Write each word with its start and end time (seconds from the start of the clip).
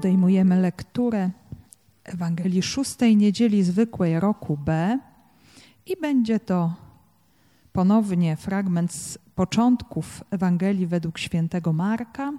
Podejmujemy 0.00 0.60
lekturę 0.60 1.30
Ewangelii 2.04 2.62
szóstej 2.62 3.16
niedzieli 3.16 3.62
zwykłej 3.62 4.20
roku 4.20 4.56
B 4.56 4.98
i 5.86 5.96
będzie 6.00 6.40
to 6.40 6.74
ponownie 7.72 8.36
fragment 8.36 8.92
z 8.92 9.18
początków 9.34 10.24
Ewangelii 10.30 10.86
według 10.86 11.18
świętego 11.18 11.72
Marka, 11.72 12.32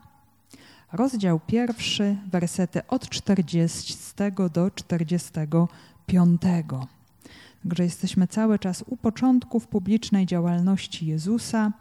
rozdział 0.91 1.39
pierwszy, 1.47 2.17
wersety 2.31 2.87
od 2.87 3.09
40 3.09 4.13
do 4.53 4.71
45. 4.71 6.41
Także 7.63 7.83
jesteśmy 7.83 8.27
cały 8.27 8.59
czas 8.59 8.83
u 8.87 8.97
początków 8.97 9.67
publicznej 9.67 10.25
działalności 10.25 11.05
Jezusa. 11.05 11.71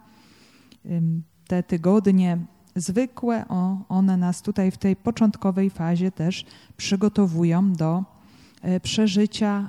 Te 1.46 1.62
tygodnie 1.62 2.38
zwykłe, 2.76 3.44
one 3.88 4.16
nas 4.16 4.42
tutaj 4.42 4.70
w 4.70 4.78
tej 4.78 4.96
początkowej 4.96 5.70
fazie 5.70 6.12
też 6.12 6.44
przygotowują 6.76 7.72
do 7.72 8.04
e, 8.62 8.80
przeżycia 8.80 9.68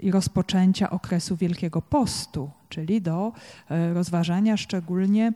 i 0.00 0.10
rozpoczęcia 0.10 0.90
okresu 0.90 1.36
Wielkiego 1.36 1.82
Postu, 1.82 2.50
czyli 2.68 3.02
do 3.02 3.32
e, 3.70 3.94
rozważania 3.94 4.56
szczególnie 4.56 5.32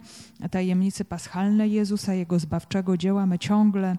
tajemnicy 0.51 1.05
paschalnej 1.05 1.73
Jezusa, 1.73 2.15
Jego 2.15 2.39
zbawczego 2.39 2.97
dzieła. 2.97 3.27
My 3.27 3.39
ciągle 3.39 3.97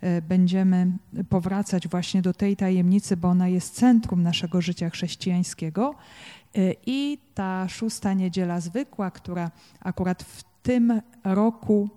e, 0.00 0.22
będziemy 0.22 0.92
powracać 1.28 1.88
właśnie 1.88 2.22
do 2.22 2.34
tej 2.34 2.56
tajemnicy, 2.56 3.16
bo 3.16 3.28
ona 3.28 3.48
jest 3.48 3.74
centrum 3.74 4.22
naszego 4.22 4.60
życia 4.60 4.90
chrześcijańskiego. 4.90 5.94
I 6.86 7.18
ta 7.34 7.68
szósta 7.68 8.12
niedziela 8.12 8.60
zwykła, 8.60 9.10
która 9.10 9.50
akurat 9.80 10.22
w 10.22 10.44
tym 10.62 11.00
roku 11.24 11.88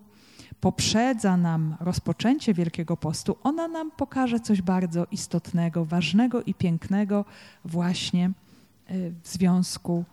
poprzedza 0.63 1.37
nam 1.37 1.75
rozpoczęcie 1.79 2.53
Wielkiego 2.53 2.97
Postu, 2.97 3.37
ona 3.43 3.67
nam 3.67 3.91
pokaże 3.91 4.39
coś 4.39 4.61
bardzo 4.61 5.07
istotnego, 5.11 5.85
ważnego 5.85 6.43
i 6.43 6.53
pięknego 6.53 7.25
właśnie 7.65 8.31
y, 8.91 9.13
w 9.23 9.27
związku 9.27 10.03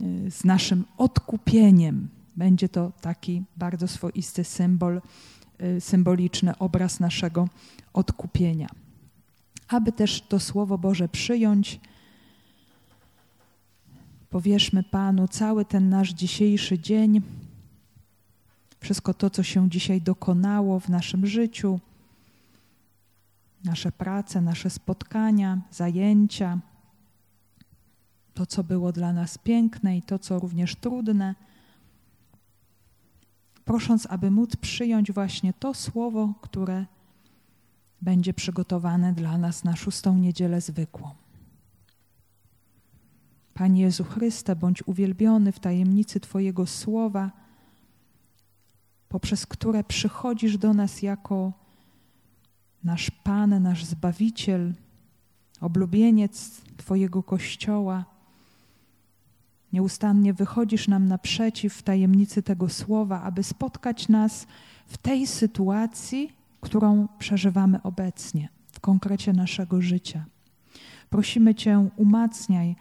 y, 0.00 0.30
z 0.30 0.44
naszym 0.44 0.84
odkupieniem. 0.98 2.08
Będzie 2.36 2.68
to 2.68 2.92
taki 3.00 3.42
bardzo 3.56 3.88
swoisty 3.88 4.44
symbol, 4.44 5.00
y, 5.62 5.80
symboliczny 5.80 6.58
obraz 6.58 7.00
naszego 7.00 7.48
odkupienia. 7.92 8.68
Aby 9.68 9.92
też 9.92 10.22
to 10.22 10.40
Słowo 10.40 10.78
Boże 10.78 11.08
przyjąć, 11.08 11.80
powierzmy 14.30 14.82
Panu 14.82 15.28
cały 15.28 15.64
ten 15.64 15.88
nasz 15.88 16.10
dzisiejszy 16.10 16.78
dzień 16.78 17.22
wszystko 18.84 19.14
to, 19.14 19.30
co 19.30 19.42
się 19.42 19.70
dzisiaj 19.70 20.00
dokonało 20.00 20.80
w 20.80 20.88
naszym 20.88 21.26
życiu, 21.26 21.80
nasze 23.64 23.92
prace, 23.92 24.40
nasze 24.40 24.70
spotkania, 24.70 25.60
zajęcia, 25.70 26.58
to, 28.34 28.46
co 28.46 28.64
było 28.64 28.92
dla 28.92 29.12
nas 29.12 29.38
piękne 29.38 29.96
i 29.96 30.02
to, 30.02 30.18
co 30.18 30.38
również 30.38 30.76
trudne, 30.76 31.34
prosząc, 33.64 34.06
aby 34.10 34.30
móc 34.30 34.56
przyjąć 34.56 35.12
właśnie 35.12 35.52
to 35.52 35.74
słowo, 35.74 36.34
które 36.40 36.86
będzie 38.02 38.34
przygotowane 38.34 39.12
dla 39.12 39.38
nas 39.38 39.64
na 39.64 39.76
szóstą 39.76 40.18
niedzielę 40.18 40.60
zwykłą. 40.60 41.10
Panie 43.54 43.82
Jezu 43.82 44.04
Chryste, 44.04 44.56
bądź 44.56 44.82
uwielbiony 44.86 45.52
w 45.52 45.60
tajemnicy 45.60 46.20
Twojego 46.20 46.66
słowa 46.66 47.43
poprzez 49.14 49.46
które 49.46 49.84
przychodzisz 49.84 50.58
do 50.58 50.74
nas 50.74 51.02
jako 51.02 51.52
nasz 52.84 53.10
Pan, 53.10 53.62
nasz 53.62 53.84
Zbawiciel, 53.84 54.74
oblubieniec 55.60 56.62
Twojego 56.76 57.22
Kościoła. 57.22 58.04
Nieustannie 59.72 60.34
wychodzisz 60.34 60.88
nam 60.88 61.08
naprzeciw 61.08 61.74
w 61.74 61.82
tajemnicy 61.82 62.42
tego 62.42 62.68
słowa, 62.68 63.22
aby 63.22 63.42
spotkać 63.42 64.08
nas 64.08 64.46
w 64.86 64.98
tej 64.98 65.26
sytuacji, 65.26 66.32
którą 66.60 67.08
przeżywamy 67.18 67.82
obecnie, 67.82 68.48
w 68.72 68.80
konkrecie 68.80 69.32
naszego 69.32 69.82
życia. 69.82 70.24
Prosimy 71.10 71.54
Cię, 71.54 71.88
umacniaj 71.96 72.76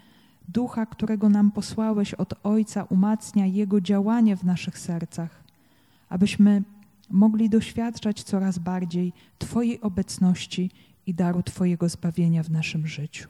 ducha, 0.48 0.86
którego 0.86 1.30
nam 1.30 1.52
posłałeś 1.52 2.14
od 2.14 2.34
Ojca, 2.44 2.84
umacniaj 2.84 3.54
Jego 3.54 3.82
działanie 3.82 4.38
w 4.38 4.44
naszych 4.44 4.80
sercach 4.80 5.43
abyśmy 6.14 6.64
mogli 7.10 7.50
doświadczać 7.50 8.24
coraz 8.24 8.60
bardziej 8.60 9.14
Twojej 9.40 9.82
obecności 9.82 10.72
i 11.06 11.14
daru 11.14 11.44
Twojego 11.44 11.90
zbawienia 11.90 12.44
w 12.44 12.52
naszym 12.52 12.88
życiu. 12.88 13.30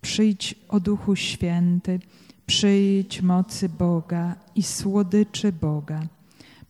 Przyjdź 0.00 0.54
o 0.68 0.80
Duchu 0.80 1.16
Święty, 1.16 2.00
przyjdź 2.46 3.22
mocy 3.22 3.68
Boga 3.68 4.36
i 4.54 4.62
słodyczy 4.62 5.52
Boga. 5.52 6.02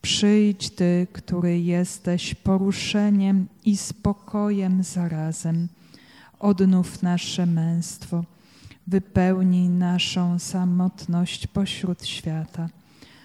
Przyjdź 0.02 0.70
Ty, 0.70 1.06
który 1.12 1.60
jesteś 1.60 2.34
poruszeniem 2.34 3.46
i 3.64 3.76
spokojem 3.76 4.82
zarazem. 4.82 5.68
Odnów 6.38 7.02
nasze 7.02 7.46
męstwo, 7.46 8.24
wypełnij 8.86 9.68
naszą 9.68 10.38
samotność 10.38 11.46
pośród 11.46 12.06
świata 12.06 12.68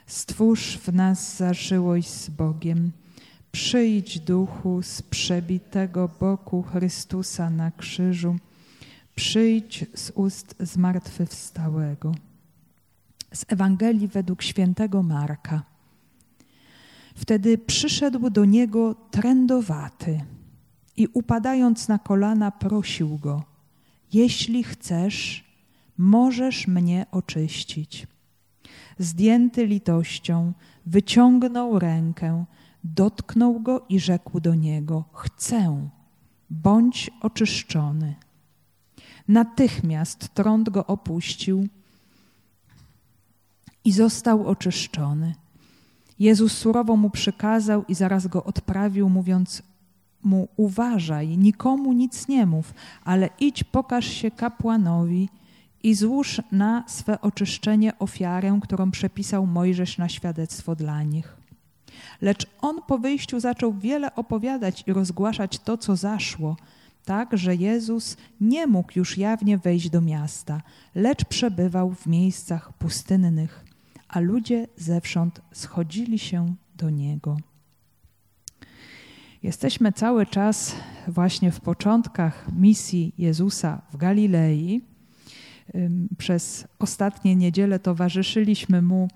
Stwórz 0.10 0.78
w 0.78 0.94
nas 0.94 1.38
zażyłość 1.38 2.10
z 2.10 2.30
Bogiem. 2.30 2.92
Przyjdź 3.52 4.20
duchu 4.20 4.82
z 4.84 5.02
przebitego 5.02 6.10
boku 6.20 6.64
Chrystusa 6.64 7.50
na 7.50 7.72
krzyżu. 7.72 8.36
Przyjdź 9.16 9.86
z 9.94 10.12
ust 10.16 10.56
zmartwychwstałego. 10.60 12.16
Z 13.34 13.46
Ewangelii 13.48 14.08
według 14.08 14.42
świętego 14.44 15.04
Marka. 15.04 15.64
Wtedy 17.16 17.58
przyszedł 17.58 18.30
do 18.30 18.46
niego 18.46 18.96
trędowaty 19.12 20.22
i 20.98 21.08
upadając 21.14 21.88
na 21.88 22.00
kolana 22.00 22.52
prosił 22.52 23.18
go: 23.18 23.44
Jeśli 24.14 24.64
chcesz, 24.64 25.44
możesz 25.98 26.68
mnie 26.68 27.06
oczyścić 27.12 28.08
zdjęty 29.00 29.66
litością, 29.66 30.54
wyciągnął 30.86 31.80
rękę, 31.80 32.46
dotknął 32.84 33.60
go 33.60 33.86
i 33.90 34.00
rzekł 34.00 34.40
do 34.40 34.56
niego: 34.56 35.04
Chcę, 35.14 35.90
bądź 36.50 37.12
oczyszczony. 37.22 38.16
Natychmiast 39.28 40.30
trąd 40.34 40.70
go 40.70 40.86
opuścił 40.86 41.68
i 43.86 43.92
został 43.92 44.48
oczyszczony. 44.48 45.36
Jezus 46.20 46.58
surowo 46.58 46.96
mu 46.96 47.10
przykazał 47.10 47.86
i 47.88 47.96
zaraz 47.96 48.28
go 48.28 48.44
odprawił, 48.44 49.10
mówiąc 49.10 49.64
mu: 50.24 50.48
Uważaj, 50.58 51.38
nikomu 51.38 51.94
nic 51.94 52.28
nie 52.28 52.46
mów, 52.46 52.74
ale 53.04 53.30
idź, 53.40 53.64
pokaż 53.64 54.06
się 54.06 54.32
kapłanowi 54.32 55.30
i 55.84 55.96
złóż 55.96 56.42
na 56.52 56.84
swe 56.88 57.22
oczyszczenie 57.22 58.00
ofiarę, 58.00 58.60
którą 58.64 58.92
przepisał 58.92 59.48
Mojżesz 59.48 59.98
na 59.98 60.10
świadectwo 60.10 60.76
dla 60.76 61.04
nich. 61.04 61.36
Lecz 62.22 62.48
on 62.62 62.82
po 62.88 62.98
wyjściu 62.98 63.40
zaczął 63.40 63.74
wiele 63.74 64.16
opowiadać 64.16 64.84
i 64.88 64.94
rozgłaszać 64.94 65.60
to, 65.60 65.78
co 65.78 65.96
zaszło, 65.96 66.58
tak, 67.06 67.38
że 67.38 67.56
Jezus 67.56 68.18
nie 68.42 68.68
mógł 68.68 68.92
już 68.96 69.18
jawnie 69.18 69.58
wejść 69.58 69.90
do 69.90 70.02
miasta, 70.02 70.62
lecz 70.96 71.26
przebywał 71.26 71.94
w 71.94 72.06
miejscach 72.06 72.74
pustynnych, 72.74 73.66
a 74.08 74.20
ludzie 74.20 74.68
zewsząd 74.78 75.42
schodzili 75.52 76.20
się 76.20 76.56
do 76.76 76.90
Niego. 76.90 77.38
Jesteśmy 79.44 79.92
cały 79.92 80.26
czas 80.26 80.76
właśnie 81.08 81.52
w 81.52 81.62
początkach 81.62 82.48
misji 82.56 83.14
Jezusa 83.18 83.82
w 83.94 83.98
Galilei 83.98 84.82
przez 86.18 86.68
ostatnie 86.80 87.36
niedziele 87.36 87.80
towarzyszyliśmy 87.80 88.82
mu 88.82 89.08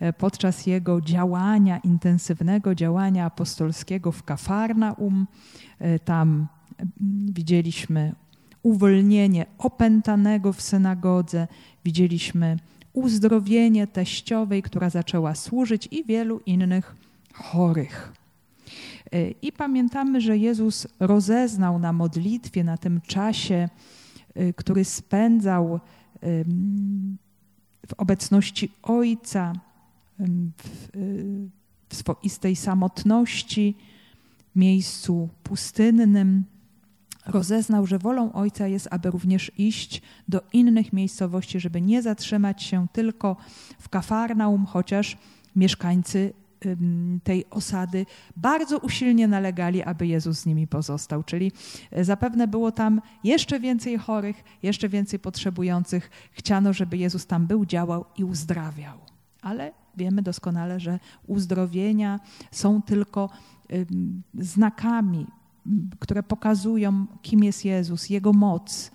e, 0.00 0.12
podczas 0.12 0.66
jego 0.66 1.00
działania, 1.00 1.78
intensywnego 1.78 2.74
działania 2.74 3.24
apostolskiego 3.24 4.12
w 4.12 4.22
Kafarnaum. 4.22 5.26
E, 5.78 5.98
tam 5.98 6.46
widzieliśmy 7.28 8.12
uwolnienie 8.62 9.46
opętanego 9.58 10.52
w 10.52 10.62
synagodze, 10.62 11.48
widzieliśmy 11.84 12.56
uzdrowienie 12.92 13.86
teściowej, 13.86 14.62
która 14.62 14.90
zaczęła 14.90 15.34
służyć 15.34 15.88
i 15.90 16.04
wielu 16.04 16.40
innych 16.46 16.96
chorych. 17.34 18.12
E, 19.12 19.30
I 19.30 19.52
pamiętamy, 19.52 20.20
że 20.20 20.38
Jezus 20.38 20.86
rozeznał 21.00 21.78
na 21.78 21.92
modlitwie, 21.92 22.64
na 22.64 22.76
tym 22.76 23.00
czasie, 23.00 23.68
który 24.56 24.84
spędzał 24.84 25.80
w 27.86 27.92
obecności 27.96 28.70
Ojca, 28.82 29.52
w, 30.18 30.88
w 31.88 31.94
swoistej 31.94 32.56
samotności, 32.56 33.76
miejscu 34.56 35.28
pustynnym, 35.42 36.44
rozeznał, 37.26 37.86
że 37.86 37.98
wolą 37.98 38.32
Ojca 38.32 38.66
jest, 38.66 38.88
aby 38.90 39.10
również 39.10 39.52
iść 39.58 40.02
do 40.28 40.42
innych 40.52 40.92
miejscowości, 40.92 41.60
żeby 41.60 41.80
nie 41.80 42.02
zatrzymać 42.02 42.62
się 42.62 42.86
tylko 42.92 43.36
w 43.78 43.88
Kafarnaum, 43.88 44.66
chociaż 44.66 45.18
mieszkańcy 45.56 46.32
tej 47.24 47.44
osady 47.50 48.06
bardzo 48.36 48.78
usilnie 48.78 49.28
nalegali, 49.28 49.82
aby 49.82 50.06
Jezus 50.06 50.38
z 50.38 50.46
nimi 50.46 50.66
pozostał. 50.66 51.22
Czyli 51.22 51.52
e, 51.90 52.04
zapewne 52.04 52.48
było 52.48 52.72
tam 52.72 53.00
jeszcze 53.24 53.60
więcej 53.60 53.98
chorych, 53.98 54.44
jeszcze 54.62 54.88
więcej 54.88 55.18
potrzebujących. 55.18 56.10
Chciano, 56.32 56.72
żeby 56.72 56.96
Jezus 56.96 57.26
tam 57.26 57.46
był, 57.46 57.66
działał 57.66 58.04
i 58.16 58.24
uzdrawiał. 58.24 58.98
Ale 59.42 59.72
wiemy 59.96 60.22
doskonale, 60.22 60.80
że 60.80 60.98
uzdrowienia 61.26 62.20
są 62.50 62.82
tylko 62.82 63.30
znakami, 64.34 65.26
które 65.98 66.22
pokazują, 66.22 67.06
kim 67.22 67.44
jest 67.44 67.64
Jezus, 67.64 68.10
Jego 68.10 68.32
moc, 68.32 68.90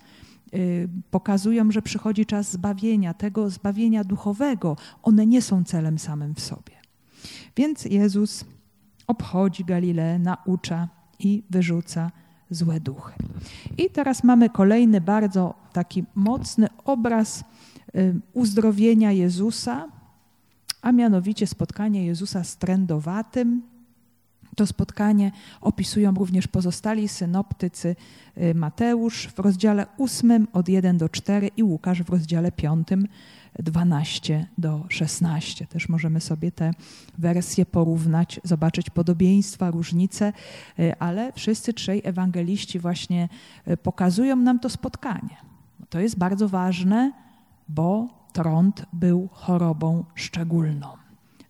y, 0.54 0.88
pokazują, 1.10 1.70
że 1.70 1.82
przychodzi 1.82 2.26
czas 2.26 2.52
zbawienia, 2.52 3.14
tego 3.14 3.50
zbawienia 3.50 4.04
duchowego. 4.04 4.76
One 5.02 5.26
nie 5.26 5.42
są 5.42 5.64
celem 5.64 5.98
samym 5.98 6.34
w 6.34 6.40
sobie. 6.40 6.81
Więc 7.56 7.84
Jezus 7.84 8.44
obchodzi 9.06 9.64
Galileę, 9.64 10.18
naucza 10.18 10.88
i 11.18 11.42
wyrzuca 11.50 12.10
złe 12.50 12.80
duchy. 12.80 13.12
I 13.78 13.90
teraz 13.90 14.24
mamy 14.24 14.50
kolejny 14.50 15.00
bardzo 15.00 15.54
taki 15.72 16.04
mocny 16.14 16.68
obraz 16.84 17.44
y, 17.94 18.20
uzdrowienia 18.32 19.12
Jezusa, 19.12 19.88
a 20.82 20.92
mianowicie 20.92 21.46
spotkanie 21.46 22.06
Jezusa 22.06 22.44
z 22.44 22.56
trędowatym. 22.56 23.62
To 24.56 24.66
spotkanie 24.66 25.32
opisują 25.60 26.14
również 26.14 26.48
pozostali 26.48 27.08
synoptycy 27.08 27.96
y, 28.38 28.54
Mateusz 28.54 29.28
w 29.28 29.38
rozdziale 29.38 29.86
8 29.98 30.48
od 30.52 30.68
1 30.68 30.98
do 30.98 31.08
4 31.08 31.50
i 31.56 31.62
Łukasz 31.62 32.02
w 32.02 32.10
rozdziale 32.10 32.52
5 32.52 32.88
12 33.58 34.46
do 34.58 34.84
16. 34.88 35.66
Też 35.66 35.88
możemy 35.88 36.20
sobie 36.20 36.52
te 36.52 36.70
wersje 37.18 37.66
porównać, 37.66 38.40
zobaczyć 38.44 38.90
podobieństwa, 38.90 39.70
różnice, 39.70 40.32
y, 40.78 40.98
ale 40.98 41.32
wszyscy 41.32 41.72
trzej 41.72 42.02
ewangeliści 42.04 42.78
właśnie 42.78 43.28
y, 43.68 43.76
pokazują 43.76 44.36
nam 44.36 44.58
to 44.58 44.68
spotkanie. 44.68 45.36
To 45.90 46.00
jest 46.00 46.18
bardzo 46.18 46.48
ważne, 46.48 47.12
bo 47.68 48.08
trąd 48.32 48.86
był 48.92 49.28
chorobą 49.32 50.04
szczególną. 50.14 51.01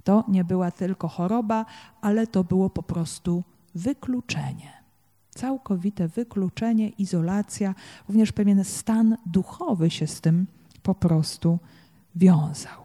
To 0.04 0.24
nie 0.28 0.44
była 0.44 0.70
tylko 0.70 1.08
choroba, 1.08 1.66
ale 2.00 2.26
to 2.26 2.44
było 2.44 2.70
po 2.70 2.82
prostu 2.82 3.42
wykluczenie. 3.74 4.72
Całkowite 5.30 6.08
wykluczenie, 6.08 6.88
izolacja, 6.88 7.74
również 8.08 8.32
pewien 8.32 8.64
stan 8.64 9.16
duchowy 9.26 9.90
się 9.90 10.06
z 10.06 10.20
tym 10.20 10.46
po 10.82 10.94
prostu 10.94 11.58
wiązał. 12.16 12.82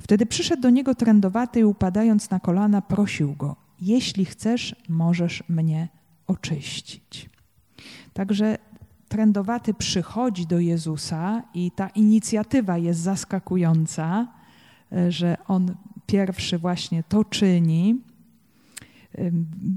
Wtedy 0.00 0.26
przyszedł 0.26 0.62
do 0.62 0.70
niego 0.70 0.94
trędowaty 0.94 1.60
i 1.60 1.64
upadając 1.64 2.30
na 2.30 2.40
kolana 2.40 2.82
prosił 2.82 3.34
go: 3.34 3.56
Jeśli 3.80 4.24
chcesz, 4.24 4.76
możesz 4.88 5.42
mnie 5.48 5.88
oczyścić. 6.26 7.30
Także 8.12 8.58
trędowaty 9.08 9.74
przychodzi 9.74 10.46
do 10.46 10.58
Jezusa 10.58 11.42
i 11.54 11.70
ta 11.70 11.88
inicjatywa 11.88 12.78
jest 12.78 13.00
zaskakująca, 13.00 14.26
że 15.08 15.36
on 15.48 15.74
pierwszy 16.06 16.58
właśnie 16.58 17.02
to 17.08 17.24
czyni. 17.24 18.00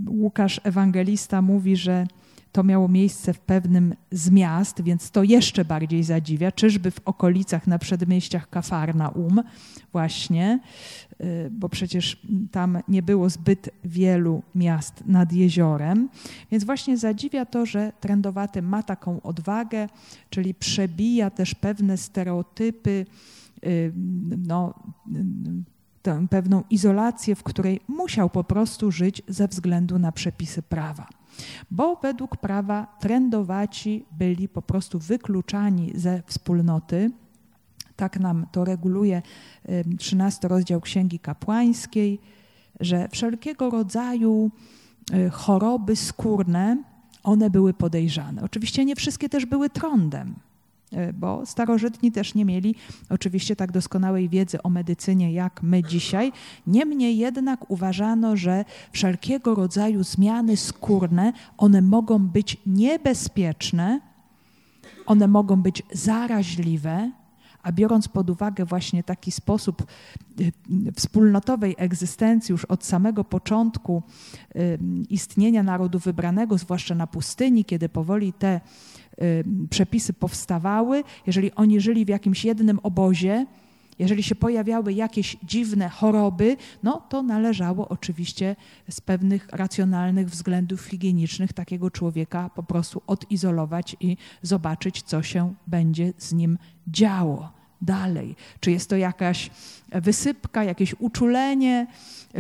Łukasz 0.08 0.62
Ewangelista 0.64 1.42
mówi, 1.42 1.76
że 1.76 2.08
to 2.52 2.64
miało 2.64 2.88
miejsce 2.88 3.34
w 3.34 3.40
pewnym 3.40 3.96
z 4.12 4.30
miast, 4.30 4.82
więc 4.82 5.12
to 5.12 5.24
jeszcze 5.24 5.66
bardziej 5.66 6.04
zadziwia. 6.04 6.52
Czyżby 6.52 6.92
w 6.92 7.00
okolicach, 7.06 7.68
na 7.68 7.80
przedmieściach 7.80 8.50
Kafarnaum 8.50 9.42
właśnie, 9.92 10.60
y, 11.22 11.50
bo 11.52 11.70
przecież 11.70 12.22
tam 12.52 12.78
nie 12.88 13.04
było 13.04 13.30
zbyt 13.30 13.70
wielu 13.84 14.44
miast 14.56 15.04
nad 15.06 15.34
jeziorem. 15.34 16.10
Więc 16.52 16.64
właśnie 16.64 16.98
zadziwia 16.98 17.46
to, 17.46 17.66
że 17.66 17.92
Trędowaty 18.00 18.62
ma 18.62 18.84
taką 18.84 19.22
odwagę, 19.22 19.90
czyli 20.30 20.54
przebija 20.54 21.30
też 21.30 21.56
pewne 21.56 21.98
stereotypy, 21.98 23.06
y, 23.66 23.94
no, 24.48 24.74
tę 26.02 26.28
pewną 26.30 26.64
izolację, 26.70 27.36
w 27.36 27.44
której 27.44 27.80
musiał 27.88 28.30
po 28.30 28.44
prostu 28.44 28.92
żyć 28.92 29.22
ze 29.28 29.48
względu 29.48 30.00
na 30.00 30.12
przepisy 30.12 30.62
prawa. 30.62 31.08
Bo 31.72 31.96
według 31.96 32.38
prawa 32.38 32.98
trędowaci 33.00 34.06
byli 34.12 34.50
po 34.50 34.62
prostu 34.62 35.00
wykluczani 35.00 35.92
ze 35.96 36.24
wspólnoty. 36.26 37.12
Tak 37.96 38.20
nam 38.20 38.46
to 38.52 38.66
reguluje 38.66 39.22
13 39.98 40.48
rozdział 40.48 40.82
Księgi 40.82 41.20
Kapłańskiej, 41.20 42.20
że 42.80 43.08
wszelkiego 43.12 43.70
rodzaju 43.70 44.52
y, 45.14 45.30
choroby 45.30 45.96
skórne, 45.96 46.84
one 47.24 47.50
były 47.50 47.74
podejrzane. 47.74 48.42
Oczywiście 48.42 48.86
nie 48.86 48.96
wszystkie 48.96 49.30
też 49.30 49.46
były 49.46 49.70
trądem. 49.70 50.36
E, 50.92 51.14
bo 51.14 51.46
starożytni 51.46 52.12
też 52.12 52.36
nie 52.36 52.46
mieli 52.46 52.76
oczywiście 53.10 53.56
tak 53.56 53.72
doskonałej 53.72 54.30
wiedzy 54.30 54.64
o 54.64 54.70
medycynie 54.70 55.34
jak 55.34 55.64
my 55.64 55.84
dzisiaj. 55.84 56.32
Niemniej 56.68 57.18
jednak 57.18 57.72
uważano, 57.72 58.36
że 58.36 58.66
wszelkiego 58.92 59.56
rodzaju 59.56 60.04
zmiany 60.04 60.58
skórne, 60.58 61.34
one 61.58 61.82
mogą 61.82 62.20
być 62.20 62.58
niebezpieczne, 62.66 64.02
one 65.06 65.28
mogą 65.28 65.62
być 65.62 65.84
zaraźliwe, 65.92 67.12
a 67.68 67.72
biorąc 67.72 68.08
pod 68.08 68.30
uwagę 68.30 68.66
właśnie 68.66 69.04
taki 69.04 69.32
sposób 69.32 69.86
y, 70.40 70.52
wspólnotowej 70.96 71.76
egzystencji 71.78 72.52
już 72.52 72.66
od 72.66 72.86
samego 72.86 73.24
początku 73.24 74.04
y, 74.56 74.80
istnienia 75.10 75.64
narodu 75.64 76.00
wybranego, 76.00 76.58
zwłaszcza 76.58 76.96
na 76.96 77.08
pustyni, 77.08 77.66
kiedy 77.66 77.90
powoli 77.90 78.34
te 78.34 78.62
y, 79.22 79.44
przepisy 79.70 80.14
powstawały, 80.14 81.04
jeżeli 81.28 81.52
oni 81.52 81.82
żyli 81.82 82.06
w 82.06 82.10
jakimś 82.10 82.46
jednym 82.46 82.80
obozie, 82.84 83.46
jeżeli 84.00 84.24
się 84.24 84.36
pojawiały 84.36 84.94
jakieś 84.94 85.38
dziwne 85.44 85.90
choroby, 85.90 86.58
no 86.84 87.02
to 87.10 87.24
należało 87.24 87.90
oczywiście 87.90 88.56
z 88.90 89.02
pewnych 89.02 89.48
racjonalnych 89.52 90.30
względów 90.30 90.86
higienicznych 90.86 91.54
takiego 91.54 91.92
człowieka 91.92 92.50
po 92.56 92.64
prostu 92.64 93.02
odizolować 93.08 93.96
i 94.00 94.18
zobaczyć, 94.42 95.02
co 95.02 95.24
się 95.24 95.54
będzie 95.68 96.14
z 96.18 96.34
nim 96.34 96.58
działo 96.88 97.57
dalej. 97.82 98.36
Czy 98.60 98.72
jest 98.72 98.90
to 98.90 98.96
jakaś 98.96 99.50
wysypka, 99.92 100.64
jakieś 100.64 100.96
uczulenie, 101.00 101.88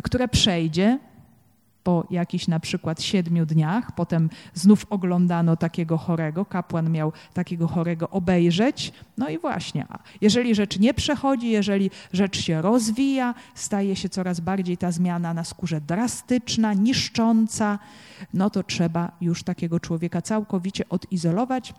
które 0.03 0.27
przejdzie 0.27 0.99
po 1.87 2.07
jakichś 2.09 2.47
na 2.47 2.59
przykład 2.59 3.01
siedmiu 3.01 3.45
dniach. 3.45 3.91
Potem 3.95 4.29
znów 4.53 4.85
oglądano 4.89 5.57
takiego 5.57 5.97
chorego, 5.97 6.45
kapłan 6.45 6.91
miał 6.91 7.11
takiego 7.33 7.67
chorego 7.67 8.09
obejrzeć. 8.09 8.93
No 9.17 9.29
i 9.29 9.37
właśnie, 9.37 9.85
jeżeli 10.21 10.55
rzecz 10.55 10.79
nie 10.79 10.93
przechodzi, 10.93 11.49
jeżeli 11.49 11.91
rzecz 12.13 12.41
się 12.41 12.61
rozwija, 12.61 13.33
staje 13.55 13.95
się 13.95 14.09
coraz 14.09 14.39
bardziej 14.39 14.77
ta 14.77 14.91
zmiana 14.91 15.33
na 15.33 15.43
skórze 15.43 15.81
drastyczna, 15.81 16.73
niszcząca, 16.73 17.79
no 18.33 18.49
to 18.49 18.63
trzeba 18.63 19.11
już 19.21 19.43
takiego 19.43 19.79
człowieka 19.79 20.21
całkowicie 20.21 20.89
odizolować 20.89 21.73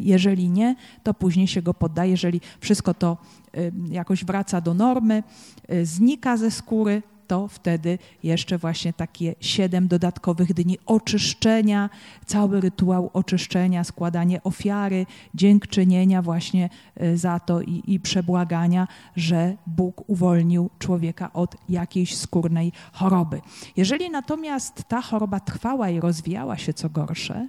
jeżeli 0.00 0.50
nie, 0.50 0.76
to 1.02 1.14
później 1.14 1.46
się 1.46 1.62
go 1.62 1.74
poddaje. 1.74 2.10
Jeżeli 2.10 2.40
wszystko 2.60 2.94
to 2.94 3.16
e, 3.54 3.58
jakoś 3.90 4.24
wraca 4.24 4.60
do 4.60 4.74
normy, 4.74 5.22
e, 5.68 5.84
znika 5.84 6.36
ze 6.36 6.50
skóry, 6.50 7.02
to 7.26 7.48
wtedy 7.48 7.98
jeszcze 8.22 8.58
właśnie 8.58 8.92
takie 8.92 9.34
siedem 9.40 9.88
dodatkowych 9.88 10.54
dni 10.54 10.78
oczyszczenia, 10.86 11.90
cały 12.26 12.60
rytuał 12.60 13.10
oczyszczenia, 13.12 13.84
składanie 13.84 14.42
ofiary, 14.42 15.06
dziękczynienia 15.34 16.22
właśnie 16.22 16.68
za 17.14 17.40
to 17.40 17.62
i, 17.62 17.82
i 17.86 18.00
przebłagania, 18.00 18.88
że 19.16 19.56
Bóg 19.66 20.10
uwolnił 20.10 20.70
człowieka 20.78 21.32
od 21.32 21.56
jakiejś 21.68 22.16
skórnej 22.16 22.72
choroby. 22.92 23.40
Jeżeli 23.76 24.10
natomiast 24.10 24.84
ta 24.88 25.02
choroba 25.02 25.40
trwała 25.40 25.90
i 25.90 26.00
rozwijała 26.00 26.58
się 26.58 26.74
co 26.74 26.90
gorsze, 26.90 27.48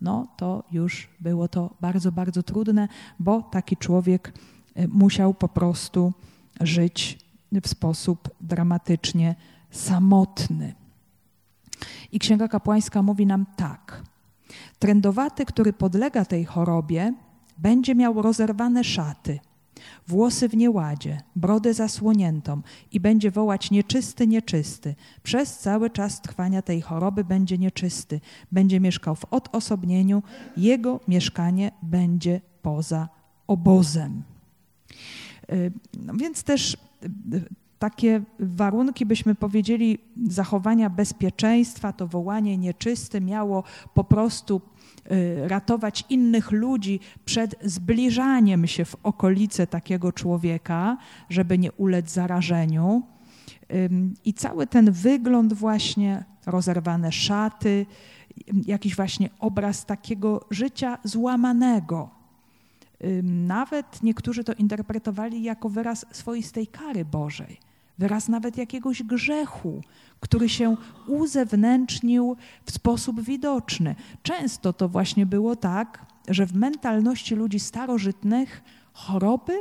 no 0.00 0.26
to 0.36 0.64
już 0.72 1.08
było 1.20 1.48
to 1.48 1.74
bardzo, 1.80 2.12
bardzo 2.12 2.42
trudne, 2.42 2.88
bo 3.18 3.42
taki 3.42 3.76
człowiek 3.76 4.32
y, 4.78 4.88
musiał 4.88 5.34
po 5.34 5.48
prostu 5.48 6.12
żyć 6.60 7.18
w 7.62 7.68
sposób 7.68 8.30
dramatycznie 8.40 9.34
samotny. 9.70 10.74
I 12.12 12.18
Księga 12.18 12.48
Kapłańska 12.48 13.02
mówi 13.02 13.26
nam 13.26 13.46
tak. 13.56 14.02
Trędowaty, 14.78 15.46
który 15.46 15.72
podlega 15.72 16.24
tej 16.24 16.44
chorobie, 16.44 17.14
będzie 17.58 17.94
miał 17.94 18.22
rozerwane 18.22 18.84
szaty, 18.84 19.40
włosy 20.08 20.48
w 20.48 20.56
nieładzie, 20.56 21.20
brodę 21.36 21.74
zasłoniętą 21.74 22.62
i 22.92 23.00
będzie 23.00 23.30
wołać 23.30 23.70
nieczysty, 23.70 24.26
nieczysty. 24.26 24.94
Przez 25.22 25.58
cały 25.58 25.90
czas 25.90 26.20
trwania 26.20 26.62
tej 26.62 26.80
choroby 26.80 27.24
będzie 27.24 27.58
nieczysty. 27.58 28.20
Będzie 28.52 28.80
mieszkał 28.80 29.14
w 29.14 29.24
odosobnieniu, 29.24 30.22
jego 30.56 31.00
mieszkanie 31.08 31.72
będzie 31.82 32.40
poza 32.62 33.08
obozem. 33.46 34.22
Y, 35.52 35.72
no 35.98 36.14
więc 36.14 36.42
też 36.42 36.76
y, 37.32 37.42
takie 37.78 38.22
warunki, 38.38 39.06
byśmy 39.06 39.34
powiedzieli, 39.34 39.98
zachowania 40.26 40.90
bezpieczeństwa, 40.90 41.92
to 41.92 42.06
wołanie 42.06 42.58
nieczyste 42.58 43.20
miało 43.20 43.64
po 43.94 44.04
prostu 44.04 44.60
ratować 45.46 46.04
innych 46.08 46.50
ludzi 46.50 47.00
przed 47.24 47.56
zbliżaniem 47.62 48.66
się 48.66 48.84
w 48.84 48.96
okolice 49.02 49.66
takiego 49.66 50.12
człowieka, 50.12 50.96
żeby 51.30 51.58
nie 51.58 51.72
ulec 51.72 52.10
zarażeniu. 52.10 53.02
I 54.24 54.34
cały 54.34 54.66
ten 54.66 54.92
wygląd 54.92 55.52
właśnie, 55.52 56.24
rozerwane 56.46 57.12
szaty, 57.12 57.86
jakiś 58.66 58.96
właśnie 58.96 59.30
obraz 59.38 59.86
takiego 59.86 60.46
życia 60.50 60.98
złamanego. 61.04 62.10
Nawet 63.22 64.02
niektórzy 64.02 64.44
to 64.44 64.52
interpretowali 64.52 65.42
jako 65.42 65.68
wyraz 65.68 66.06
swoistej 66.10 66.66
kary 66.66 67.04
Bożej 67.04 67.60
wyraz 67.98 68.28
nawet 68.28 68.56
jakiegoś 68.56 69.02
grzechu, 69.02 69.82
który 70.20 70.48
się 70.48 70.76
uzewnętrznił 71.06 72.36
w 72.64 72.70
sposób 72.70 73.22
widoczny. 73.22 73.94
Często 74.22 74.72
to 74.72 74.88
właśnie 74.88 75.26
było 75.26 75.56
tak, 75.56 76.06
że 76.28 76.46
w 76.46 76.54
mentalności 76.54 77.34
ludzi 77.34 77.60
starożytnych 77.60 78.62
choroby 78.92 79.52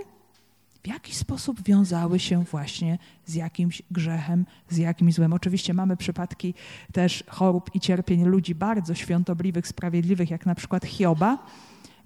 w 0.83 0.88
jakiś 0.88 1.17
sposób 1.17 1.63
wiązały 1.63 2.19
się 2.19 2.43
właśnie 2.43 2.98
z 3.25 3.33
jakimś 3.33 3.81
grzechem, 3.91 4.45
z 4.69 4.77
jakimś 4.77 5.13
złem. 5.13 5.33
Oczywiście 5.33 5.74
mamy 5.74 5.98
przypadki 5.98 6.53
też 6.91 7.24
chorób 7.27 7.75
i 7.75 7.79
cierpień 7.79 8.25
ludzi 8.25 8.55
bardzo 8.55 8.95
świątobliwych, 8.95 9.67
sprawiedliwych, 9.67 10.29
jak 10.29 10.45
na 10.45 10.55
przykład 10.55 10.86
Hioba. 10.86 11.38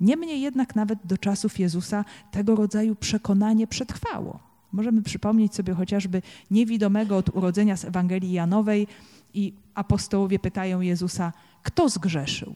Niemniej 0.02 0.42
jednak 0.42 0.76
nawet 0.76 1.00
do 1.06 1.18
czasów 1.18 1.60
Jezusa 1.60 2.06
tego 2.32 2.56
rodzaju 2.56 2.96
przekonanie 2.96 3.68
przetrwało. 3.68 4.47
Możemy 4.78 5.02
przypomnieć 5.02 5.56
sobie 5.56 5.74
chociażby 5.74 6.22
niewidomego 6.52 7.18
od 7.18 7.36
urodzenia 7.36 7.78
z 7.78 7.86
Ewangelii 7.86 8.32
Janowej 8.32 8.88
i 9.34 9.54
apostołowie 9.74 10.40
pytają 10.40 10.82
Jezusa, 10.82 11.34
kto 11.64 11.90
zgrzeszył? 11.90 12.56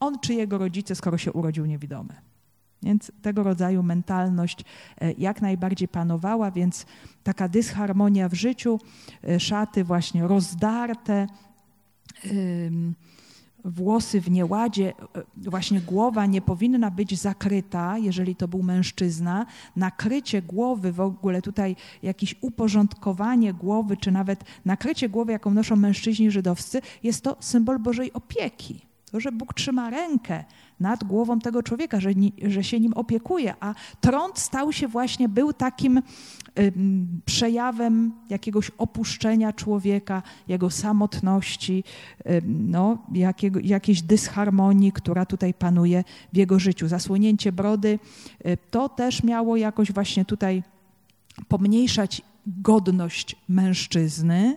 On 0.00 0.18
czy 0.20 0.34
jego 0.34 0.58
rodzice, 0.58 0.94
skoro 0.94 1.18
się 1.18 1.32
urodził 1.32 1.66
niewidomy? 1.66 2.14
Więc 2.82 3.12
tego 3.22 3.42
rodzaju 3.42 3.82
mentalność 3.82 4.64
e, 5.00 5.12
jak 5.12 5.42
najbardziej 5.42 5.88
panowała, 5.88 6.50
więc 6.50 6.86
taka 7.22 7.48
dysharmonia 7.48 8.28
w 8.28 8.34
życiu, 8.34 8.80
e, 9.28 9.40
szaty 9.40 9.84
właśnie 9.84 10.28
rozdarte, 10.28 11.26
włosy 13.66 14.20
w 14.20 14.30
nieładzie, 14.30 14.92
e, 15.16 15.22
właśnie 15.36 15.80
głowa 15.80 16.26
nie 16.26 16.40
powinna 16.40 16.90
być 16.90 17.20
zakryta, 17.20 17.98
jeżeli 17.98 18.36
to 18.36 18.48
był 18.48 18.62
mężczyzna. 18.62 19.46
Nakrycie 19.76 20.42
głowy, 20.42 20.92
w 20.92 21.00
ogóle 21.00 21.42
tutaj 21.42 21.76
jakieś 22.02 22.34
uporządkowanie 22.40 23.54
głowy, 23.54 23.96
czy 23.96 24.12
nawet 24.12 24.44
nakrycie 24.64 25.08
głowy, 25.08 25.32
jaką 25.32 25.54
noszą 25.54 25.76
mężczyźni 25.76 26.30
żydowscy, 26.30 26.82
jest 27.02 27.24
to 27.24 27.36
symbol 27.40 27.78
Bożej 27.78 28.12
opieki. 28.12 28.86
To, 29.16 29.20
że 29.20 29.32
Bóg 29.32 29.54
trzyma 29.54 29.90
rękę 29.90 30.44
nad 30.80 31.04
głową 31.04 31.38
tego 31.38 31.62
człowieka, 31.62 32.00
że, 32.00 32.10
że 32.42 32.64
się 32.64 32.80
nim 32.80 32.92
opiekuje, 32.92 33.54
a 33.60 33.74
trąd 34.00 34.38
stał 34.38 34.72
się 34.72 34.88
właśnie, 34.88 35.28
był 35.28 35.52
takim 35.52 36.02
przejawem 37.24 38.12
jakiegoś 38.30 38.70
opuszczenia 38.78 39.52
człowieka, 39.52 40.22
jego 40.48 40.70
samotności, 40.70 41.84
no, 42.46 42.98
jakiego, 43.12 43.60
jakiejś 43.62 44.02
dysharmonii, 44.02 44.92
która 44.92 45.26
tutaj 45.26 45.54
panuje 45.54 46.04
w 46.32 46.36
jego 46.36 46.58
życiu. 46.58 46.88
Zasłonięcie 46.88 47.52
brody 47.52 47.98
y, 48.46 48.58
to 48.70 48.88
też 48.88 49.22
miało 49.22 49.56
jakoś 49.56 49.92
właśnie 49.92 50.24
tutaj 50.24 50.62
pomniejszać 51.48 52.22
godność 52.46 53.36
mężczyzny, 53.48 54.56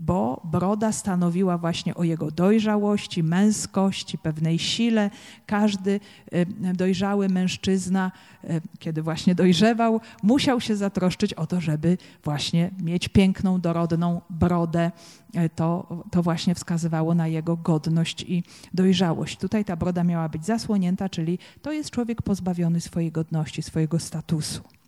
bo 0.00 0.40
broda 0.44 0.92
stanowiła 0.92 1.58
właśnie 1.58 1.94
o 1.94 2.04
jego 2.04 2.30
dojrzałości, 2.30 3.22
męskości, 3.22 4.18
pewnej 4.18 4.58
sile. 4.58 5.10
Każdy 5.46 6.00
y, 6.34 6.46
dojrzały 6.74 7.28
mężczyzna, 7.28 8.12
y, 8.44 8.60
kiedy 8.78 9.02
właśnie 9.02 9.34
dojrzewał, 9.34 10.00
musiał 10.22 10.60
się 10.60 10.76
zatroszczyć 10.76 11.34
o 11.34 11.46
to, 11.46 11.60
żeby 11.60 11.98
właśnie 12.24 12.70
mieć 12.82 13.08
piękną, 13.08 13.60
dorodną 13.60 14.20
brodę. 14.30 14.90
Y, 15.36 15.50
to, 15.56 15.86
to 16.10 16.22
właśnie 16.22 16.54
wskazywało 16.54 17.14
na 17.14 17.28
jego 17.28 17.56
godność 17.56 18.22
i 18.22 18.42
dojrzałość. 18.74 19.38
Tutaj 19.38 19.64
ta 19.64 19.76
broda 19.76 20.04
miała 20.04 20.28
być 20.28 20.46
zasłonięta, 20.46 21.08
czyli 21.08 21.38
to 21.62 21.72
jest 21.72 21.90
człowiek 21.90 22.22
pozbawiony 22.22 22.80
swojej 22.80 23.12
godności, 23.12 23.62
swojego 23.62 23.98
statusu. 23.98 24.79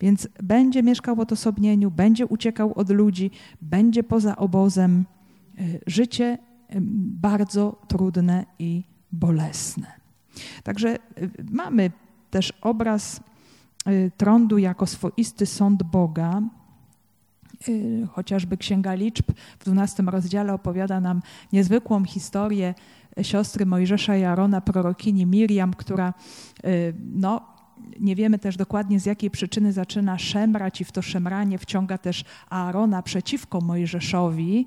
Więc 0.00 0.28
będzie 0.42 0.82
mieszkał 0.82 1.16
w 1.16 1.20
odosobnieniu, 1.20 1.90
będzie 1.90 2.26
uciekał 2.26 2.72
od 2.74 2.90
ludzi, 2.90 3.30
będzie 3.62 4.02
poza 4.02 4.36
obozem. 4.36 5.04
Y, 5.60 5.80
życie 5.86 6.38
y, 6.74 6.78
bardzo 7.20 7.76
trudne 7.88 8.46
i 8.58 8.84
bolesne. 9.12 9.86
Także 10.62 10.96
y, 10.96 11.30
mamy 11.50 11.90
też 12.30 12.52
obraz 12.60 13.20
trądu 14.16 14.58
jako 14.58 14.86
swoisty 14.86 15.46
sąd 15.46 15.82
Boga. 15.82 16.42
Chociażby 18.10 18.56
Księga 18.56 18.94
Liczb 18.94 19.30
w 19.58 19.64
12 19.64 20.02
rozdziale 20.02 20.54
opowiada 20.54 21.00
nam 21.00 21.22
niezwykłą 21.52 22.04
historię 22.04 22.74
siostry 23.22 23.66
Mojżesza 23.66 24.16
i 24.16 24.24
Arona, 24.24 24.60
prorokini 24.60 25.26
Miriam, 25.26 25.74
która 25.74 26.14
no, 27.14 27.57
nie 28.00 28.16
wiemy 28.16 28.38
też 28.38 28.56
dokładnie 28.56 29.00
z 29.00 29.06
jakiej 29.06 29.30
przyczyny 29.30 29.72
zaczyna 29.72 30.18
szemrać 30.18 30.80
i 30.80 30.84
w 30.84 30.92
to 30.92 31.02
szemranie 31.02 31.58
wciąga 31.58 31.98
też 31.98 32.24
Aarona 32.50 33.02
przeciwko 33.02 33.60
Mojżeszowi. 33.60 34.66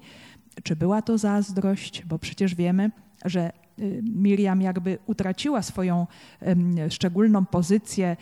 Czy 0.63 0.75
była 0.75 1.01
to 1.01 1.18
zazdrość? 1.18 2.06
Bo 2.06 2.20
przecież 2.20 2.56
wiemy, 2.56 2.91
że 3.25 3.51
y, 3.80 4.01
Miriam 4.03 4.62
jakby 4.62 4.98
utraciła 5.06 5.62
swoją 5.62 6.08
szczególną 6.89 7.46
pozycję, 7.46 8.18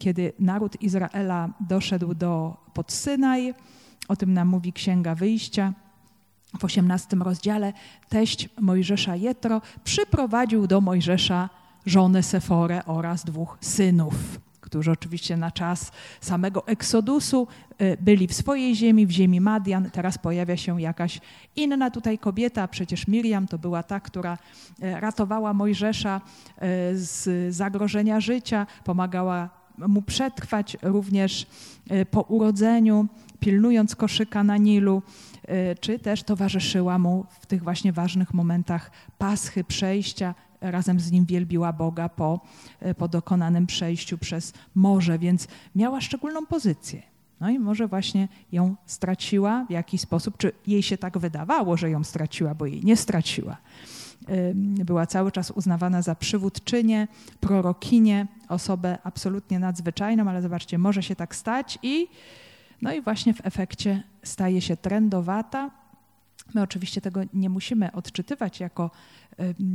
kiedy 0.00 0.32
naród 0.38 0.82
Izraela 0.82 1.48
doszedł 1.60 2.14
do 2.14 2.56
pod 2.74 2.92
Synaj. 2.92 3.54
O 4.08 4.16
tym 4.16 4.32
nam 4.32 4.48
mówi 4.48 4.72
Księga 4.72 5.14
Wyjścia. 5.14 5.72
W 6.58 6.64
osiemnastym 6.64 7.22
rozdziale 7.22 7.72
teść 8.08 8.48
Mojżesza 8.60 9.16
Jetro 9.16 9.62
przyprowadził 9.84 10.66
do 10.66 10.80
Mojżesza 10.80 11.48
żonę 11.88 12.22
Seforę 12.22 12.84
oraz 12.84 13.24
dwóch 13.24 13.58
synów, 13.60 14.14
którzy 14.60 14.90
oczywiście 14.90 15.36
na 15.36 15.50
czas 15.50 15.92
samego 16.20 16.66
Eksodusu 16.66 17.48
y, 17.82 17.96
byli 18.00 18.26
w 18.26 18.34
swojej 18.34 18.76
ziemi, 18.76 19.06
w 19.06 19.10
ziemi 19.10 19.40
Madian. 19.40 19.90
Teraz 19.90 20.18
pojawia 20.18 20.56
się 20.56 20.80
jakaś 20.80 21.20
inna 21.56 21.90
tutaj 21.90 22.18
kobieta, 22.18 22.68
przecież 22.68 23.08
Miriam 23.08 23.46
to 23.46 23.58
była 23.58 23.82
ta, 23.82 24.00
która 24.00 24.38
y, 24.82 25.00
ratowała 25.00 25.54
Mojżesza 25.54 26.20
y, 26.20 26.60
z 26.98 27.54
zagrożenia 27.54 28.20
życia, 28.20 28.66
pomagała 28.84 29.50
mu 29.78 30.02
przetrwać 30.02 30.76
również 30.82 31.46
po 32.10 32.20
urodzeniu, 32.20 33.06
pilnując 33.40 33.96
koszyka 33.96 34.44
na 34.44 34.56
Nilu, 34.56 35.02
czy 35.80 35.98
też 35.98 36.22
towarzyszyła 36.22 36.98
mu 36.98 37.26
w 37.40 37.46
tych 37.46 37.62
właśnie 37.62 37.92
ważnych 37.92 38.34
momentach 38.34 38.90
paschy, 39.18 39.64
przejścia 39.64 40.34
razem 40.60 41.00
z 41.00 41.10
nim 41.10 41.24
wielbiła 41.24 41.72
Boga 41.72 42.08
po, 42.08 42.40
e, 42.80 42.94
po 42.94 43.08
dokonanym 43.08 43.66
przejściu 43.66 44.18
przez 44.18 44.52
morze, 44.74 45.18
więc 45.18 45.48
miała 45.74 46.00
szczególną 46.00 46.46
pozycję. 46.46 47.02
No 47.40 47.50
i 47.50 47.58
może 47.58 47.88
właśnie 47.88 48.28
ją 48.52 48.74
straciła 48.86 49.64
w 49.68 49.70
jakiś 49.70 50.00
sposób, 50.00 50.36
czy 50.36 50.52
jej 50.66 50.82
się 50.82 50.98
tak 50.98 51.18
wydawało, 51.18 51.76
że 51.76 51.90
ją 51.90 52.04
straciła, 52.04 52.54
bo 52.54 52.66
jej 52.66 52.84
nie 52.84 52.96
straciła. 52.96 53.56
Była 54.84 55.06
cały 55.06 55.32
czas 55.32 55.50
uznawana 55.50 56.02
za 56.02 56.14
przywódczynię, 56.14 57.08
prorokinię, 57.40 58.26
osobę 58.48 58.98
absolutnie 59.04 59.58
nadzwyczajną, 59.58 60.30
ale 60.30 60.42
zobaczcie, 60.42 60.78
może 60.78 61.02
się 61.02 61.16
tak 61.16 61.34
stać 61.34 61.78
i 61.82 62.08
no 62.82 62.92
i 62.92 63.00
właśnie 63.00 63.34
w 63.34 63.46
efekcie 63.46 64.02
staje 64.22 64.60
się 64.60 64.76
trendowata. 64.76 65.70
My 66.54 66.62
oczywiście 66.62 67.00
tego 67.00 67.20
nie 67.34 67.50
musimy 67.50 67.92
odczytywać 67.92 68.60
jako 68.60 68.90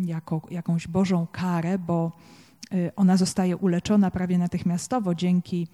jako 0.05 0.41
jakąś 0.51 0.87
Bożą 0.87 1.27
karę, 1.31 1.79
bo 1.79 2.11
y, 2.73 2.91
ona 2.95 3.17
zostaje 3.17 3.57
uleczona 3.57 4.11
prawie 4.11 4.37
natychmiastowo 4.37 5.15
dzięki 5.15 5.67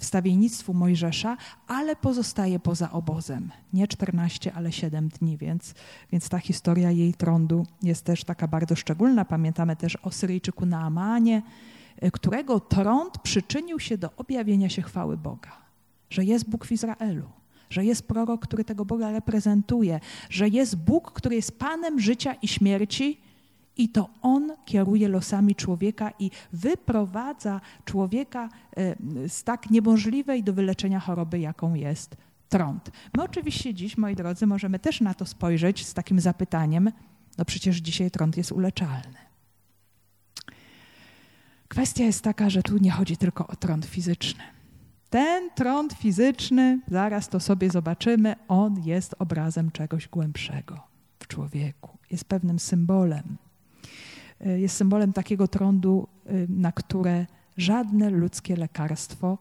wstawiennictwu 0.00 0.74
Mojżesza, 0.74 1.36
ale 1.66 1.96
pozostaje 1.96 2.58
poza 2.58 2.90
obozem. 2.92 3.50
Nie 3.72 3.88
14, 3.88 4.52
ale 4.52 4.72
7 4.72 5.08
dni, 5.08 5.36
więc, 5.36 5.74
więc 6.12 6.28
ta 6.28 6.38
historia 6.38 6.90
jej 6.90 7.14
trądu 7.14 7.66
jest 7.82 8.04
też 8.04 8.24
taka 8.24 8.48
bardzo 8.48 8.76
szczególna. 8.76 9.24
Pamiętamy 9.24 9.76
też 9.76 9.96
o 9.96 10.10
Syryjczyku 10.10 10.66
Naamanie, 10.66 11.42
y, 12.04 12.10
którego 12.10 12.60
trąd 12.60 13.18
przyczynił 13.18 13.80
się 13.80 13.98
do 13.98 14.10
objawienia 14.16 14.68
się 14.68 14.82
chwały 14.82 15.16
Boga, 15.16 15.52
że 16.10 16.24
jest 16.24 16.50
Bóg 16.50 16.66
w 16.66 16.72
Izraelu, 16.72 17.28
że 17.70 17.84
jest 17.84 18.08
prorok, 18.08 18.42
który 18.42 18.64
tego 18.64 18.84
Boga 18.84 19.10
reprezentuje, 19.10 20.00
że 20.30 20.48
jest 20.48 20.76
Bóg, 20.76 21.12
który 21.12 21.36
jest 21.36 21.58
Panem 21.58 22.00
życia 22.00 22.34
i 22.42 22.48
śmierci 22.48 23.20
i 23.76 23.88
to 23.88 24.08
On 24.22 24.52
kieruje 24.64 25.08
losami 25.08 25.54
człowieka 25.54 26.12
i 26.18 26.30
wyprowadza 26.52 27.60
człowieka 27.84 28.48
y, 28.78 29.28
z 29.28 29.44
tak 29.44 29.70
niemożliwej 29.70 30.44
do 30.44 30.52
wyleczenia 30.52 31.00
choroby, 31.00 31.38
jaką 31.38 31.74
jest 31.74 32.16
trąd. 32.48 32.90
My 33.16 33.22
oczywiście 33.22 33.74
dziś, 33.74 33.96
moi 33.96 34.14
drodzy, 34.14 34.46
możemy 34.46 34.78
też 34.78 35.00
na 35.00 35.14
to 35.14 35.26
spojrzeć 35.26 35.86
z 35.86 35.94
takim 35.94 36.20
zapytaniem, 36.20 36.92
no 37.38 37.44
przecież 37.44 37.76
dzisiaj 37.76 38.10
trąd 38.10 38.36
jest 38.36 38.52
uleczalny. 38.52 39.26
Kwestia 41.68 42.04
jest 42.04 42.22
taka, 42.22 42.50
że 42.50 42.62
tu 42.62 42.78
nie 42.78 42.90
chodzi 42.90 43.16
tylko 43.16 43.46
o 43.46 43.56
trąd 43.56 43.86
fizyczny. 43.86 44.55
Ten 45.10 45.50
trąd 45.54 45.92
fizyczny, 45.92 46.80
zaraz 46.88 47.28
to 47.28 47.40
sobie 47.40 47.70
zobaczymy, 47.70 48.34
on 48.48 48.80
jest 48.84 49.14
obrazem 49.18 49.70
czegoś 49.70 50.08
głębszego 50.08 50.80
w 51.18 51.26
człowieku. 51.26 51.98
Jest 52.10 52.24
pewnym 52.24 52.58
symbolem. 52.58 53.36
Y, 54.46 54.60
jest 54.60 54.76
symbolem 54.76 55.12
takiego 55.12 55.48
trądu, 55.48 56.08
y, 56.30 56.46
na 56.48 56.72
które 56.72 57.26
żadne 57.56 58.10
ludzkie 58.10 58.56
lekarstwo 58.56 59.38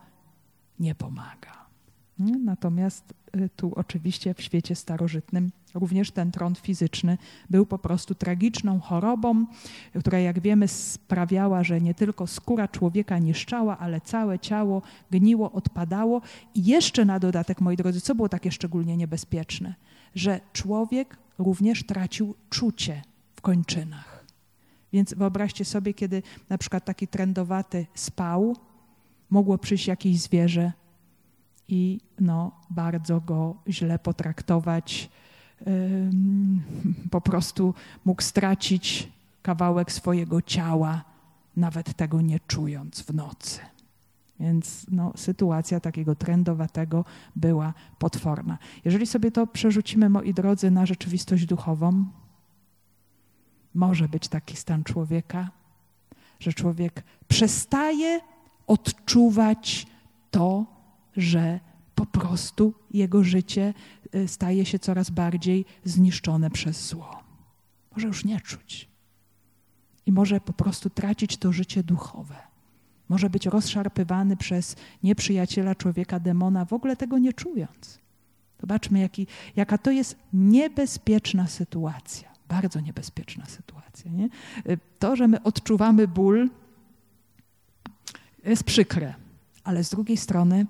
nie 0.79 0.95
pomaga. 0.95 1.64
Natomiast 2.19 3.13
y, 3.35 3.49
tu 3.55 3.71
oczywiście 3.75 4.33
w 4.33 4.41
świecie 4.41 4.75
starożytnym 4.75 5.51
również 5.73 6.11
ten 6.11 6.31
trąd 6.31 6.57
fizyczny 6.57 7.17
był 7.49 7.65
po 7.65 7.77
prostu 7.77 8.15
tragiczną 8.15 8.79
chorobą, 8.79 9.45
która 9.99 10.19
jak 10.19 10.39
wiemy 10.39 10.67
sprawiała, 10.67 11.63
że 11.63 11.81
nie 11.81 11.93
tylko 11.93 12.27
skóra 12.27 12.67
człowieka 12.67 13.19
niszczała, 13.19 13.77
ale 13.77 14.01
całe 14.01 14.39
ciało 14.39 14.81
gniło, 15.11 15.51
odpadało. 15.51 16.21
I 16.55 16.65
jeszcze 16.65 17.05
na 17.05 17.19
dodatek, 17.19 17.61
moi 17.61 17.77
drodzy, 17.77 18.01
co 18.01 18.15
było 18.15 18.29
takie 18.29 18.51
szczególnie 18.51 18.97
niebezpieczne, 18.97 19.75
że 20.15 20.39
człowiek 20.53 21.17
również 21.37 21.83
tracił 21.83 22.35
czucie 22.49 23.01
w 23.35 23.41
kończynach. 23.41 24.25
Więc 24.93 25.13
wyobraźcie 25.13 25.65
sobie, 25.65 25.93
kiedy 25.93 26.23
na 26.49 26.57
przykład 26.57 26.85
taki 26.85 27.07
trędowaty 27.07 27.85
spał, 27.93 28.55
mogło 29.29 29.57
przyjść 29.57 29.87
jakieś 29.87 30.19
zwierzę 30.19 30.71
i 31.67 31.99
no, 32.19 32.51
bardzo 32.69 33.21
go 33.21 33.55
źle 33.69 33.99
potraktować. 33.99 35.09
Po 37.11 37.21
prostu 37.21 37.73
mógł 38.05 38.21
stracić 38.21 39.11
kawałek 39.41 39.91
swojego 39.91 40.41
ciała, 40.41 41.03
nawet 41.55 41.93
tego 41.93 42.21
nie 42.21 42.39
czując 42.39 43.01
w 43.01 43.13
nocy. 43.13 43.59
Więc 44.39 44.85
no, 44.91 45.13
sytuacja 45.15 45.79
takiego 45.79 46.15
trendowatego 46.15 47.05
była 47.35 47.73
potworna. 47.99 48.57
Jeżeli 48.85 49.07
sobie 49.07 49.31
to 49.31 49.47
przerzucimy, 49.47 50.09
moi 50.09 50.33
drodzy, 50.33 50.71
na 50.71 50.85
rzeczywistość 50.85 51.45
duchową, 51.45 52.05
może 53.73 54.09
być 54.09 54.27
taki 54.27 54.57
stan 54.57 54.83
człowieka, 54.83 55.49
że 56.39 56.53
człowiek 56.53 57.03
przestaje 57.27 58.21
odczuwać 58.67 59.87
to, 60.31 60.74
że 61.17 61.59
po 61.95 62.05
prostu 62.05 62.73
jego 62.91 63.23
życie 63.23 63.73
y, 64.15 64.27
staje 64.27 64.65
się 64.65 64.79
coraz 64.79 65.09
bardziej 65.09 65.65
zniszczone 65.83 66.49
przez 66.49 66.87
zło. 66.87 67.23
Może 67.95 68.07
już 68.07 68.25
nie 68.25 68.41
czuć. 68.41 68.89
I 70.05 70.11
może 70.11 70.41
po 70.41 70.53
prostu 70.53 70.89
tracić 70.89 71.37
to 71.37 71.51
życie 71.51 71.83
duchowe. 71.83 72.35
Może 73.09 73.29
być 73.29 73.45
rozszarpywany 73.45 74.37
przez 74.37 74.75
nieprzyjaciela 75.03 75.75
człowieka, 75.75 76.19
demona, 76.19 76.65
w 76.65 76.73
ogóle 76.73 76.95
tego 76.95 77.17
nie 77.17 77.33
czując. 77.33 77.99
Zobaczmy, 78.61 78.99
jaki, 78.99 79.27
jaka 79.55 79.77
to 79.77 79.91
jest 79.91 80.15
niebezpieczna 80.33 81.47
sytuacja. 81.47 82.29
Bardzo 82.47 82.79
niebezpieczna 82.79 83.45
sytuacja. 83.45 84.11
Nie? 84.11 84.29
Y, 84.69 84.79
to, 84.99 85.15
że 85.15 85.27
my 85.27 85.43
odczuwamy 85.43 86.07
ból, 86.07 86.49
jest 88.45 88.63
przykre, 88.63 89.13
ale 89.63 89.83
z 89.83 89.89
drugiej 89.89 90.17
strony 90.17 90.65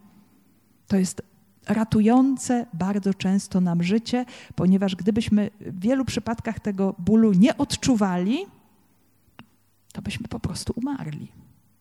to 0.88 0.98
jest 0.98 1.22
ratujące 1.68 2.66
bardzo 2.74 3.14
często 3.14 3.62
nam 3.62 3.84
życie, 3.84 4.26
ponieważ 4.56 4.96
gdybyśmy 4.96 5.50
w 5.60 5.80
wielu 5.80 6.06
przypadkach 6.06 6.60
tego 6.60 6.96
bólu 7.00 7.34
nie 7.34 7.58
odczuwali, 7.58 8.38
to 9.94 10.02
byśmy 10.02 10.28
po 10.28 10.40
prostu 10.40 10.74
umarli 10.76 11.32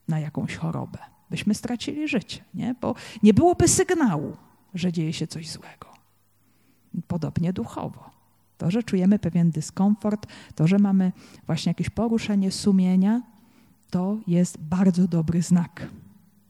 na 0.09 0.21
jakąś 0.21 0.57
chorobę. 0.57 0.99
Byśmy 1.31 1.55
stracili 1.55 2.09
życie, 2.09 2.45
nie? 2.55 2.75
bo 2.81 2.95
nie 3.23 3.35
byłoby 3.35 3.69
sygnału, 3.69 4.37
że 4.75 4.93
dzieje 4.93 5.13
się 5.13 5.27
coś 5.27 5.51
złego. 5.51 5.89
Podobnie 7.07 7.53
duchowo. 7.53 8.11
To, 8.59 8.71
że 8.71 8.83
czujemy 8.83 9.19
pewien 9.19 9.51
dyskomfort, 9.51 10.27
to, 10.55 10.67
że 10.67 10.79
mamy 10.79 11.13
właśnie 11.47 11.71
jakieś 11.71 11.91
poruszenie 11.91 12.53
sumienia, 12.53 13.23
to 13.91 14.19
jest 14.27 14.59
bardzo 14.59 15.09
dobry 15.09 15.43
znak 15.43 15.87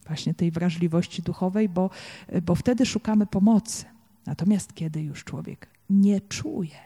właśnie 0.07 0.35
tej 0.35 0.51
wrażliwości 0.51 1.23
duchowej, 1.23 1.69
bo, 1.69 1.91
bo 2.43 2.55
wtedy 2.55 2.87
szukamy 2.87 3.27
pomocy. 3.27 3.85
Natomiast 4.27 4.75
kiedy 4.75 5.03
już 5.03 5.25
człowiek 5.25 5.69
nie 5.91 6.21
czuje, 6.21 6.79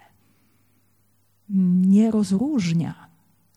nie 1.80 2.10
rozróżnia 2.10 3.08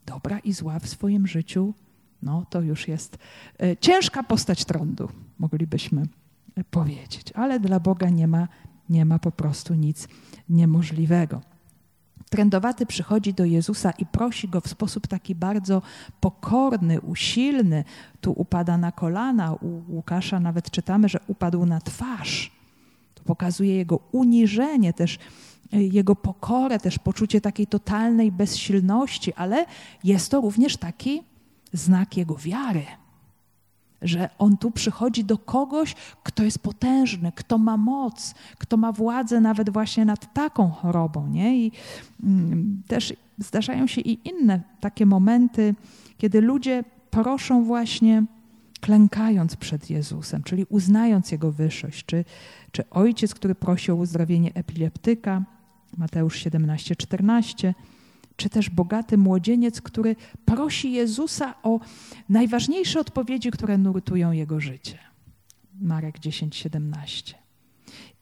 dobra 0.06 0.40
i 0.40 0.54
zła 0.54 0.80
w 0.80 0.88
swoim 0.88 1.28
życiu, 1.28 1.74
no 2.22 2.46
to 2.50 2.62
już 2.62 2.88
jest 2.88 3.18
e, 3.64 3.78
ciężka 3.78 4.24
postać 4.24 4.66
trądu, 4.66 5.10
moglibyśmy 5.40 6.06
powiedzieć. 6.72 7.32
Ale 7.36 7.60
dla 7.60 7.80
Boga 7.80 8.10
nie 8.10 8.28
ma, 8.28 8.48
nie 8.90 9.06
ma 9.06 9.20
po 9.20 9.32
prostu 9.32 9.74
nic 9.74 10.08
niemożliwego. 10.50 11.42
Trędowaty 12.32 12.86
przychodzi 12.86 13.34
do 13.34 13.46
Jezusa 13.46 13.92
i 13.92 14.06
prosi 14.06 14.48
go 14.48 14.62
w 14.62 14.68
sposób 14.68 15.08
taki 15.08 15.36
bardzo 15.36 15.82
pokorny, 16.20 17.02
usilny. 17.02 17.84
Tu 18.22 18.32
upada 18.32 18.78
na 18.78 18.92
kolana, 18.92 19.54
u 19.54 19.96
Łukasza 19.96 20.40
nawet 20.40 20.72
czytamy, 20.72 21.10
że 21.10 21.20
upadł 21.28 21.66
na 21.66 21.82
twarz. 21.82 22.52
To 23.16 23.24
pokazuje 23.24 23.76
jego 23.76 24.00
uniżenie, 24.12 24.94
też 24.94 25.20
e, 25.74 25.84
jego 25.84 26.16
pokorę, 26.16 26.80
też 26.80 27.00
poczucie 27.00 27.42
takiej 27.42 27.68
totalnej 27.68 28.32
bezsilności, 28.32 29.34
ale 29.34 29.66
jest 30.04 30.32
to 30.32 30.42
również 30.42 30.78
taki 30.78 31.24
znak 31.74 32.18
jego 32.18 32.36
wiary 32.36 32.86
że 34.02 34.30
on 34.38 34.58
tu 34.58 34.72
przychodzi 34.72 35.24
do 35.24 35.38
kogoś, 35.38 35.96
kto 36.24 36.44
jest 36.44 36.60
potężny, 36.60 37.32
kto 37.36 37.58
ma 37.58 37.78
moc, 37.78 38.36
kto 38.58 38.78
ma 38.78 38.92
władzę 38.92 39.42
nawet 39.42 39.70
właśnie 39.70 40.06
nad 40.06 40.34
taką 40.34 40.70
chorobą. 40.70 41.28
Nie? 41.28 41.58
I 41.58 41.72
mm, 42.24 42.82
też 42.88 43.14
zdarzają 43.38 43.88
się 43.88 44.02
i 44.02 44.30
inne 44.30 44.62
takie 44.80 45.06
momenty, 45.06 45.76
kiedy 46.18 46.42
ludzie 46.42 46.84
proszą 47.10 47.64
właśnie 47.64 48.24
klękając 48.82 49.56
przed 49.56 49.90
Jezusem, 49.90 50.44
czyli 50.44 50.66
uznając 50.70 51.32
Jego 51.32 51.52
wyższość, 51.52 52.06
czy, 52.06 52.26
czy 52.72 52.90
ojciec, 52.90 53.36
który 53.36 53.56
prosi 53.56 53.92
o 53.92 53.96
uzdrowienie 53.96 54.54
epileptyka, 54.54 55.44
Mateusz 55.98 56.36
17, 56.36 56.96
14, 56.96 57.74
czy 58.42 58.50
też 58.50 58.70
bogaty 58.70 59.18
młodzieniec, 59.18 59.82
który 59.82 60.16
prosi 60.46 60.92
Jezusa 60.92 61.54
o 61.64 61.80
najważniejsze 62.30 63.00
odpowiedzi, 63.00 63.52
które 63.52 63.78
nurtują 63.78 64.32
jego 64.32 64.60
życie. 64.60 64.98
Marek 65.82 66.20
10, 66.20 66.56
17. 66.56 67.36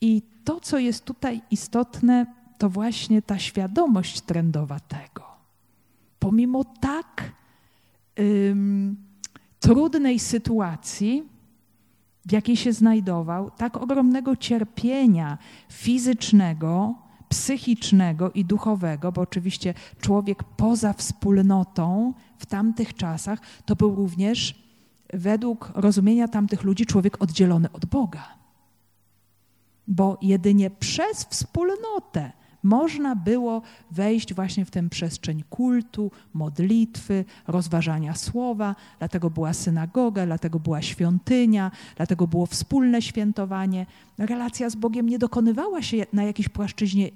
I 0.01 0.21
to, 0.43 0.59
co 0.59 0.79
jest 0.79 1.05
tutaj 1.05 1.41
istotne, 1.51 2.25
to 2.57 2.69
właśnie 2.69 3.21
ta 3.21 3.39
świadomość 3.39 4.21
trendowa 4.21 4.79
tego. 4.79 5.23
Pomimo 6.19 6.63
tak 6.63 7.31
ym, 8.19 8.97
trudnej 9.59 10.19
sytuacji, 10.19 11.23
w 12.25 12.31
jakiej 12.31 12.55
się 12.55 12.73
znajdował, 12.73 13.51
tak 13.51 13.77
ogromnego 13.77 14.35
cierpienia 14.35 15.37
fizycznego, 15.71 16.95
psychicznego 17.29 18.31
i 18.31 18.45
duchowego, 18.45 19.11
bo 19.11 19.21
oczywiście 19.21 19.73
człowiek 20.01 20.43
poza 20.43 20.93
wspólnotą 20.93 22.13
w 22.37 22.45
tamtych 22.45 22.93
czasach 22.93 23.39
to 23.65 23.75
był 23.75 23.95
również 23.95 24.69
według 25.13 25.71
rozumienia 25.75 26.27
tamtych 26.27 26.63
ludzi 26.63 26.85
człowiek 26.85 27.21
oddzielony 27.21 27.71
od 27.71 27.85
Boga. 27.85 28.27
Bo 29.87 30.17
jedynie 30.21 30.69
przez 30.69 31.25
wspólnotę 31.25 32.31
można 32.63 33.15
było 33.15 33.61
wejść 33.91 34.33
właśnie 34.33 34.65
w 34.65 34.71
tę 34.71 34.89
przestrzeń 34.89 35.43
kultu, 35.49 36.11
modlitwy, 36.33 37.25
rozważania 37.47 38.15
słowa, 38.15 38.75
dlatego 38.99 39.29
była 39.29 39.53
synagoga, 39.53 40.25
dlatego 40.25 40.59
była 40.59 40.81
świątynia, 40.81 41.71
dlatego 41.95 42.27
było 42.27 42.45
wspólne 42.45 43.01
świętowanie. 43.01 43.85
Relacja 44.17 44.69
z 44.69 44.75
Bogiem 44.75 45.09
nie 45.09 45.19
dokonywała 45.19 45.81
się 45.81 46.05
na 46.13 46.23
jakiejś 46.23 46.49
płaszczyźnie 46.49 47.09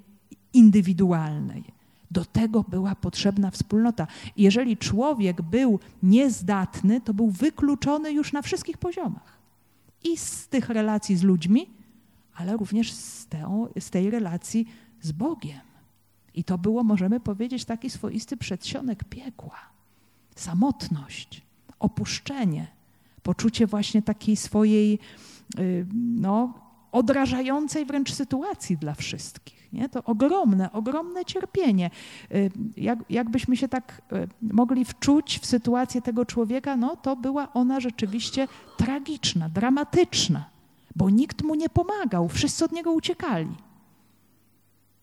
indywidualnej. 0.53 1.63
Do 2.12 2.25
tego 2.25 2.63
była 2.63 2.95
potrzebna 2.95 3.51
wspólnota. 3.51 4.08
Jeżeli 4.38 4.77
człowiek 4.77 5.41
był 5.41 5.79
niezdatny, 6.03 7.01
to 7.01 7.13
był 7.13 7.29
wykluczony 7.29 8.12
już 8.12 8.34
na 8.34 8.41
wszystkich 8.41 8.77
poziomach. 8.77 9.39
I 10.03 10.17
z 10.17 10.47
tych 10.47 10.69
relacji 10.69 11.15
z 11.15 11.23
ludźmi, 11.23 11.67
ale 12.36 12.58
również 12.58 12.91
z, 12.91 13.27
te, 13.27 13.67
z 13.79 13.89
tej 13.89 14.10
relacji 14.10 14.67
z 15.03 15.11
Bogiem. 15.11 15.59
I 16.35 16.43
to 16.43 16.57
było, 16.57 16.83
możemy 16.83 17.19
powiedzieć, 17.19 17.65
taki 17.65 17.89
swoisty 17.89 18.37
przedsionek 18.37 19.03
piekła. 19.03 19.59
Samotność, 20.35 21.41
opuszczenie, 21.79 22.67
poczucie 23.23 23.67
właśnie 23.67 24.01
takiej 24.01 24.35
swojej, 24.35 24.99
y, 25.59 25.85
no, 25.95 26.53
odrażającej 26.91 27.85
wręcz 27.85 28.13
sytuacji 28.13 28.77
dla 28.77 28.93
wszystkich. 28.93 29.73
Nie? 29.73 29.89
To 29.89 30.03
ogromne, 30.03 30.71
ogromne 30.71 31.25
cierpienie. 31.25 31.91
Y, 32.31 32.51
jak, 32.77 32.99
jakbyśmy 33.09 33.57
się 33.57 33.67
tak 33.67 34.01
y, 34.13 34.53
mogli 34.53 34.85
wczuć 34.85 35.39
w 35.39 35.45
sytuację 35.45 36.01
tego 36.01 36.25
człowieka, 36.25 36.75
no 36.75 36.95
to 36.95 37.15
była 37.15 37.53
ona 37.53 37.79
rzeczywiście 37.79 38.47
tragiczna, 38.77 39.49
dramatyczna, 39.49 40.45
bo 40.95 41.09
nikt 41.09 41.43
mu 41.43 41.55
nie 41.55 41.69
pomagał, 41.69 42.29
wszyscy 42.29 42.65
od 42.65 42.71
niego 42.71 42.91
uciekali. 42.91 43.55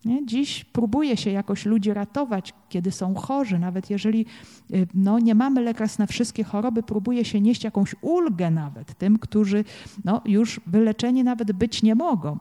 Nie? 0.05 0.27
Dziś 0.27 0.65
próbuje 0.65 1.17
się 1.17 1.31
jakoś 1.31 1.67
ludzi 1.67 1.95
ratować, 1.95 2.55
kiedy 2.69 2.91
są 2.91 3.15
chorzy, 3.15 3.59
nawet 3.59 3.91
jeżeli 3.91 4.27
y, 4.71 4.87
no, 4.95 5.19
nie 5.19 5.35
mamy 5.35 5.61
lekarstw 5.61 5.99
na 5.99 6.07
wszystkie 6.07 6.45
choroby, 6.45 6.83
próbuje 6.83 7.25
się 7.25 7.41
nieść 7.41 7.65
jakąś 7.65 7.95
ulgę 8.01 8.51
nawet 8.51 8.99
tym, 8.99 9.19
którzy 9.19 9.65
no, 10.05 10.23
już 10.25 10.61
wyleczeni 10.67 11.25
nawet 11.25 11.53
być 11.53 11.83
nie 11.83 11.95
mogą. 11.95 12.39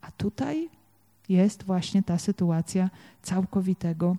A 0.00 0.10
tutaj 0.10 0.68
jest 1.28 1.62
właśnie 1.62 2.02
ta 2.02 2.18
sytuacja 2.18 2.90
całkowitego 3.22 4.16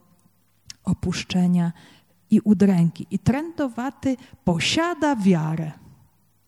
opuszczenia 0.83 1.71
i 2.31 2.39
udręki. 2.39 3.07
I 3.12 3.19
trędowaty 3.19 4.17
posiada 4.43 5.15
wiarę. 5.15 5.71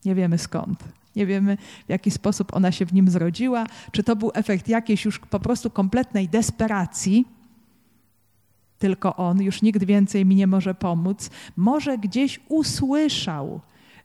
Nie 0.05 0.15
wiemy 0.15 0.37
skąd. 0.37 0.83
Nie 1.15 1.26
wiemy, 1.26 1.58
w 1.86 1.89
jaki 1.89 2.12
sposób 2.12 2.56
ona 2.56 2.71
się 2.71 2.86
w 2.86 2.93
nim 2.93 3.10
zrodziła, 3.10 3.65
czy 3.91 4.04
to 4.04 4.15
był 4.15 4.32
efekt 4.34 4.67
jakiejś 4.67 5.06
już 5.06 5.19
po 5.19 5.39
prostu 5.39 5.69
kompletnej 5.69 6.30
desperacji, 6.30 7.26
tylko 8.80 9.15
on, 9.15 9.41
już 9.41 9.62
nikt 9.62 9.84
więcej 9.84 10.26
mi 10.26 10.36
nie 10.36 10.47
może 10.47 10.74
pomóc. 10.76 11.30
Może 11.58 11.97
gdzieś 11.97 12.39
usłyszał, 12.50 13.62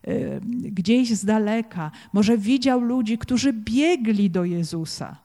yy, 0.06 0.40
gdzieś 0.70 1.10
z 1.10 1.24
daleka, 1.24 1.90
może 2.12 2.38
widział 2.38 2.80
ludzi, 2.80 3.18
którzy 3.18 3.52
biegli 3.52 4.30
do 4.30 4.44
Jezusa, 4.44 5.16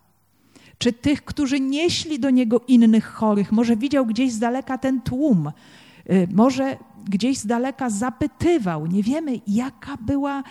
czy 0.77 0.93
tych, 0.93 1.25
którzy 1.25 1.59
nieśli 1.59 2.19
do 2.19 2.29
niego 2.29 2.61
innych 2.67 3.05
chorych, 3.05 3.51
może 3.51 3.77
widział 3.77 4.05
gdzieś 4.05 4.31
z 4.31 4.39
daleka 4.39 4.77
ten 4.77 5.01
tłum, 5.01 5.51
yy, 6.05 6.27
może 6.33 6.77
gdzieś 7.09 7.37
z 7.37 7.45
daleka 7.45 7.89
zapytywał. 7.89 8.87
Nie 8.87 9.03
wiemy, 9.03 9.39
jaka 9.47 9.97
była 9.97 10.43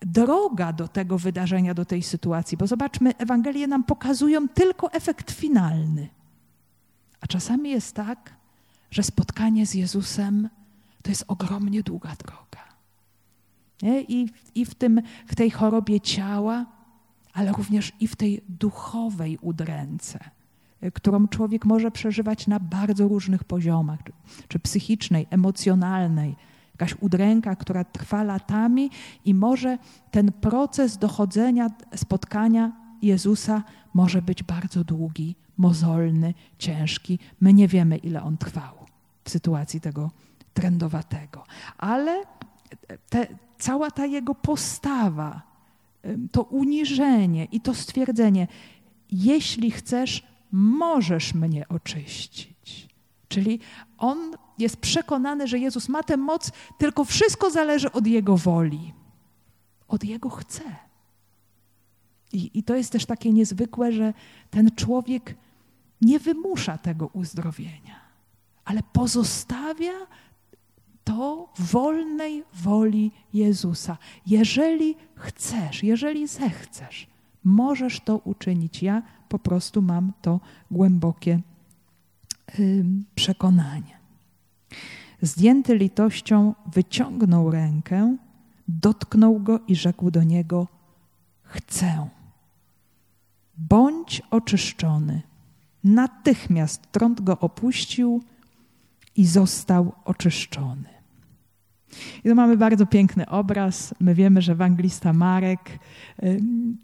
droga 0.00 0.72
do 0.72 0.88
tego 0.88 1.18
wydarzenia, 1.18 1.74
do 1.74 1.84
tej 1.84 2.02
sytuacji, 2.02 2.58
bo 2.58 2.66
zobaczmy, 2.66 3.16
Ewangelie 3.16 3.66
nam 3.66 3.84
pokazują 3.84 4.48
tylko 4.48 4.92
efekt 4.92 5.30
finalny. 5.30 6.08
A 7.20 7.26
czasami 7.26 7.70
jest 7.70 7.94
tak, 7.94 8.34
że 8.90 9.02
spotkanie 9.02 9.66
z 9.66 9.74
Jezusem 9.74 10.48
to 11.02 11.10
jest 11.10 11.24
ogromnie 11.28 11.82
długa 11.82 12.16
droga. 12.16 12.64
Nie? 13.82 14.02
I, 14.02 14.28
I 14.54 14.66
w, 14.66 14.74
tym, 14.74 15.02
w 15.26 15.34
tej 15.34 15.50
chorobie 15.50 16.00
ciała, 16.00 16.66
ale 17.32 17.52
również 17.52 17.92
i 18.00 18.08
w 18.08 18.16
tej 18.16 18.42
duchowej 18.48 19.38
udręce, 19.40 20.18
którą 20.94 21.28
człowiek 21.28 21.64
może 21.64 21.90
przeżywać 21.90 22.46
na 22.46 22.60
bardzo 22.60 23.08
różnych 23.08 23.44
poziomach, 23.44 24.02
czy, 24.02 24.12
czy 24.48 24.58
psychicznej, 24.58 25.26
emocjonalnej, 25.30 26.36
jakaś 26.80 26.96
udręka, 27.00 27.56
która 27.56 27.84
trwa 27.84 28.22
latami 28.22 28.90
i 29.24 29.34
może 29.34 29.78
ten 30.10 30.32
proces 30.32 30.98
dochodzenia, 30.98 31.70
spotkania 31.94 32.72
Jezusa 33.02 33.62
może 33.94 34.22
być 34.22 34.42
bardzo 34.42 34.84
długi, 34.84 35.36
mozolny, 35.58 36.34
ciężki. 36.58 37.18
My 37.40 37.52
nie 37.52 37.68
wiemy, 37.68 37.96
ile 37.96 38.22
on 38.22 38.36
trwał 38.36 38.74
w 39.24 39.30
sytuacji 39.30 39.80
tego 39.80 40.10
trendowatego. 40.54 41.44
Ale 41.78 42.22
te, 43.08 43.26
cała 43.58 43.90
ta 43.90 44.06
jego 44.06 44.34
postawa, 44.34 45.42
to 46.32 46.42
uniżenie 46.42 47.44
i 47.44 47.60
to 47.60 47.74
stwierdzenie, 47.74 48.48
jeśli 49.10 49.70
chcesz, 49.70 50.26
możesz 50.52 51.34
mnie 51.34 51.68
oczyścić. 51.68 52.88
Czyli 53.28 53.60
on 53.98 54.18
jest 54.60 54.76
przekonany, 54.76 55.48
że 55.48 55.58
Jezus 55.58 55.88
ma 55.88 56.02
tę 56.02 56.16
moc, 56.16 56.52
tylko 56.78 57.04
wszystko 57.04 57.50
zależy 57.50 57.92
od 57.92 58.06
Jego 58.06 58.36
woli. 58.36 58.92
Od 59.88 60.04
Jego 60.04 60.30
chce. 60.30 60.62
I, 62.32 62.50
I 62.54 62.62
to 62.62 62.74
jest 62.74 62.92
też 62.92 63.06
takie 63.06 63.32
niezwykłe, 63.32 63.92
że 63.92 64.14
ten 64.50 64.70
człowiek 64.76 65.34
nie 66.00 66.18
wymusza 66.18 66.78
tego 66.78 67.06
uzdrowienia, 67.06 68.00
ale 68.64 68.80
pozostawia 68.92 69.92
to 71.04 71.48
wolnej 71.58 72.44
woli 72.54 73.12
Jezusa. 73.32 73.96
Jeżeli 74.26 74.96
chcesz, 75.14 75.82
jeżeli 75.82 76.26
zechcesz, 76.26 77.06
możesz 77.44 78.00
to 78.00 78.16
uczynić. 78.16 78.82
Ja 78.82 79.02
po 79.28 79.38
prostu 79.38 79.82
mam 79.82 80.12
to 80.22 80.40
głębokie 80.70 81.40
przekonanie. 83.14 83.99
Zdjęty 85.22 85.76
litością 85.76 86.54
wyciągnął 86.66 87.50
rękę, 87.50 88.16
dotknął 88.68 89.40
go 89.40 89.60
i 89.68 89.76
rzekł 89.76 90.10
do 90.10 90.22
niego: 90.22 90.68
Chcę. 91.42 92.08
Bądź 93.56 94.22
oczyszczony. 94.30 95.22
Natychmiast 95.84 96.92
trąd 96.92 97.20
go 97.20 97.38
opuścił 97.38 98.22
i 99.16 99.26
został 99.26 99.92
oczyszczony. 100.04 100.99
I 102.24 102.28
tu 102.28 102.34
mamy 102.34 102.56
bardzo 102.56 102.86
piękny 102.86 103.28
obraz. 103.28 103.94
My 104.00 104.14
wiemy, 104.14 104.42
że 104.42 104.52
ewangelista 104.52 105.12
Marek 105.12 105.78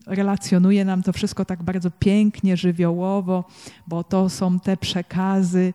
relacjonuje 0.06 0.84
nam 0.84 1.02
to 1.02 1.12
wszystko 1.12 1.44
tak 1.44 1.62
bardzo 1.62 1.90
pięknie, 1.90 2.56
żywiołowo, 2.56 3.44
bo 3.86 4.04
to 4.04 4.28
są 4.28 4.60
te 4.60 4.76
przekazy 4.76 5.74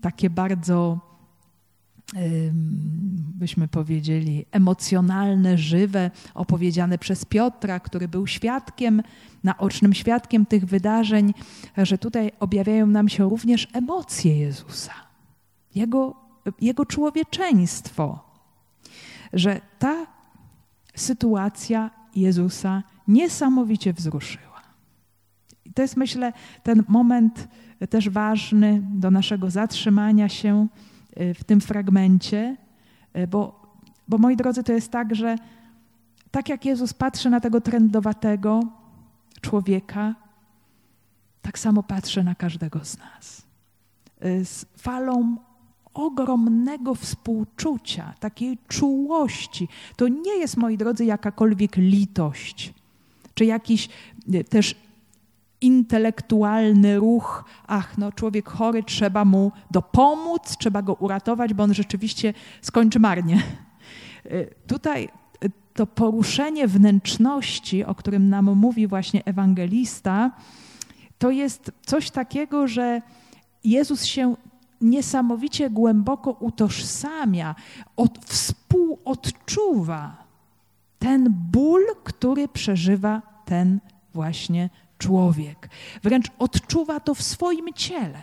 takie 0.00 0.30
bardzo 0.30 1.10
byśmy 3.34 3.68
powiedzieli, 3.68 4.46
emocjonalne, 4.52 5.58
żywe, 5.58 6.10
opowiedziane 6.34 6.98
przez 6.98 7.24
Piotra, 7.24 7.80
który 7.80 8.08
był 8.08 8.26
świadkiem, 8.26 9.02
naocznym 9.44 9.94
świadkiem 9.94 10.46
tych 10.46 10.66
wydarzeń, 10.66 11.34
że 11.76 11.98
tutaj 11.98 12.32
objawiają 12.40 12.86
nam 12.86 13.08
się 13.08 13.30
również 13.30 13.68
emocje 13.72 14.38
Jezusa, 14.38 14.92
Jego, 15.74 16.29
jego 16.60 16.86
człowieczeństwo, 16.86 18.24
że 19.32 19.60
ta 19.78 20.06
sytuacja 20.94 21.90
Jezusa 22.16 22.82
niesamowicie 23.08 23.92
wzruszyła. 23.92 24.62
I 25.64 25.72
to 25.72 25.82
jest, 25.82 25.96
myślę, 25.96 26.32
ten 26.62 26.84
moment 26.88 27.48
też 27.90 28.08
ważny 28.08 28.82
do 28.82 29.10
naszego 29.10 29.50
zatrzymania 29.50 30.28
się, 30.28 30.68
Y, 31.16 31.34
w 31.34 31.44
tym 31.44 31.60
fragmencie, 31.60 32.56
y, 33.16 33.26
bo, 33.26 33.72
bo 34.08 34.18
moi 34.18 34.36
drodzy, 34.36 34.62
to 34.62 34.72
jest 34.72 34.90
tak, 34.90 35.14
że 35.14 35.36
tak 36.30 36.48
jak 36.48 36.64
Jezus 36.64 36.94
patrzy 36.94 37.30
na 37.30 37.40
tego 37.40 37.60
trendowatego 37.60 38.60
człowieka, 39.40 40.14
tak 41.42 41.58
samo 41.58 41.82
patrzy 41.82 42.24
na 42.24 42.34
każdego 42.34 42.84
z 42.84 42.98
nas. 42.98 43.42
Y, 44.24 44.44
z 44.44 44.66
falą 44.76 45.36
ogromnego 46.04 46.94
współczucia, 46.94 48.14
takiej 48.20 48.58
czułości. 48.68 49.68
To 49.96 50.08
nie 50.08 50.36
jest, 50.36 50.56
moi 50.56 50.76
drodzy, 50.76 51.04
jakakolwiek 51.04 51.76
litość, 51.76 52.74
czy 53.34 53.44
jakiś 53.44 53.88
też 54.48 54.74
intelektualny 55.60 56.96
ruch, 56.96 57.44
ach, 57.66 57.98
no 57.98 58.12
człowiek 58.12 58.48
chory, 58.48 58.82
trzeba 58.82 59.24
mu 59.24 59.52
dopomóc, 59.70 60.56
trzeba 60.58 60.82
go 60.82 60.94
uratować, 60.94 61.54
bo 61.54 61.62
on 61.62 61.74
rzeczywiście 61.74 62.34
skończy 62.62 63.00
marnie. 63.00 63.42
Y, 64.26 64.54
tutaj 64.66 65.08
y, 65.44 65.50
to 65.74 65.86
poruszenie 65.86 66.68
wnętrzności, 66.68 67.84
o 67.84 67.94
którym 67.94 68.28
nam 68.28 68.44
mówi 68.44 68.86
właśnie 68.86 69.24
ewangelista, 69.24 70.30
to 71.18 71.30
jest 71.30 71.72
coś 71.86 72.10
takiego, 72.10 72.68
że 72.68 73.02
Jezus 73.64 74.04
się 74.04 74.36
niesamowicie 74.80 75.70
głęboko 75.70 76.30
utożsamia, 76.30 77.54
od, 77.96 78.24
współodczuwa 78.24 80.24
ten 80.98 81.34
ból, 81.52 81.82
który 82.04 82.48
przeżywa 82.48 83.22
ten 83.44 83.80
właśnie 84.14 84.70
człowiek. 84.98 85.70
Wręcz 86.02 86.26
odczuwa 86.38 87.00
to 87.00 87.14
w 87.14 87.22
swoim 87.22 87.74
ciele. 87.74 88.22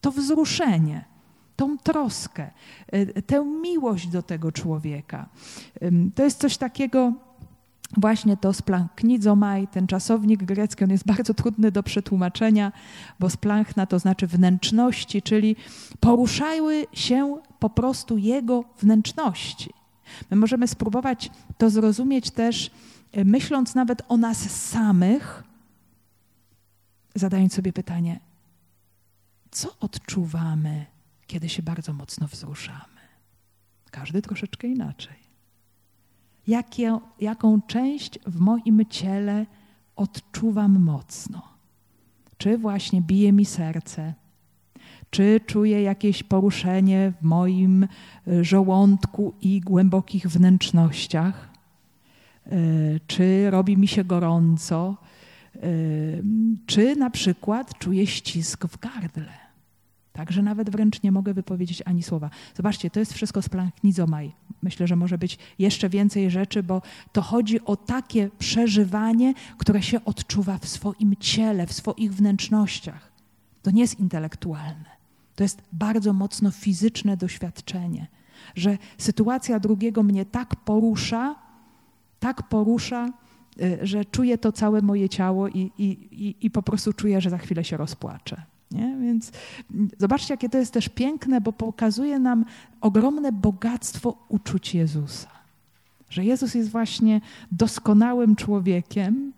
to 0.00 0.10
wzruszenie, 0.10 1.04
tą 1.56 1.78
troskę, 1.78 2.50
y, 2.94 3.22
tę 3.22 3.44
miłość 3.44 4.06
do 4.06 4.22
tego 4.22 4.52
człowieka. 4.52 5.28
To 6.14 6.24
jest 6.24 6.40
coś 6.40 6.56
takiego, 6.56 7.12
właśnie 7.96 8.36
to 8.36 8.52
splanknizomai, 8.52 9.66
ten 9.66 9.86
czasownik 9.86 10.44
grecki, 10.44 10.84
on 10.84 10.90
jest 10.90 11.06
bardzo 11.06 11.34
trudny 11.34 11.72
do 11.72 11.82
przetłumaczenia, 11.82 12.72
bo 13.20 13.30
splankna 13.30 13.86
to 13.86 13.98
znaczy 13.98 14.26
wnętrzności, 14.26 15.22
czyli 15.22 15.56
poruszały 16.00 16.86
się 16.92 17.38
po 17.58 17.70
prostu 17.70 18.18
jego 18.18 18.64
wnętrzności. 18.80 19.70
My 20.30 20.36
możemy 20.36 20.68
spróbować 20.68 21.30
to 21.58 21.70
zrozumieć 21.70 22.30
też, 22.30 22.70
y, 23.16 23.24
myśląc 23.24 23.74
nawet 23.74 24.02
o 24.08 24.16
nas 24.16 24.50
samych, 24.50 25.44
zadając 27.14 27.54
sobie 27.54 27.72
pytanie, 27.72 28.20
co 29.50 29.76
odczuwamy, 29.80 30.86
kiedy 31.26 31.48
się 31.48 31.62
bardzo 31.62 31.92
mocno 31.92 32.28
wzruszamy? 32.28 33.00
Każdy 33.90 34.22
troszeczkę 34.22 34.68
inaczej. 34.68 35.19
Jakie, 36.50 36.98
jaką 37.20 37.60
część 37.66 38.18
w 38.26 38.40
moim 38.40 38.82
ciele 38.90 39.46
odczuwam 39.96 40.78
mocno? 40.78 41.42
Czy 42.38 42.58
właśnie 42.58 43.02
bije 43.02 43.32
mi 43.32 43.44
serce? 43.44 44.14
Czy 45.10 45.40
czuję 45.46 45.82
jakieś 45.82 46.22
poruszenie 46.22 47.12
w 47.20 47.24
moim 47.24 47.84
e, 47.84 48.44
żołądku 48.44 49.34
i 49.40 49.60
głębokich 49.60 50.28
wnętrznościach? 50.28 51.50
E, 52.46 52.50
czy 53.06 53.50
robi 53.50 53.76
mi 53.76 53.88
się 53.88 54.04
gorąco? 54.04 54.96
czy 56.66 56.96
na 56.96 57.10
przykład 57.10 57.78
czuję 57.78 58.06
ścisk 58.06 58.66
w 58.66 58.78
gardle. 58.78 59.49
Także 60.12 60.42
nawet 60.42 60.70
wręcz 60.70 61.02
nie 61.02 61.12
mogę 61.12 61.34
wypowiedzieć 61.34 61.82
ani 61.84 62.02
słowa. 62.02 62.30
Zobaczcie, 62.56 62.90
to 62.90 63.00
jest 63.00 63.12
wszystko 63.12 63.42
z 63.42 63.48
planknizomaj. 63.48 64.32
Myślę, 64.62 64.86
że 64.86 64.96
może 64.96 65.18
być 65.18 65.38
jeszcze 65.58 65.88
więcej 65.88 66.30
rzeczy, 66.30 66.62
bo 66.62 66.82
to 67.12 67.22
chodzi 67.22 67.64
o 67.64 67.76
takie 67.76 68.30
przeżywanie, 68.38 69.34
które 69.58 69.82
się 69.82 70.04
odczuwa 70.04 70.58
w 70.58 70.68
swoim 70.68 71.14
ciele, 71.20 71.66
w 71.66 71.72
swoich 71.72 72.14
wnętrznościach. 72.14 73.12
To 73.62 73.70
nie 73.70 73.80
jest 73.82 74.00
intelektualne. 74.00 75.00
To 75.36 75.42
jest 75.42 75.62
bardzo 75.72 76.12
mocno 76.12 76.50
fizyczne 76.50 77.16
doświadczenie, 77.16 78.06
że 78.54 78.78
sytuacja 78.98 79.60
drugiego 79.60 80.02
mnie 80.02 80.24
tak 80.24 80.56
porusza, 80.56 81.34
tak 82.20 82.48
porusza, 82.48 83.12
Y, 83.62 83.78
że 83.82 84.04
czuję 84.04 84.38
to 84.38 84.52
całe 84.52 84.82
moje 84.82 85.08
ciało 85.08 85.48
i, 85.48 85.72
i, 85.78 85.84
i, 86.10 86.36
i 86.40 86.50
po 86.50 86.62
prostu 86.62 86.92
czuję, 86.92 87.20
że 87.20 87.30
za 87.30 87.38
chwilę 87.38 87.64
się 87.64 87.76
rozpłaczę. 87.76 88.42
Nie? 88.70 88.96
Więc 89.00 89.32
zobaczcie, 89.98 90.34
jakie 90.34 90.48
to 90.48 90.58
jest 90.58 90.72
też 90.72 90.88
piękne, 90.88 91.40
bo 91.40 91.52
pokazuje 91.52 92.18
nam 92.18 92.44
ogromne 92.80 93.32
bogactwo 93.32 94.26
uczuć 94.28 94.74
Jezusa. 94.74 95.28
Że 96.10 96.24
Jezus 96.24 96.54
jest 96.54 96.70
właśnie 96.70 97.20
doskonałym 97.52 98.36
człowiekiem, 98.36 99.32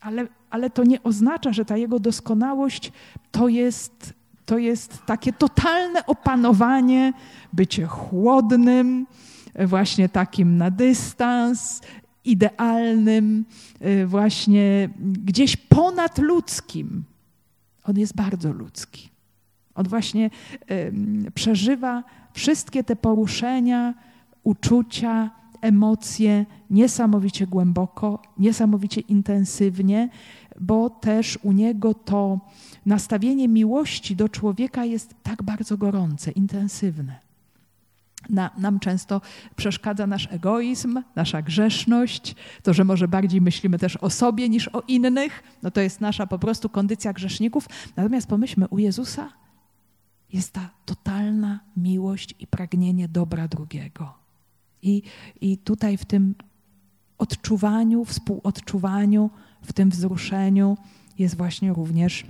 ale, 0.00 0.26
ale 0.50 0.70
to 0.70 0.84
nie 0.84 1.02
oznacza, 1.02 1.52
że 1.52 1.64
ta 1.64 1.76
jego 1.76 1.98
doskonałość 1.98 2.92
to 3.30 3.48
jest, 3.48 4.14
to 4.46 4.58
jest 4.58 4.98
takie 5.06 5.32
totalne 5.32 6.06
opanowanie, 6.06 7.12
bycie 7.52 7.86
chłodnym, 7.86 9.06
właśnie 9.66 10.08
takim 10.08 10.56
na 10.56 10.70
dystans, 10.70 11.80
idealnym, 12.24 13.44
y, 13.86 14.06
właśnie 14.06 14.88
gdzieś 15.00 15.56
ponadludzkim. 15.56 17.04
On 17.84 17.98
jest 17.98 18.14
bardzo 18.14 18.52
ludzki. 18.52 19.08
On 19.74 19.88
właśnie 19.88 20.30
przeżywa 21.34 22.04
wszystkie 22.32 22.84
te 22.84 22.96
poruszenia, 22.96 23.94
uczucia, 24.42 25.30
emocje 25.60 26.46
niesamowicie 26.70 27.46
głęboko, 27.46 28.22
niesamowicie 28.38 29.00
intensywnie, 29.00 30.08
bo 30.60 30.90
też 30.90 31.38
u 31.42 31.52
niego 31.52 31.94
to 31.94 32.40
nastawienie 32.86 33.48
miłości 33.48 34.16
do 34.16 34.28
człowieka 34.28 34.84
jest 34.84 35.14
tak 35.22 35.42
bardzo 35.42 35.76
gorące, 35.78 36.30
intensywne. 36.30 37.31
Na, 38.30 38.50
nam 38.58 38.80
często 38.80 39.20
przeszkadza 39.56 40.06
nasz 40.06 40.28
egoizm, 40.30 41.02
nasza 41.16 41.42
grzeszność, 41.42 42.34
to, 42.62 42.74
że 42.74 42.84
może 42.84 43.08
bardziej 43.08 43.40
myślimy 43.40 43.78
też 43.78 43.96
o 43.96 44.10
sobie 44.10 44.48
niż 44.48 44.68
o 44.68 44.82
innych. 44.88 45.42
No 45.62 45.70
to 45.70 45.80
jest 45.80 46.00
nasza 46.00 46.26
po 46.26 46.38
prostu 46.38 46.68
kondycja 46.68 47.12
grzeszników. 47.12 47.68
Natomiast 47.96 48.26
pomyślmy, 48.26 48.68
u 48.68 48.78
Jezusa 48.78 49.32
jest 50.32 50.52
ta 50.52 50.70
totalna 50.84 51.60
miłość 51.76 52.34
i 52.38 52.46
pragnienie 52.46 53.08
dobra 53.08 53.48
drugiego. 53.48 54.14
I, 54.82 55.02
i 55.40 55.58
tutaj 55.58 55.96
w 55.96 56.04
tym 56.04 56.34
odczuwaniu, 57.18 58.04
współodczuwaniu, 58.04 59.30
w 59.62 59.72
tym 59.72 59.90
wzruszeniu 59.90 60.76
jest 61.18 61.36
właśnie 61.36 61.72
również 61.72 62.24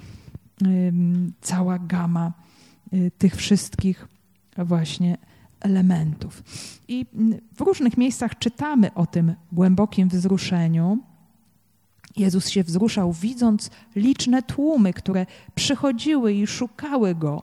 y, 0.62 0.92
cała 1.40 1.78
gama 1.78 2.32
y, 2.92 3.10
tych 3.18 3.36
wszystkich 3.36 4.08
właśnie 4.58 5.16
elementów. 5.62 6.42
I 6.88 7.06
w 7.56 7.60
różnych 7.60 7.96
miejscach 7.96 8.38
czytamy 8.38 8.94
o 8.94 9.06
tym 9.06 9.34
głębokim 9.52 10.08
wzruszeniu. 10.08 10.98
Jezus 12.16 12.48
się 12.48 12.64
wzruszał, 12.64 13.12
widząc 13.12 13.70
liczne 13.96 14.42
tłumy, 14.42 14.92
które 14.92 15.26
przychodziły 15.54 16.32
i 16.32 16.46
szukały 16.46 17.14
go, 17.14 17.42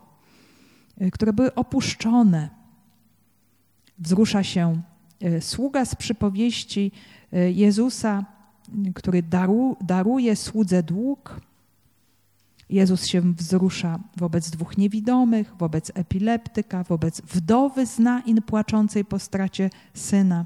e, 0.98 1.12
które 1.12 1.34
były 1.34 1.56
opuszczone. 1.56 2.50
Wzrusza 4.00 4.44
się 4.44 4.82
e, 5.22 5.42
sługa 5.42 5.86
z 5.86 5.96
przypowieści 5.96 6.92
e, 7.34 7.52
Jezusa, 7.52 8.26
który 8.96 9.24
daru, 9.24 9.78
daruje 9.82 10.36
słudze 10.36 10.84
dług, 10.84 11.42
Jezus 12.70 13.06
się 13.06 13.34
wzrusza 13.34 14.00
wobec 14.18 14.50
dwóch 14.50 14.78
niewidomych, 14.78 15.54
wobec 15.58 15.92
epileptyka, 15.96 16.84
wobec 16.84 17.22
wdowy 17.22 17.86
z 17.86 18.00
płaczącej 18.46 19.06
po 19.06 19.20
stracie 19.20 19.70
syna. 19.94 20.46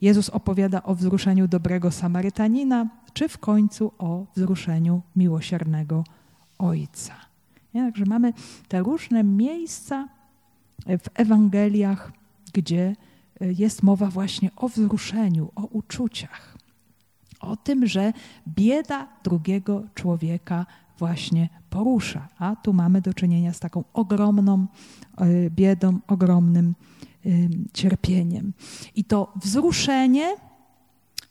Jezus 0.00 0.30
opowiada 0.30 0.82
o 0.82 0.94
wzruszeniu 0.94 1.48
dobrego 1.48 1.90
Samarytanina, 1.90 2.86
czy 3.12 3.28
w 3.28 3.38
końcu 3.38 3.92
o 3.98 4.26
wzruszeniu 4.36 5.02
miłosiernego 5.16 6.04
Ojca. 6.58 7.14
Także 7.72 8.04
mamy 8.06 8.32
te 8.68 8.80
różne 8.80 9.24
miejsca 9.24 10.08
w 10.86 11.08
Ewangeliach, 11.14 12.12
gdzie 12.52 12.96
e, 13.40 13.52
jest 13.52 13.82
mowa 13.82 14.06
właśnie 14.06 14.50
o 14.56 14.68
wzruszeniu, 14.68 15.52
o 15.54 15.66
uczuciach, 15.66 16.58
o 17.40 17.56
tym, 17.56 17.86
że 17.86 18.12
bieda 18.48 19.08
drugiego 19.24 19.82
człowieka 19.94 20.66
właśnie 21.02 21.48
porusza. 21.70 22.28
A 22.38 22.56
tu 22.56 22.72
mamy 22.72 23.00
do 23.00 23.14
czynienia 23.14 23.52
z 23.52 23.60
taką 23.60 23.84
ogromną 23.92 24.66
e, 25.16 25.50
biedą, 25.50 25.98
ogromnym 26.06 26.74
cierpieniem. 27.72 28.52
I 28.94 29.04
to 29.04 29.32
wzruszenie 29.36 30.36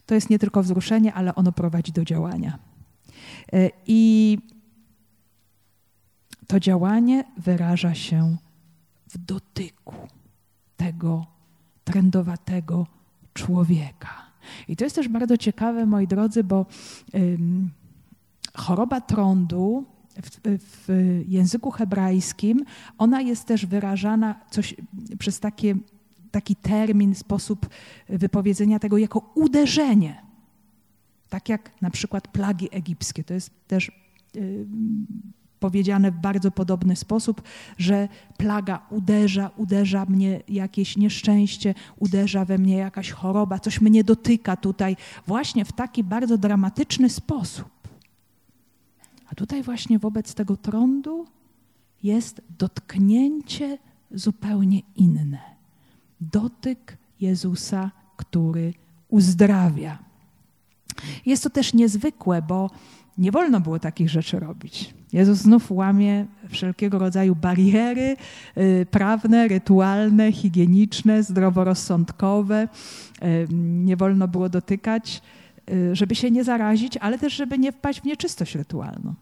to 0.06 0.16
jest 0.16 0.30
nie 0.30 0.40
tylko 0.40 0.64
wzruszenie, 0.64 1.14
ale 1.14 1.36
ono 1.36 1.52
prowadzi 1.52 1.92
do 1.92 2.06
działania. 2.06 2.60
E, 3.54 3.70
I 3.88 4.38
to 6.48 6.60
działanie 6.60 7.24
wyraża 7.38 7.94
się 7.96 8.38
w 9.08 9.18
dotyku 9.18 9.96
tego 10.78 11.26
trendowatego 11.84 12.88
człowieka. 13.34 14.16
I 14.68 14.76
to 14.76 14.84
jest 14.84 14.96
też 14.96 15.08
bardzo 15.08 15.38
ciekawe, 15.38 15.86
moi 15.86 16.08
drodzy, 16.08 16.44
bo 16.44 16.66
choroba 18.58 19.02
trądu 19.02 19.86
w, 20.22 20.58
w, 20.60 21.22
języku 21.28 21.72
hebrajskim, 21.72 22.66
ona 22.98 23.22
jest 23.22 23.46
też 23.46 23.66
wyrażana 23.66 24.36
coś, 24.52 24.76
przez 25.20 25.40
takie, 25.40 25.76
taki 26.32 26.56
termin, 26.56 27.16
sposób 27.16 27.70
wypowiedzenia 28.10 28.80
tego 28.80 28.98
jako 28.98 29.32
uderzenie. 29.36 30.22
Tak 31.30 31.50
jak 31.50 31.82
na 31.82 31.90
przykład 31.90 32.28
plagi 32.28 32.68
egipskie. 32.72 33.24
To 33.24 33.34
jest 33.34 33.68
też 33.68 33.92
y, 34.36 34.66
powiedziane 35.60 36.12
w 36.12 36.18
bardzo 36.18 36.52
podobny 36.52 36.96
sposób, 36.96 37.42
że 37.78 38.08
plaga 38.38 38.86
uderza, 38.90 39.52
uderza 39.58 40.06
mnie 40.06 40.42
jakieś 40.48 40.98
nieszczęście, 40.98 41.74
uderza 42.00 42.46
we 42.46 42.58
mnie 42.58 42.78
jakaś 42.78 43.12
choroba, 43.12 43.60
coś 43.60 43.82
mnie 43.82 44.04
dotyka 44.04 44.56
tutaj, 44.56 44.98
właśnie 45.28 45.66
w 45.66 45.72
taki 45.72 46.04
bardzo 46.04 46.38
dramatyczny 46.38 47.10
sposób. 47.10 47.81
A 49.32 49.36
tutaj 49.36 49.64
właśnie 49.64 50.00
wobec 50.00 50.34
tego 50.34 50.58
trądu 50.58 51.26
jest 52.04 52.42
dotknięcie 52.60 53.78
zupełnie 54.12 54.82
inne. 54.96 55.40
Dotyk 56.22 56.98
Jezusa, 57.20 57.92
który 58.18 58.74
uzdrawia. 59.10 60.00
Jest 61.26 61.44
to 61.44 61.50
też 61.50 61.74
niezwykłe, 61.74 62.42
bo 62.42 62.70
nie 63.18 63.32
wolno 63.32 63.60
było 63.60 63.80
takich 63.80 64.10
rzeczy 64.10 64.40
robić. 64.40 64.94
Jezus 65.14 65.38
znów 65.38 65.72
łamie 65.72 66.26
wszelkiego 66.50 67.00
rodzaju 67.00 67.36
bariery 67.36 68.16
y, 68.58 68.86
prawne, 68.92 69.48
rytualne, 69.48 70.32
higieniczne, 70.32 71.24
zdroworozsądkowe. 71.24 72.68
Y, 73.24 73.48
nie 73.84 73.98
wolno 73.98 74.28
było 74.28 74.50
dotykać, 74.50 75.22
żeby 75.94 76.16
się 76.16 76.32
nie 76.32 76.44
zarazić, 76.44 76.98
ale 76.98 77.20
też, 77.20 77.34
żeby 77.34 77.58
nie 77.58 77.72
wpaść 77.72 78.02
w 78.02 78.06
nieczystość 78.06 78.56
rytualną. 78.56 79.14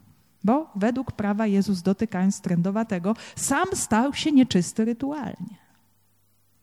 Bo 0.44 0.70
według 0.76 1.12
prawa 1.12 1.46
Jezus, 1.46 1.82
dotykając 1.82 2.40
trędowatego, 2.40 3.16
sam 3.36 3.66
stał 3.72 4.14
się 4.14 4.32
nieczysty 4.32 4.84
rytualnie. 4.84 5.56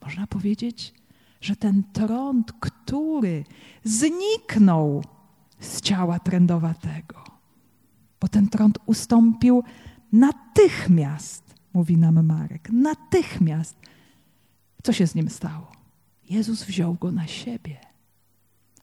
Można 0.02 0.28
powiedzieć, 0.28 0.94
że 1.42 1.56
ten 1.56 1.84
trąd, 1.94 2.52
który 2.60 3.44
zniknął 3.84 5.04
z 5.60 5.82
ciała 5.82 6.20
trędowatego, 6.20 7.24
bo 8.22 8.28
ten 8.28 8.50
trąd 8.50 8.78
ustąpił 8.86 9.64
natychmiast, 10.12 11.56
mówi 11.74 11.98
nam 11.98 12.26
Marek, 12.26 12.70
natychmiast. 12.72 13.76
Co 14.84 14.94
się 14.94 15.08
z 15.08 15.16
nim 15.16 15.30
stało? 15.30 15.72
Jezus 16.30 16.64
wziął 16.64 16.94
go 16.94 17.12
na 17.12 17.28
siebie. 17.28 17.87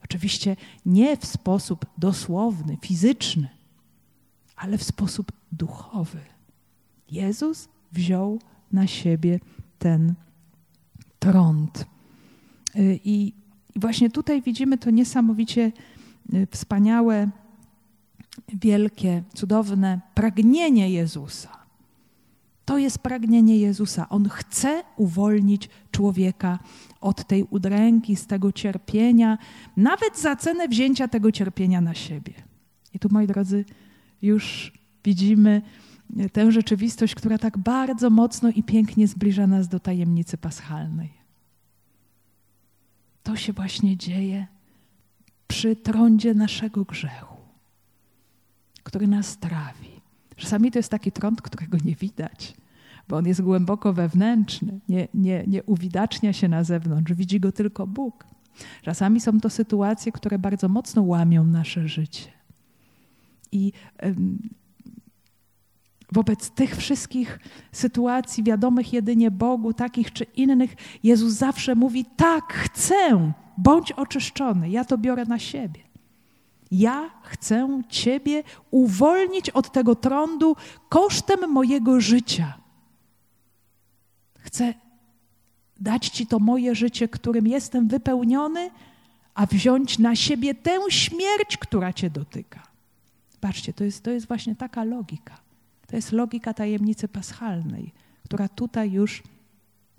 Oczywiście 0.04 0.56
nie 0.86 1.16
w 1.16 1.26
sposób 1.26 1.86
dosłowny, 1.98 2.76
fizyczny, 2.80 3.48
ale 4.56 4.78
w 4.78 4.82
sposób 4.84 5.32
duchowy. 5.52 6.18
Jezus 7.10 7.68
wziął 7.92 8.38
na 8.72 8.86
siebie 8.86 9.40
ten 9.78 10.14
trąd. 11.18 11.86
Y, 12.76 13.00
I 13.04 13.32
właśnie 13.76 14.10
tutaj 14.10 14.42
widzimy 14.42 14.78
to 14.78 14.90
niesamowicie 14.90 15.72
y, 16.34 16.46
wspaniałe, 16.50 17.30
wielkie, 18.48 19.22
cudowne 19.34 20.00
pragnienie 20.14 20.90
Jezusa. 20.90 21.63
To 22.64 22.78
jest 22.78 22.98
pragnienie 22.98 23.58
Jezusa. 23.58 24.08
On 24.08 24.28
chce 24.28 24.82
uwolnić 24.96 25.68
człowieka 25.90 26.58
od 27.00 27.26
tej 27.26 27.42
udręki, 27.50 28.16
z 28.16 28.26
tego 28.26 28.52
cierpienia, 28.52 29.38
nawet 29.76 30.18
za 30.20 30.36
cenę 30.36 30.68
wzięcia 30.68 31.08
tego 31.08 31.32
cierpienia 31.32 31.80
na 31.80 31.94
siebie. 31.94 32.32
I 32.94 32.98
tu, 32.98 33.08
moi 33.10 33.26
drodzy, 33.26 33.64
już 34.22 34.72
widzimy 35.04 35.62
tę 36.32 36.52
rzeczywistość, 36.52 37.14
która 37.14 37.38
tak 37.38 37.58
bardzo 37.58 38.10
mocno 38.10 38.48
i 38.48 38.62
pięknie 38.62 39.08
zbliża 39.08 39.46
nas 39.46 39.68
do 39.68 39.80
tajemnicy 39.80 40.36
paschalnej. 40.36 41.12
To 43.22 43.36
się 43.36 43.52
właśnie 43.52 43.96
dzieje 43.96 44.46
przy 45.46 45.76
trądzie 45.76 46.34
naszego 46.34 46.84
grzechu, 46.84 47.36
który 48.82 49.06
nas 49.06 49.38
trawi. 49.38 49.93
Czasami 50.36 50.70
to 50.70 50.78
jest 50.78 50.88
taki 50.88 51.12
trąd, 51.12 51.42
którego 51.42 51.78
nie 51.84 51.94
widać, 51.94 52.54
bo 53.08 53.16
on 53.16 53.26
jest 53.26 53.42
głęboko 53.42 53.92
wewnętrzny, 53.92 54.80
nie, 54.88 55.08
nie, 55.14 55.44
nie 55.46 55.62
uwidacznia 55.62 56.32
się 56.32 56.48
na 56.48 56.64
zewnątrz, 56.64 57.12
widzi 57.12 57.40
go 57.40 57.52
tylko 57.52 57.86
Bóg. 57.86 58.26
Czasami 58.82 59.20
są 59.20 59.40
to 59.40 59.50
sytuacje, 59.50 60.12
które 60.12 60.38
bardzo 60.38 60.68
mocno 60.68 61.02
łamią 61.02 61.44
nasze 61.44 61.88
życie. 61.88 62.30
I 63.52 63.72
wobec 66.12 66.50
tych 66.50 66.76
wszystkich 66.76 67.38
sytuacji 67.72 68.44
wiadomych 68.44 68.92
jedynie 68.92 69.30
Bogu, 69.30 69.72
takich 69.72 70.12
czy 70.12 70.24
innych, 70.24 70.74
Jezus 71.02 71.32
zawsze 71.32 71.74
mówi: 71.74 72.04
Tak, 72.16 72.52
chcę, 72.52 73.32
bądź 73.58 73.92
oczyszczony, 73.92 74.70
ja 74.70 74.84
to 74.84 74.98
biorę 74.98 75.24
na 75.24 75.38
siebie. 75.38 75.80
Ja 76.78 77.10
chcę 77.22 77.82
Ciebie 77.88 78.42
uwolnić 78.70 79.50
od 79.50 79.72
tego 79.72 79.94
trądu 79.94 80.56
kosztem 80.88 81.50
mojego 81.50 82.00
życia. 82.00 82.58
Chcę 84.38 84.74
dać 85.80 86.08
Ci 86.08 86.26
to 86.26 86.38
moje 86.38 86.74
życie, 86.74 87.08
którym 87.08 87.46
jestem 87.46 87.88
wypełniony, 87.88 88.70
a 89.34 89.46
wziąć 89.46 89.98
na 89.98 90.16
siebie 90.16 90.54
tę 90.54 90.78
śmierć, 90.88 91.56
która 91.56 91.92
Cię 91.92 92.10
dotyka. 92.10 92.62
Patrzcie, 93.40 93.72
to 93.72 93.84
jest, 93.84 94.02
to 94.02 94.10
jest 94.10 94.28
właśnie 94.28 94.56
taka 94.56 94.84
logika. 94.84 95.36
To 95.86 95.96
jest 95.96 96.12
logika 96.12 96.54
tajemnicy 96.54 97.08
paschalnej, 97.08 97.92
która 98.24 98.48
tutaj 98.48 98.92
już 98.92 99.22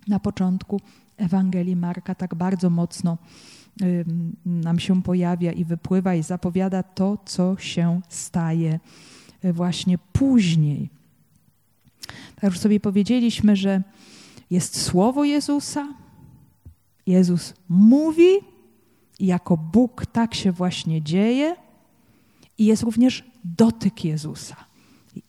na 0.07 0.19
początku 0.19 0.81
Ewangelii 1.17 1.75
Marka 1.75 2.15
tak 2.15 2.35
bardzo 2.35 2.69
mocno 2.69 3.17
nam 4.45 4.79
się 4.79 5.01
pojawia 5.01 5.51
i 5.51 5.65
wypływa 5.65 6.15
i 6.15 6.23
zapowiada 6.23 6.83
to, 6.83 7.17
co 7.25 7.57
się 7.59 8.01
staje 8.09 8.79
właśnie 9.43 9.97
później. 9.97 10.89
Tak 12.35 12.43
już 12.43 12.59
sobie 12.59 12.79
powiedzieliśmy, 12.79 13.55
że 13.55 13.83
jest 14.49 14.81
słowo 14.81 15.23
Jezusa, 15.23 15.93
Jezus 17.07 17.53
mówi 17.69 18.29
jako 19.19 19.57
Bóg 19.57 20.05
tak 20.05 20.35
się 20.35 20.51
właśnie 20.51 21.01
dzieje 21.01 21.55
i 22.57 22.65
jest 22.65 22.83
również 22.83 23.23
dotyk 23.43 24.05
Jezusa. 24.05 24.55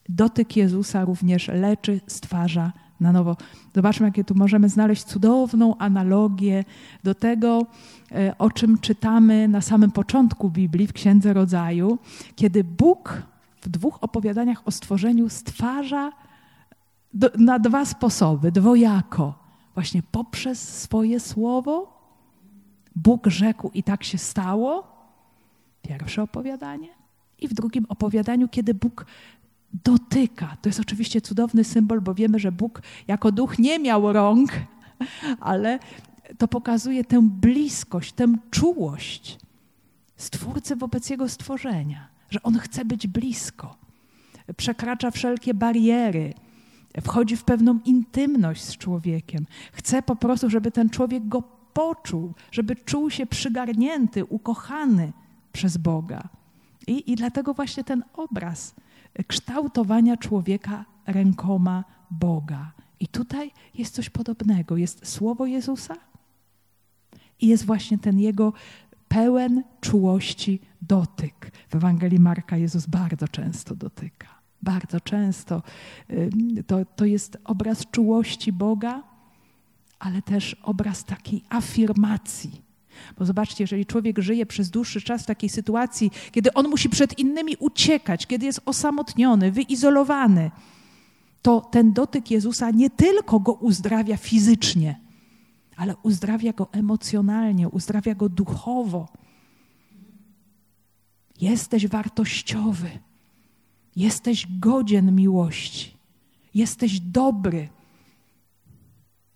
Dotyk 0.09 0.57
Jezusa 0.57 1.05
również 1.05 1.49
leczy, 1.49 2.01
stwarza 2.07 2.73
na 3.01 3.13
nowo. 3.13 3.37
Zobaczmy, 3.75 4.07
jakie 4.07 4.25
tu 4.25 4.35
możemy 4.35 4.69
znaleźć 4.69 5.05
cudowną 5.05 5.77
analogię 5.79 6.65
do 7.05 7.15
tego, 7.15 7.67
e, 8.13 8.39
o 8.39 8.51
czym 8.51 8.79
czytamy 8.79 9.49
na 9.49 9.61
samym 9.61 9.91
początku 9.91 10.51
Biblii, 10.51 10.87
w 10.87 10.93
Księdze 10.93 11.33
Rodzaju, 11.33 11.99
kiedy 12.37 12.65
Bóg 12.65 13.23
w 13.63 13.69
dwóch 13.69 13.99
opowiadaniach 14.01 14.63
o 14.65 14.71
stworzeniu 14.71 15.29
stwarza 15.29 16.13
do, 17.15 17.31
na 17.39 17.59
dwa 17.59 17.85
sposoby, 17.85 18.53
dwojako. 18.53 19.35
Właśnie 19.75 20.03
poprzez 20.03 20.81
swoje 20.83 21.21
słowo 21.21 21.97
Bóg 22.97 23.27
rzekł 23.27 23.71
i 23.75 23.83
tak 23.83 24.05
się 24.05 24.19
stało. 24.19 24.97
Pierwsze 25.83 26.23
opowiadanie 26.23 26.89
i 27.39 27.49
w 27.49 27.55
drugim 27.55 27.87
opowiadaniu, 27.89 28.49
kiedy 28.49 28.75
Bóg 28.75 29.07
dotyka. 29.85 30.57
To 30.62 30.69
jest 30.69 30.81
oczywiście 30.81 31.21
cudowny 31.21 31.65
symbol, 31.65 32.01
bo 32.01 32.15
wiemy, 32.15 32.39
że 32.39 32.53
Bóg 32.53 32.83
jako 33.09 33.33
duch 33.33 33.59
nie 33.59 33.79
miał 33.79 34.12
rąk, 34.12 34.51
ale 35.41 35.79
to 36.39 36.49
pokazuje 36.49 37.05
tę 37.05 37.23
bliskość, 37.23 38.12
tę 38.12 38.35
czułość 38.51 39.39
Stwórcy 40.17 40.77
wobec 40.77 41.11
Jego 41.11 41.29
stworzenia, 41.29 42.09
że 42.31 42.43
On 42.43 42.59
chce 42.59 42.85
być 42.85 43.07
blisko, 43.07 43.77
przekracza 44.57 45.11
wszelkie 45.11 45.55
bariery, 45.55 46.35
wchodzi 47.03 47.37
w 47.37 47.45
pewną 47.45 47.79
intymność 47.85 48.65
z 48.65 48.77
człowiekiem. 48.77 49.47
Chce 49.73 50.03
po 50.03 50.17
prostu, 50.17 50.51
żeby 50.51 50.71
ten 50.71 50.91
człowiek 50.91 51.29
go 51.29 51.43
poczuł, 51.73 52.35
żeby 52.53 52.77
czuł 52.77 53.11
się 53.11 53.27
przygarnięty, 53.27 54.25
ukochany 54.25 55.12
przez 55.53 55.77
Boga. 55.77 56.29
I, 56.87 57.12
I 57.12 57.17
dlatego 57.17 57.55
właśnie 57.55 57.85
ten 57.85 58.05
obraz 58.15 58.75
kształtowania 59.26 60.16
człowieka 60.16 60.85
rękoma 61.07 61.85
Boga. 62.11 62.72
I 63.00 63.09
tutaj 63.09 63.50
jest 63.74 63.94
coś 63.94 64.11
podobnego. 64.11 64.76
Jest 64.76 65.09
słowo 65.09 65.46
Jezusa 65.46 65.94
i 67.40 67.46
jest 67.46 67.64
właśnie 67.64 67.98
ten 67.98 68.18
jego 68.18 68.52
pełen 69.09 69.62
czułości 69.81 70.61
dotyk. 70.83 71.50
W 71.68 71.74
Ewangelii 71.74 72.20
Marka 72.20 72.57
Jezus 72.57 72.87
bardzo 72.87 73.29
często 73.29 73.74
dotyka. 73.74 74.29
Bardzo 74.62 75.00
często. 75.00 75.62
To, 76.66 76.85
to 76.85 77.05
jest 77.05 77.38
obraz 77.44 77.87
czułości 77.90 78.52
Boga, 78.52 79.02
ale 79.98 80.22
też 80.22 80.57
obraz 80.62 81.05
takiej 81.05 81.44
afirmacji 81.48 82.65
bo 83.19 83.25
zobaczcie, 83.25 83.65
jeżeli 83.65 83.87
człowiek 83.87 84.19
żyje 84.19 84.47
przez 84.47 84.71
dłuższy 84.71 85.01
czas 85.01 85.23
w 85.23 85.27
takiej 85.27 85.49
sytuacji, 85.49 86.11
kiedy 86.33 86.53
on 86.53 86.69
musi 86.69 86.89
przed 86.89 87.19
innymi 87.19 87.57
uciekać, 87.59 88.27
kiedy 88.27 88.47
jest 88.47 88.61
osamotniony, 88.67 89.53
wyizolowany, 89.53 90.51
to 91.42 91.61
ten 91.61 91.92
dotyk 91.92 92.31
Jezusa 92.31 92.71
nie 92.71 92.90
tylko 92.90 93.40
go 93.40 93.53
uzdrawia 93.53 94.17
fizycznie, 94.17 95.01
ale 95.77 95.97
uzdrawia 96.03 96.53
go 96.53 96.69
emocjonalnie, 96.73 97.69
uzdrawia 97.69 98.15
go 98.15 98.29
duchowo. 98.29 99.09
Jesteś 101.40 101.87
wartościowy, 101.87 102.90
jesteś 103.97 104.47
godzien 104.59 105.15
miłości, 105.15 105.97
jesteś 106.55 107.01
dobry, 107.01 107.69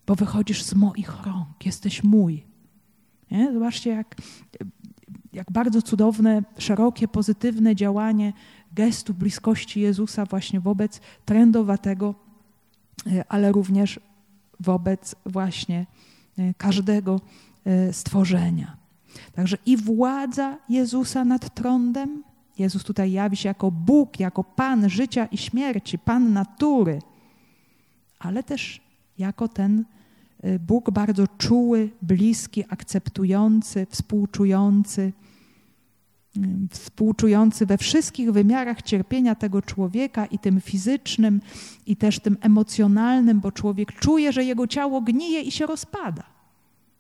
bo 0.07 0.15
wychodzisz 0.15 0.63
z 0.63 0.75
moich 0.75 1.25
rąk, 1.25 1.67
jesteś 1.67 2.05
mój. 2.05 2.50
Nie? 3.31 3.53
Zobaczcie, 3.53 3.91
jak, 3.91 4.17
jak 5.33 5.53
bardzo 5.53 5.83
cudowne, 5.83 6.43
szerokie, 6.59 7.09
pozytywne 7.09 7.77
działanie 7.77 8.33
gestu 8.73 9.15
bliskości 9.15 9.81
Jezusa 9.81 10.25
właśnie 10.25 10.61
wobec 10.61 11.01
trendowatego, 11.25 12.15
e, 13.07 13.25
ale 13.29 13.53
również 13.53 14.01
wobec 14.61 15.15
właśnie 15.27 15.87
e, 16.39 16.55
każdego 16.55 17.21
e, 17.65 17.93
stworzenia. 17.93 18.77
Także 19.33 19.57
i 19.67 19.77
władza 19.77 20.59
Jezusa 20.69 21.25
nad 21.25 21.55
trądem, 21.55 22.23
Jezus 22.59 22.85
tutaj 22.85 23.13
jawi 23.13 23.37
się 23.37 23.49
jako 23.49 23.71
Bóg, 23.71 24.21
jako 24.21 24.45
Pan 24.45 24.91
życia 24.91 25.27
i 25.27 25.39
śmierci, 25.39 25.99
Pan 25.99 26.33
natury, 26.33 26.99
ale 28.19 28.43
też 28.43 28.81
jako 29.19 29.49
ten 29.49 29.85
Bóg 30.67 30.91
bardzo 30.91 31.27
czuły, 31.39 31.91
bliski, 32.03 32.65
akceptujący, 32.69 33.87
współczujący, 33.91 35.13
y, 36.37 36.41
współczujący 36.71 37.67
we 37.67 37.79
wszystkich 37.79 38.33
wymiarach 38.33 38.83
cierpienia 38.83 39.35
tego 39.35 39.63
człowieka 39.63 40.27
i 40.27 40.39
tym 40.39 40.61
fizycznym, 40.61 41.41
i 41.87 41.97
też 41.97 42.21
tym 42.21 42.37
emocjonalnym, 42.41 43.41
bo 43.41 43.53
człowiek 43.53 43.93
czuje, 43.93 44.33
że 44.33 44.45
jego 44.45 44.67
ciało 44.67 45.01
gnije 45.01 45.41
i 45.41 45.51
się 45.51 45.67
rozpada. 45.67 46.23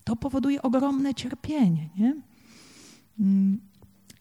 To 0.04 0.16
powoduje 0.16 0.62
ogromne 0.62 1.14
cierpienie. 1.14 1.88
Nie? 1.96 2.16
Mm, 3.20 3.60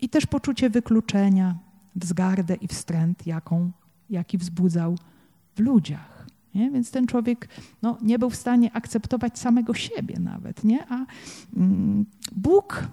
I 0.02 0.10
też 0.10 0.26
poczucie 0.26 0.70
wykluczenia, 0.70 1.56
wzgardę 1.96 2.56
i 2.56 2.68
wstręt, 2.68 3.28
jaką, 3.28 3.72
jaki 4.10 4.38
wzbudzał 4.38 4.96
w 5.56 5.60
ludziach. 5.60 6.19
Nie? 6.56 6.72
Więc 6.72 6.92
ten 6.92 7.08
człowiek 7.08 7.48
no, 7.82 7.98
nie 8.02 8.20
był 8.20 8.30
w 8.30 8.36
stanie 8.36 8.72
akceptować 8.74 9.40
samego 9.40 9.74
siebie 9.74 10.16
nawet. 10.20 10.64
Nie? 10.64 10.88
A 10.90 11.06
mm, 11.58 12.06
Bóg 12.32 12.88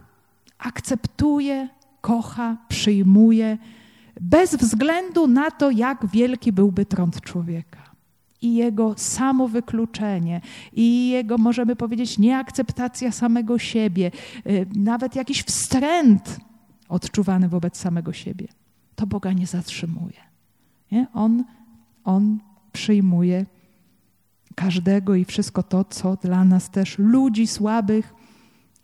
akceptuje, 0.59 1.68
kocha, 2.00 2.57
przyjmuje, 2.68 3.59
bez 4.20 4.57
względu 4.57 5.26
na 5.26 5.50
to, 5.50 5.70
jak 5.70 6.07
wielki 6.07 6.52
byłby 6.52 6.86
trąd 6.86 7.20
człowieka. 7.20 7.86
I 8.42 8.54
jego 8.54 8.94
samowykluczenie, 8.96 10.40
i 10.72 11.09
jego, 11.09 11.38
możemy 11.38 11.76
powiedzieć, 11.76 12.18
nieakceptacja 12.18 13.12
samego 13.12 13.59
siebie, 13.59 14.11
y, 14.46 14.66
nawet 14.74 15.16
jakiś 15.16 15.42
wstręt 15.42 16.40
odczuwany 16.88 17.48
wobec 17.48 17.76
samego 17.76 18.12
siebie, 18.12 18.48
to 18.94 19.07
Boga 19.07 19.32
nie 19.32 19.46
zatrzymuje. 19.46 20.20
Nie? 20.92 21.07
On, 21.14 21.44
on 22.04 22.38
przyjmuje 22.76 23.46
każdego 24.54 25.14
i 25.14 25.24
wszystko 25.24 25.62
to, 25.62 25.84
co 25.84 26.16
dla 26.16 26.44
nas 26.44 26.70
też, 26.70 26.98
ludzi 26.98 27.46
słabych, 27.46 28.14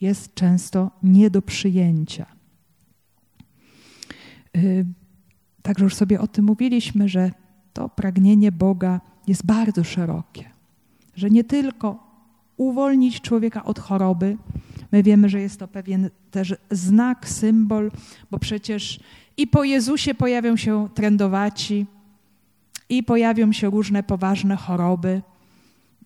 jest 0.01 0.35
często 0.35 0.91
nie 1.03 1.31
do 1.31 1.43
przyjęcia. 1.43 2.27
Y, 4.57 4.87
także 5.63 5.85
już 5.85 5.95
sobie 5.95 6.21
o 6.21 6.27
tym 6.27 6.45
mówiliśmy, 6.45 7.09
że 7.09 7.31
to 7.73 7.89
pragnienie 7.89 8.53
Boga 8.53 9.01
jest 9.27 9.47
bardzo 9.47 9.85
szerokie. 9.85 10.51
Że 11.15 11.31
nie 11.31 11.45
tylko 11.45 12.13
uwolnić 12.57 13.21
człowieka 13.21 13.65
od 13.65 13.79
choroby, 13.79 14.37
my 14.93 15.03
wiemy, 15.03 15.29
że 15.29 15.41
jest 15.41 15.59
to 15.59 15.69
pewien 15.69 16.11
też 16.31 16.55
znak, 16.71 17.29
symbol, 17.29 17.91
bo 18.31 18.39
przecież 18.39 19.01
i 19.37 19.47
po 19.47 19.65
Jezusie 19.65 20.15
pojawią 20.15 20.57
się 20.57 20.89
trędowaci, 20.95 21.87
i 22.93 23.03
pojawią 23.03 23.53
się 23.53 23.71
różne 23.71 24.03
poważne 24.03 24.57
choroby, 24.57 25.23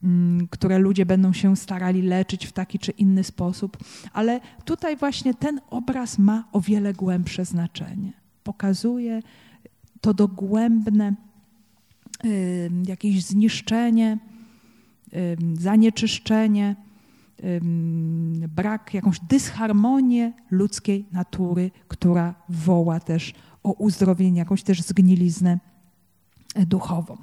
mm, 0.02 0.48
które 0.50 0.78
ludzie 0.78 1.06
będą 1.06 1.32
się 1.32 1.56
starali 1.56 2.02
leczyć 2.02 2.46
w 2.46 2.52
taki 2.52 2.78
czy 2.78 2.92
inny 2.92 3.24
sposób. 3.24 3.76
Ale 4.12 4.40
tutaj 4.64 4.96
właśnie 4.96 5.34
ten 5.34 5.60
obraz 5.70 6.18
ma 6.18 6.44
o 6.52 6.60
wiele 6.60 6.92
głębsze 6.92 7.44
znaczenie. 7.44 8.12
Pokazuje 8.44 9.22
to 10.00 10.14
dogłębne 10.14 11.14
jakieś 12.86 13.24
zniszczenie, 13.24 14.18
zanieczyszczenie, 15.54 16.76
brak, 18.48 18.94
jakąś 18.94 19.20
dysharmonię 19.20 20.32
ludzkiej 20.50 21.06
natury, 21.12 21.70
która 21.88 22.34
woła 22.48 23.00
też 23.00 23.32
o 23.62 23.72
uzdrowienie, 23.72 24.38
jakąś 24.38 24.62
też 24.62 24.82
zgniliznę 24.82 25.58
duchową. 26.54 27.16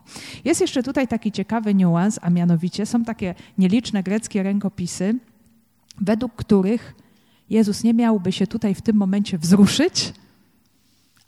Jest 0.46 0.62
jeszcze 0.62 0.84
tutaj 0.84 1.08
taki 1.08 1.32
ciekawy 1.32 1.74
niuans, 1.76 2.20
a 2.22 2.30
mianowicie 2.30 2.86
są 2.86 3.04
takie 3.04 3.36
nieliczne 3.58 4.04
greckie 4.04 4.44
rękopisy, 4.44 5.20
według 6.02 6.36
których 6.36 6.96
Jezus 7.50 7.84
nie 7.84 7.94
miałby 7.94 8.32
się 8.32 8.48
tutaj 8.48 8.76
w 8.76 8.82
tym 8.82 8.96
momencie 8.96 9.38
wzruszyć, 9.38 10.14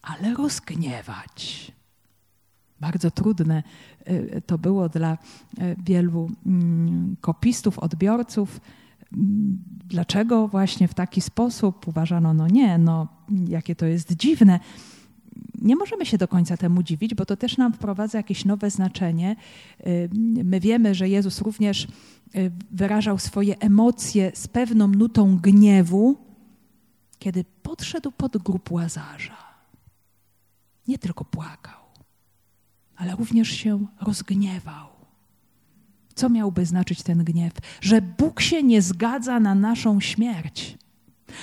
ale 0.01 0.33
rozgniewać. 0.33 1.71
Bardzo 2.79 3.11
trudne 3.11 3.63
y, 4.09 4.41
to 4.45 4.57
było 4.57 4.89
dla 4.89 5.13
y, 5.13 5.17
wielu 5.85 6.29
mm, 6.45 7.15
kopistów, 7.21 7.79
odbiorców. 7.79 8.61
Dlaczego 9.85 10.47
właśnie 10.47 10.87
w 10.87 10.93
taki 10.93 11.21
sposób 11.21 11.87
uważano, 11.87 12.33
no 12.33 12.47
nie, 12.47 12.77
no 12.77 13.07
jakie 13.47 13.75
to 13.75 13.85
jest 13.85 14.13
dziwne 14.13 14.59
nie 15.61 15.75
możemy 15.75 16.05
się 16.05 16.17
do 16.17 16.27
końca 16.27 16.57
temu 16.57 16.83
dziwić, 16.83 17.15
bo 17.15 17.25
to 17.25 17.37
też 17.37 17.57
nam 17.57 17.73
wprowadza 17.73 18.17
jakieś 18.17 18.45
nowe 18.45 18.69
znaczenie. 18.69 19.35
Y, 19.87 20.09
my 20.43 20.59
wiemy, 20.59 20.95
że 20.95 21.09
Jezus 21.09 21.41
również 21.41 21.87
wyrażał 22.71 23.19
swoje 23.19 23.59
emocje 23.59 24.31
z 24.35 24.47
pewną 24.47 24.87
nutą 24.87 25.37
gniewu, 25.37 26.17
kiedy 27.19 27.45
podszedł 27.63 28.11
pod 28.11 28.37
grób 28.37 28.71
łazarza. 28.71 29.37
Nie 30.87 30.97
tylko 30.97 31.25
płakał 31.25 31.85
ale 32.95 33.15
również 33.15 33.49
się 33.49 33.85
rozgniewał. 34.01 34.87
Co 36.15 36.29
miałby 36.29 36.65
znaczyć 36.65 37.03
ten 37.03 37.23
gniew? 37.23 37.53
Że 37.81 38.01
Bóg 38.01 38.41
się 38.41 38.63
nie 38.63 38.81
zgadza 38.81 39.39
na 39.39 39.55
naszą 39.55 39.99
śmierć. 39.99 40.77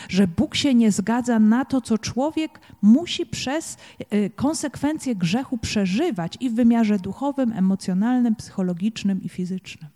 Że 0.09 0.27
Bóg 0.27 0.55
się 0.55 0.75
nie 0.75 0.93
zgadza 0.93 1.39
na 1.39 1.65
to, 1.65 1.81
co 1.81 1.99
człowiek 1.99 2.61
musi 2.83 3.27
przez 3.27 3.77
e, 3.99 4.31
konsekwencje 4.31 5.17
grzechu 5.17 5.59
przeżywać 5.59 6.37
i 6.41 6.51
w 6.51 6.55
wymiarze 6.55 6.99
duchowym, 6.99 7.53
emocjonalnym, 7.53 8.37
psychologicznym 8.37 9.23
i 9.23 9.29
fizycznym. 9.29 9.91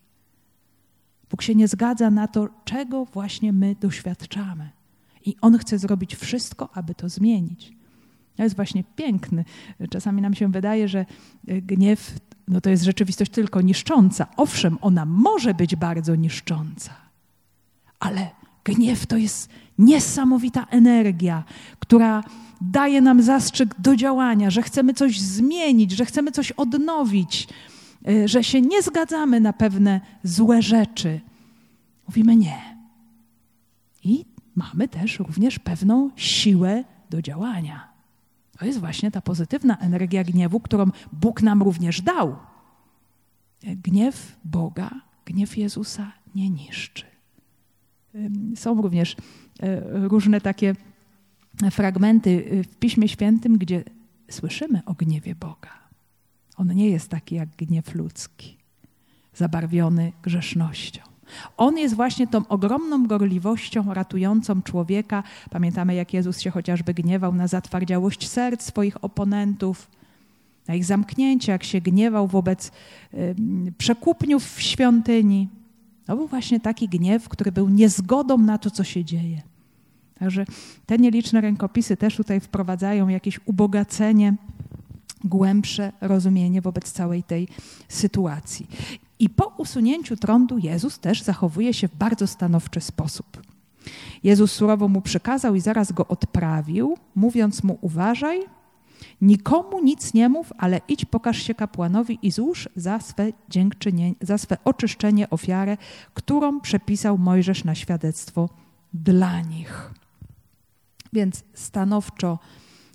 Bóg 1.30 1.42
się 1.42 1.54
nie 1.54 1.68
zgadza 1.68 2.10
na 2.10 2.28
to, 2.28 2.48
czego 2.64 3.04
właśnie 3.04 3.52
my 3.52 3.76
doświadczamy. 3.80 4.70
I 5.24 5.36
On 5.40 5.58
chce 5.58 5.78
zrobić 5.78 6.16
wszystko, 6.16 6.68
aby 6.74 6.94
to 6.94 7.08
zmienić. 7.08 7.72
To 8.36 8.42
jest 8.42 8.56
właśnie 8.56 8.84
piękny. 8.96 9.44
Czasami 9.90 10.22
nam 10.22 10.34
się 10.34 10.52
wydaje, 10.52 10.88
że 10.88 11.06
e, 11.48 11.62
gniew 11.62 12.20
no 12.48 12.60
to 12.60 12.70
jest 12.70 12.84
rzeczywistość 12.84 13.30
tylko 13.30 13.60
niszcząca. 13.60 14.26
Owszem, 14.36 14.78
ona 14.80 15.04
może 15.04 15.54
być 15.54 15.76
bardzo 15.76 16.14
niszcząca, 16.14 16.94
ale 18.00 18.30
gniew 18.64 19.06
to 19.06 19.16
jest 19.16 19.48
niesamowita 19.78 20.66
energia, 20.70 21.44
która 21.78 22.24
daje 22.60 23.00
nam 23.00 23.22
zastrzyk 23.22 23.74
do 23.78 23.96
działania, 23.96 24.50
że 24.50 24.62
chcemy 24.62 24.94
coś 24.94 25.20
zmienić, 25.20 25.90
że 25.90 26.06
chcemy 26.06 26.32
coś 26.32 26.52
odnowić, 26.52 27.48
e, 28.08 28.28
że 28.28 28.44
się 28.44 28.60
nie 28.60 28.82
zgadzamy 28.82 29.40
na 29.40 29.52
pewne 29.52 30.00
złe 30.22 30.62
rzeczy. 30.62 31.20
Mówimy 32.08 32.36
nie. 32.36 32.76
I 34.04 34.24
mamy 34.54 34.88
też 34.88 35.18
również 35.18 35.58
pewną 35.58 36.10
siłę 36.16 36.84
do 37.10 37.22
działania. 37.22 37.88
To 38.58 38.66
jest 38.66 38.80
właśnie 38.80 39.10
ta 39.10 39.20
pozytywna 39.20 39.78
energia 39.78 40.24
gniewu, 40.24 40.60
którą 40.60 40.86
Bóg 41.12 41.42
nam 41.42 41.62
również 41.62 42.02
dał. 42.02 42.36
Gniew 43.62 44.36
Boga, 44.44 44.90
gniew 45.24 45.56
Jezusa 45.56 46.12
nie 46.34 46.50
niszczy. 46.50 47.04
Są 48.56 48.82
również 48.82 49.16
różne 49.90 50.40
takie 50.40 50.74
fragmenty 51.70 52.62
w 52.70 52.76
Piśmie 52.76 53.08
Świętym, 53.08 53.58
gdzie 53.58 53.84
słyszymy 54.30 54.82
o 54.86 54.94
gniewie 54.94 55.34
Boga. 55.34 55.70
On 56.56 56.74
nie 56.74 56.90
jest 56.90 57.08
taki 57.08 57.34
jak 57.34 57.48
gniew 57.48 57.94
ludzki, 57.94 58.56
zabarwiony 59.34 60.12
grzesznością. 60.22 61.02
On 61.56 61.78
jest 61.78 61.94
właśnie 61.94 62.26
tą 62.26 62.48
ogromną 62.48 63.06
gorliwością 63.06 63.94
ratującą 63.94 64.62
człowieka. 64.62 65.22
Pamiętamy, 65.50 65.94
jak 65.94 66.14
Jezus 66.14 66.40
się 66.40 66.50
chociażby 66.50 66.94
gniewał 66.94 67.34
na 67.34 67.46
zatwardziałość 67.46 68.28
serc 68.28 68.62
swoich 68.62 69.04
oponentów, 69.04 69.90
na 70.68 70.74
ich 70.74 70.84
zamknięcie, 70.84 71.52
jak 71.52 71.64
się 71.64 71.80
gniewał 71.80 72.26
wobec 72.26 72.72
przekupniów 73.78 74.54
w 74.54 74.62
świątyni. 74.62 75.48
To 76.06 76.16
był 76.16 76.26
właśnie 76.26 76.60
taki 76.60 76.88
gniew, 76.88 77.28
który 77.28 77.52
był 77.52 77.68
niezgodą 77.68 78.38
na 78.38 78.58
to, 78.58 78.70
co 78.70 78.84
się 78.84 79.04
dzieje. 79.04 79.42
Także 80.18 80.44
te 80.86 80.98
nieliczne 80.98 81.40
rękopisy 81.40 81.96
też 81.96 82.16
tutaj 82.16 82.40
wprowadzają 82.40 83.08
jakieś 83.08 83.40
ubogacenie, 83.46 84.34
głębsze 85.24 85.92
rozumienie 86.00 86.62
wobec 86.62 86.92
całej 86.92 87.22
tej 87.22 87.48
sytuacji. 87.88 88.66
I 89.18 89.30
po 89.30 89.46
usunięciu 89.46 90.16
trądu 90.16 90.58
Jezus 90.58 90.98
też 90.98 91.22
zachowuje 91.22 91.74
się 91.74 91.88
w 91.88 91.96
bardzo 91.96 92.26
stanowczy 92.26 92.80
sposób. 92.80 93.42
Jezus 94.24 94.52
surowo 94.52 94.88
mu 94.88 95.00
przykazał 95.00 95.54
i 95.54 95.60
zaraz 95.60 95.92
go 95.92 96.06
odprawił, 96.06 96.96
mówiąc 97.14 97.64
mu: 97.64 97.78
Uważaj, 97.80 98.40
nikomu 99.20 99.82
nic 99.82 100.14
nie 100.14 100.28
mów, 100.28 100.52
ale 100.58 100.80
idź, 100.88 101.04
pokaż 101.04 101.42
się 101.42 101.54
kapłanowi 101.54 102.18
i 102.22 102.30
złóż 102.30 102.68
za 102.76 103.00
swe, 103.00 103.32
za 104.20 104.38
swe 104.38 104.56
oczyszczenie 104.64 105.30
ofiarę, 105.30 105.76
którą 106.14 106.60
przepisał 106.60 107.18
Mojżesz 107.18 107.64
na 107.64 107.74
świadectwo 107.74 108.48
dla 108.94 109.40
nich. 109.40 109.90
Więc 111.12 111.42
stanowczo 111.54 112.38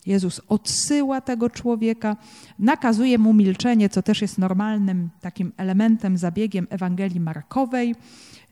Jezus 0.06 0.42
odsyła 0.48 1.22
tego 1.22 1.50
człowieka, 1.50 2.18
nakazuje 2.60 3.18
mu 3.18 3.34
milczenie, 3.34 3.90
co 3.90 4.02
też 4.02 4.22
jest 4.22 4.38
normalnym 4.38 5.10
takim 5.22 5.52
elementem, 5.58 6.18
zabiegiem 6.18 6.68
Ewangelii 6.70 7.20
Markowej. 7.20 7.96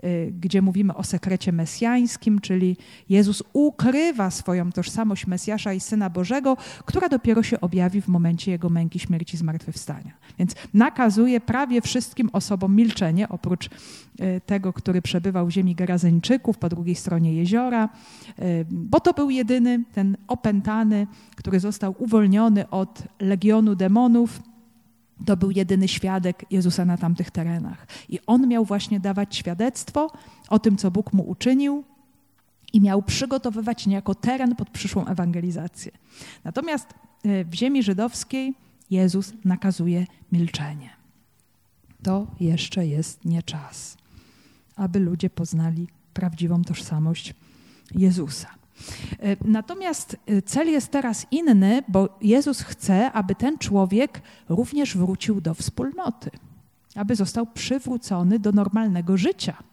Y, 0.04 0.34
gdzie 0.40 0.62
mówimy 0.62 0.96
o 0.96 1.04
sekrecie 1.04 1.52
mesjańskim, 1.52 2.40
czyli 2.40 2.78
Jezus 3.10 3.44
ukrywa 3.54 4.32
swoją 4.32 4.72
tożsamość 4.72 5.28
Mesjasza 5.28 5.74
i 5.74 5.80
Syna 5.80 6.10
Bożego, 6.10 6.58
która 6.86 7.10
dopiero 7.10 7.44
się 7.44 7.62
objawi 7.62 8.02
w 8.02 8.08
momencie 8.08 8.52
Jego 8.52 8.70
męki, 8.70 9.00
śmierci, 9.00 9.38
zmartwychwstania. 9.38 10.12
Więc 10.40 10.56
nakazuje 10.74 11.40
prawie 11.40 11.82
wszystkim 11.82 12.30
osobom 12.34 12.76
milczenie, 12.76 13.30
oprócz 13.30 13.66
y, 13.66 14.42
tego, 14.46 14.74
który 14.74 15.02
przebywał 15.02 15.48
w 15.48 15.52
ziemi 15.52 15.76
Gerazeńczyków 15.76 16.58
po 16.58 16.70
drugiej 16.70 16.96
stronie 16.96 17.34
jeziora, 17.34 17.90
y, 18.40 18.66
bo 18.72 19.00
to 19.00 19.14
był 19.14 19.30
jedyny 19.30 19.84
ten 19.94 20.18
opętany, 20.28 21.08
który 21.36 21.60
został 21.60 21.96
uwolniony 21.98 22.70
od 22.70 23.04
legionu 23.20 23.76
demonów, 23.76 24.42
to 25.26 25.38
był 25.38 25.52
jedyny 25.52 25.88
świadek 25.88 26.46
Jezusa 26.52 26.86
na 26.86 26.98
tamtych 26.98 27.32
terenach. 27.32 27.88
I 28.10 28.20
on 28.28 28.48
miał 28.48 28.66
właśnie 28.66 29.00
dawać 29.00 29.36
świadectwo 29.36 30.12
o 30.50 30.60
tym, 30.60 30.78
co 30.78 30.92
Bóg 30.92 31.14
mu 31.14 31.30
uczynił, 31.30 31.84
i 32.74 32.82
miał 32.82 33.02
przygotowywać 33.02 33.88
niejako 33.88 34.16
teren 34.16 34.56
pod 34.56 34.70
przyszłą 34.70 35.06
ewangelizację. 35.06 35.92
Natomiast 36.44 36.88
e, 37.24 37.46
w 37.46 37.54
ziemi 37.54 37.84
żydowskiej 37.84 38.54
Jezus 38.90 39.34
nakazuje 39.46 40.06
milczenie. 40.32 40.90
To 42.04 42.28
jeszcze 42.40 42.88
jest 42.88 43.26
nie 43.26 43.44
czas, 43.44 43.98
aby 44.76 45.00
ludzie 45.00 45.30
poznali 45.30 45.88
prawdziwą 46.14 46.64
tożsamość 46.64 47.34
Jezusa. 47.96 48.59
E, 49.20 49.38
natomiast 49.46 50.18
e, 50.28 50.42
cel 50.42 50.68
jest 50.68 50.92
teraz 50.92 51.26
inny, 51.32 51.84
bo 51.88 52.10
Jezus 52.22 52.62
chce, 52.62 53.12
aby 53.12 53.36
ten 53.36 53.58
człowiek 53.58 54.22
również 54.50 54.98
wrócił 54.98 55.42
do 55.42 55.54
wspólnoty, 55.54 56.32
aby 56.96 57.16
został 57.16 57.46
przywrócony 57.46 58.40
do 58.40 58.52
normalnego 58.52 59.18
życia. 59.18 59.64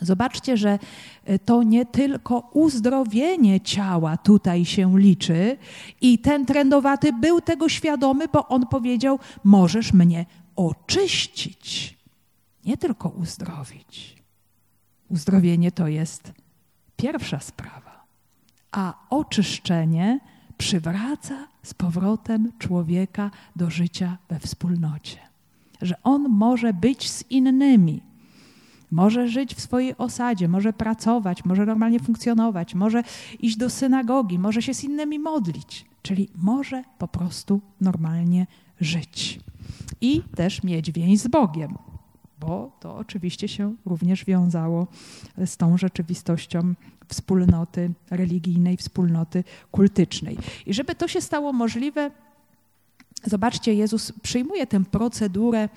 Zobaczcie, 0.00 0.56
że 0.56 0.78
e, 1.24 1.38
to 1.38 1.62
nie 1.62 1.86
tylko 1.86 2.50
uzdrowienie 2.52 3.60
ciała 3.60 4.16
tutaj 4.16 4.64
się 4.64 4.98
liczy, 4.98 5.56
i 6.00 6.18
ten 6.18 6.46
trendowaty 6.46 7.12
był 7.12 7.40
tego 7.40 7.68
świadomy, 7.68 8.28
bo 8.28 8.48
on 8.48 8.66
powiedział: 8.66 9.18
Możesz 9.44 9.92
mnie 9.92 10.26
oczyścić, 10.56 11.96
nie 12.64 12.76
tylko 12.76 13.08
uzdrowić. 13.08 14.16
Uzdrowienie 15.08 15.72
to 15.72 15.88
jest 15.88 16.32
pierwsza 16.96 17.40
sprawa 17.40 17.85
a 18.76 18.94
oczyszczenie 19.10 20.20
przywraca 20.58 21.48
z 21.62 21.74
powrotem 21.74 22.52
człowieka 22.58 23.30
do 23.56 23.70
życia 23.70 24.18
we 24.28 24.38
wspólnocie. 24.38 25.18
Że 25.82 25.94
on 26.02 26.28
może 26.28 26.72
być 26.72 27.10
z 27.10 27.30
innymi, 27.30 28.02
może 28.90 29.28
żyć 29.28 29.54
w 29.54 29.60
swojej 29.60 29.96
osadzie, 29.98 30.48
może 30.48 30.72
pracować, 30.72 31.44
może 31.44 31.66
normalnie 31.66 32.00
funkcjonować, 32.00 32.74
może 32.74 33.02
iść 33.40 33.56
do 33.56 33.70
synagogi, 33.70 34.38
może 34.38 34.62
się 34.62 34.74
z 34.74 34.84
innymi 34.84 35.18
modlić, 35.18 35.84
czyli 36.02 36.28
może 36.34 36.84
po 36.98 37.08
prostu 37.08 37.60
normalnie 37.80 38.46
żyć. 38.80 39.40
I 40.00 40.22
też 40.34 40.62
mieć 40.62 40.92
więź 40.92 41.20
z 41.20 41.28
Bogiem, 41.28 41.78
bo 42.40 42.76
to 42.80 42.96
oczywiście 42.96 43.48
się 43.48 43.74
również 43.86 44.24
wiązało 44.24 44.86
z 45.46 45.56
tą 45.56 45.78
rzeczywistością 45.78 46.74
wspólnoty 47.08 47.90
religijnej, 48.10 48.76
wspólnoty 48.76 49.44
kultycznej. 49.70 50.38
I 50.66 50.74
żeby 50.74 50.94
to 50.94 51.08
się 51.08 51.20
stało 51.20 51.52
możliwe, 51.52 52.10
zobaczcie, 53.24 53.74
Jezus 53.74 54.12
przyjmuje 54.22 54.66
tę 54.66 54.84
procedurę 54.84 55.68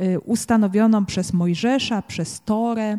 y, 0.00 0.20
ustanowioną 0.20 1.06
przez 1.06 1.32
Mojżesza, 1.32 2.02
przez 2.02 2.40
Torę. 2.40 2.98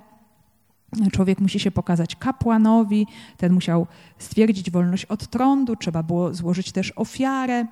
Człowiek 1.11 1.39
musi 1.39 1.59
się 1.59 1.71
pokazać 1.71 2.15
kapłanowi, 2.15 3.07
ten 3.37 3.53
musiał 3.53 3.87
stwierdzić 4.17 4.71
wolność 4.71 5.05
od 5.05 5.27
trądu, 5.27 5.75
trzeba 5.75 6.03
było 6.03 6.33
złożyć 6.33 6.71
też 6.71 6.93
ofiarę. 6.95 7.65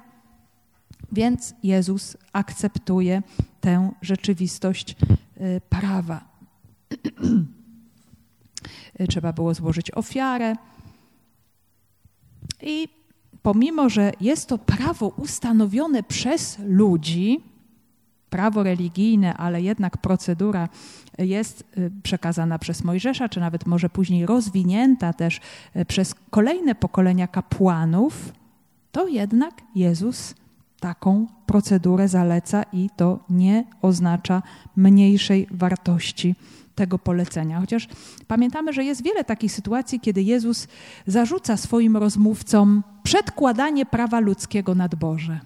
Więc 1.12 1.54
Jezus 1.64 2.18
akceptuje 2.34 3.22
tę 3.62 3.92
rzeczywistość 4.02 4.96
y, 5.42 5.62
prawa. 5.70 6.22
Y, 9.02 9.08
trzeba 9.08 9.34
było 9.34 9.54
złożyć 9.54 9.92
ofiarę. 9.92 10.56
I 12.62 12.88
pomimo, 13.42 13.90
że 13.90 14.12
jest 14.22 14.50
to 14.50 14.58
prawo 14.58 15.08
ustanowione 15.08 16.04
przez 16.04 16.60
ludzi, 16.60 17.44
prawo 18.30 18.64
religijne, 18.64 19.34
ale 19.34 19.62
jednak 19.62 19.98
procedura 19.98 20.70
jest 21.18 21.64
y, 21.78 21.92
przekazana 22.04 22.60
przez 22.60 22.84
Mojżesza, 22.84 23.30
czy 23.30 23.40
nawet 23.40 23.66
może 23.66 23.90
później 23.90 24.26
rozwinięta 24.26 25.14
też 25.14 25.40
przez 25.88 26.16
kolejne 26.30 26.76
pokolenia 26.76 27.28
kapłanów, 27.28 28.34
to 28.92 29.08
jednak 29.08 29.62
Jezus 29.76 30.36
taką 30.82 31.28
procedurę 31.46 32.08
zaleca 32.08 32.64
i 32.74 32.90
to 32.96 33.20
nie 33.30 33.64
oznacza 33.82 34.42
mniejszej 34.76 35.48
wartości 35.52 36.36
tego 36.76 37.00
polecenia. 37.00 37.60
Chociaż 37.60 37.88
pamiętamy, 38.28 38.74
że 38.74 38.84
jest 38.84 39.04
wiele 39.04 39.24
takich 39.24 39.52
sytuacji, 39.52 40.00
kiedy 40.00 40.22
Jezus 40.24 40.68
zarzuca 41.08 41.58
swoim 41.58 41.98
rozmówcom 41.98 42.84
przedkładanie 43.04 43.86
prawa 43.86 44.20
ludzkiego 44.20 44.76
nad 44.76 44.96
Boże, 44.96 45.40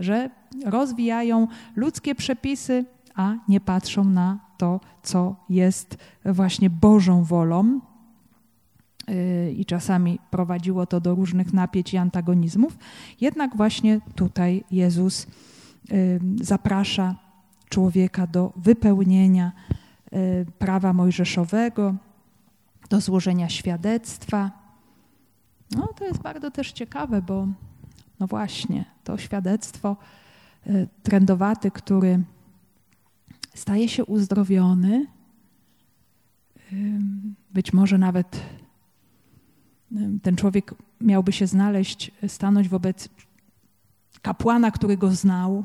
że 0.00 0.30
rozwijają 0.64 1.48
ludzkie 1.76 2.14
przepisy, 2.14 2.84
a 3.14 3.34
nie 3.48 3.60
patrzą 3.60 4.04
na 4.04 4.38
to, 4.56 4.80
co 5.02 5.36
jest 5.48 5.96
właśnie 6.24 6.70
Bożą 6.70 7.24
wolą. 7.24 7.80
I 9.56 9.64
czasami 9.64 10.18
prowadziło 10.30 10.86
to 10.86 11.00
do 11.00 11.14
różnych 11.14 11.52
napięć 11.52 11.94
i 11.94 11.96
antagonizmów. 11.96 12.78
Jednak 13.20 13.56
właśnie 13.56 14.00
tutaj 14.14 14.64
Jezus 14.70 15.26
zaprasza 16.40 17.14
człowieka 17.68 18.26
do 18.26 18.52
wypełnienia 18.56 19.52
Y, 20.12 20.46
prawa 20.58 20.92
mojżeszowego, 20.92 21.94
do 22.90 23.00
złożenia 23.00 23.48
świadectwa. 23.48 24.50
No, 25.70 25.86
to 25.86 26.04
jest 26.04 26.20
bardzo 26.20 26.50
też 26.50 26.72
ciekawe, 26.72 27.22
bo 27.22 27.48
no 28.20 28.26
właśnie, 28.26 28.84
to 29.04 29.18
świadectwo 29.18 29.96
y, 30.66 30.88
trendowaty, 31.02 31.70
który 31.70 32.22
staje 33.54 33.88
się 33.88 34.04
uzdrowiony, 34.04 35.06
być 37.50 37.72
może 37.72 37.98
nawet 37.98 38.40
ten 40.22 40.36
człowiek 40.36 40.74
miałby 41.00 41.32
się 41.32 41.46
znaleźć, 41.46 42.10
stanąć 42.28 42.68
wobec 42.68 43.08
kapłana, 44.22 44.70
który 44.70 44.96
go 44.96 45.10
znał, 45.10 45.64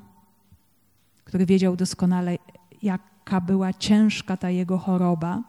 który 1.23 1.45
wiedział 1.45 1.75
doskonale, 1.75 2.37
jak 2.81 3.01
jaka 3.23 3.41
była 3.41 3.73
ciężka 3.73 4.37
ta 4.37 4.49
jego 4.49 4.77
choroba. 4.77 5.43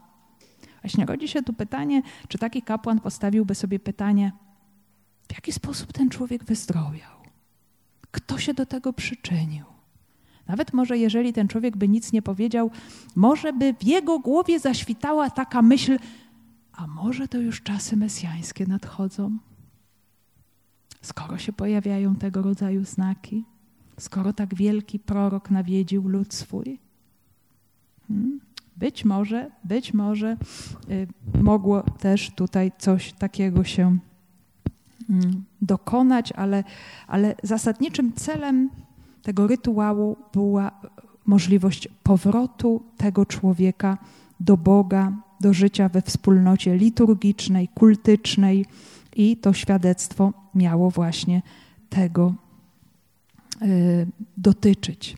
Właśnie 0.82 1.06
rodzi 1.06 1.28
się 1.28 1.42
tu 1.42 1.52
pytanie, 1.52 2.02
czy 2.28 2.38
taki 2.38 2.62
kapłan 2.62 3.00
postawiłby 3.00 3.54
sobie 3.54 3.78
pytanie, 3.78 4.32
w 5.28 5.34
jaki 5.34 5.52
sposób 5.52 5.92
ten 5.92 6.10
człowiek 6.10 6.44
wyzdrowiał? 6.44 7.14
Kto 8.10 8.38
się 8.38 8.54
do 8.54 8.66
tego 8.66 8.92
przyczynił? 8.92 9.64
Nawet 10.46 10.72
może 10.72 10.98
jeżeli 10.98 11.32
ten 11.32 11.48
człowiek 11.48 11.76
by 11.76 11.88
nic 11.88 12.12
nie 12.12 12.22
powiedział, 12.22 12.70
może 13.16 13.52
by 13.52 13.74
w 13.74 13.84
jego 13.84 14.18
głowie 14.18 14.60
zaświtała 14.60 15.30
taka 15.30 15.62
myśl, 15.62 15.98
a 16.76 16.86
może 16.86 17.28
to 17.28 17.38
już 17.38 17.62
czasy 17.62 17.96
mesjańskie 17.96 18.66
nadchodzą? 18.66 19.38
Skoro 21.02 21.38
się 21.38 21.52
pojawiają 21.52 22.16
tego 22.16 22.42
rodzaju 22.42 22.84
znaki, 22.84 23.44
skoro 23.98 24.32
tak 24.32 24.54
wielki 24.54 24.98
prorok 24.98 25.50
nawiedził 25.50 26.08
lud 26.08 26.34
swój, 26.34 26.78
Hmm? 28.08 28.40
Być 28.76 29.04
może, 29.04 29.50
być 29.64 29.94
może 29.94 30.36
y, 30.90 31.06
mogło 31.42 31.82
też 31.82 32.30
tutaj 32.30 32.72
coś 32.78 33.12
takiego 33.12 33.64
się 33.64 33.98
mm, 35.10 35.44
dokonać, 35.62 36.32
ale, 36.32 36.64
ale 37.06 37.34
zasadniczym 37.42 38.12
celem 38.12 38.70
tego 39.22 39.46
rytuału 39.46 40.16
była 40.32 40.70
możliwość 41.26 41.88
powrotu 42.02 42.82
tego 42.96 43.26
człowieka 43.26 43.98
do 44.40 44.56
Boga, 44.56 45.12
do 45.44 45.52
życia 45.52 45.88
we 45.88 46.02
wspólnocie 46.02 46.76
liturgicznej, 46.76 47.68
kultycznej 47.68 48.66
i 49.16 49.36
to 49.36 49.52
świadectwo 49.52 50.32
miało 50.54 50.90
właśnie 50.90 51.42
tego 51.88 52.34
y, 53.62 54.06
dotyczyć. 54.36 55.16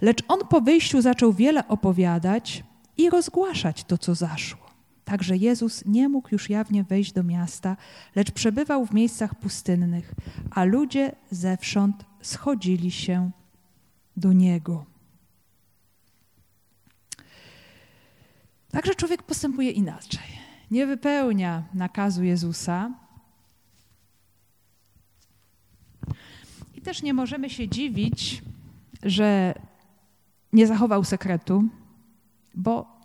Lecz 0.00 0.22
on 0.28 0.38
po 0.50 0.60
wyjściu 0.60 1.02
zaczął 1.02 1.32
wiele 1.32 1.68
opowiadać 1.68 2.64
i 2.96 3.10
rozgłaszać 3.10 3.84
to, 3.84 3.98
co 3.98 4.14
zaszło. 4.14 4.66
Także 5.04 5.36
Jezus 5.36 5.84
nie 5.86 6.08
mógł 6.08 6.28
już 6.32 6.50
jawnie 6.50 6.84
wejść 6.84 7.12
do 7.12 7.22
miasta, 7.22 7.76
lecz 8.16 8.30
przebywał 8.30 8.86
w 8.86 8.94
miejscach 8.94 9.34
pustynnych, 9.34 10.14
a 10.50 10.64
ludzie 10.64 11.12
zewsząd 11.30 12.04
schodzili 12.22 12.90
się 12.90 13.30
do 14.16 14.32
Niego. 14.32 14.91
Także 18.72 18.94
człowiek 18.94 19.22
postępuje 19.22 19.70
inaczej. 19.70 20.42
Nie 20.70 20.86
wypełnia 20.86 21.62
nakazu 21.74 22.24
Jezusa. 22.24 22.90
I 26.74 26.80
też 26.80 27.02
nie 27.02 27.14
możemy 27.14 27.50
się 27.50 27.68
dziwić, 27.68 28.42
że 29.02 29.54
nie 30.52 30.66
zachował 30.66 31.04
sekretu, 31.04 31.64
bo 32.54 33.00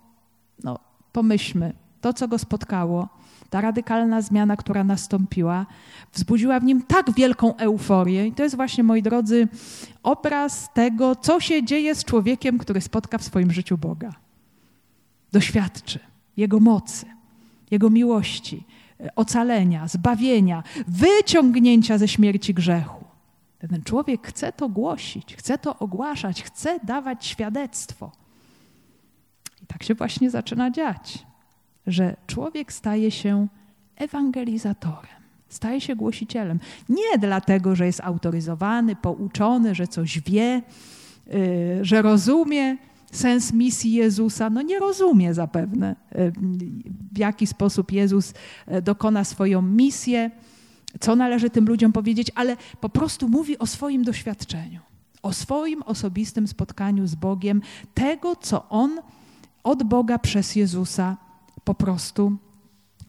no, 0.64 0.80
pomyślmy, 1.12 1.74
to, 2.02 2.14
co 2.14 2.28
go 2.28 2.40
spotkało, 2.40 3.10
ta 3.50 3.62
radykalna 3.62 4.22
zmiana, 4.22 4.58
która 4.58 4.84
nastąpiła, 4.84 5.66
wzbudziła 6.14 6.60
w 6.60 6.64
nim 6.64 6.82
tak 6.82 7.14
wielką 7.14 7.56
euforię. 7.58 8.28
I 8.28 8.32
to 8.32 8.44
jest 8.44 8.56
właśnie, 8.56 8.84
moi 8.84 9.02
drodzy, 9.02 9.48
obraz 10.04 10.74
tego, 10.74 11.16
co 11.16 11.40
się 11.40 11.64
dzieje 11.64 11.96
z 11.96 12.04
człowiekiem, 12.04 12.58
który 12.58 12.82
spotka 12.82 13.18
w 13.18 13.24
swoim 13.24 13.52
życiu 13.52 13.78
Boga. 13.78 14.27
Doświadczy 15.32 16.00
Jego 16.38 16.60
mocy, 16.60 17.06
Jego 17.72 17.90
miłości, 17.90 18.64
ocalenia, 19.16 19.88
zbawienia, 19.88 20.64
wyciągnięcia 20.88 21.98
ze 21.98 22.08
śmierci 22.08 22.54
grzechu. 22.54 23.04
Ten 23.60 23.84
człowiek 23.84 24.28
chce 24.28 24.54
to 24.54 24.70
głosić, 24.70 25.36
chce 25.36 25.58
to 25.58 25.80
ogłaszać, 25.80 26.44
chce 26.44 26.80
dawać 26.84 27.26
świadectwo. 27.26 28.12
I 29.64 29.66
tak 29.66 29.84
się 29.84 29.96
właśnie 29.96 30.30
zaczyna 30.30 30.72
dziać 30.72 31.28
że 31.88 32.16
człowiek 32.28 32.74
staje 32.74 33.12
się 33.12 33.48
ewangelizatorem, 33.96 35.22
staje 35.50 35.82
się 35.82 35.96
głosicielem. 35.96 36.60
Nie 36.90 37.18
dlatego, 37.20 37.76
że 37.76 37.86
jest 37.86 38.02
autoryzowany, 38.02 38.96
pouczony, 38.96 39.76
że 39.76 39.88
coś 39.88 40.20
wie, 40.20 40.62
y, 41.34 41.80
że 41.82 42.02
rozumie 42.02 42.78
sens 43.12 43.54
misji 43.54 43.92
Jezusa. 43.92 44.50
No 44.50 44.62
nie 44.62 44.80
rozumie 44.80 45.34
zapewne, 45.34 45.96
y, 46.16 46.32
w 47.12 47.18
jaki 47.18 47.48
sposób 47.48 47.92
Jezus 47.92 48.34
y, 48.72 48.82
dokona 48.82 49.24
swoją 49.24 49.62
misję, 49.62 50.32
co 51.00 51.16
należy 51.16 51.50
tym 51.50 51.66
ludziom 51.66 51.92
powiedzieć, 51.92 52.32
ale 52.36 52.58
po 52.82 52.90
prostu 52.90 53.30
mówi 53.30 53.58
o 53.60 53.68
swoim 53.68 54.04
doświadczeniu, 54.04 54.82
o 55.24 55.34
swoim 55.34 55.82
osobistym 55.82 56.48
spotkaniu 56.48 57.08
z 57.08 57.16
Bogiem, 57.16 57.62
tego, 57.94 58.36
co 58.36 58.70
on 58.70 59.00
od 59.64 59.84
Boga 59.84 60.20
przez 60.20 60.56
Jezusa 60.56 61.18
po 61.64 61.76
prostu 61.76 62.38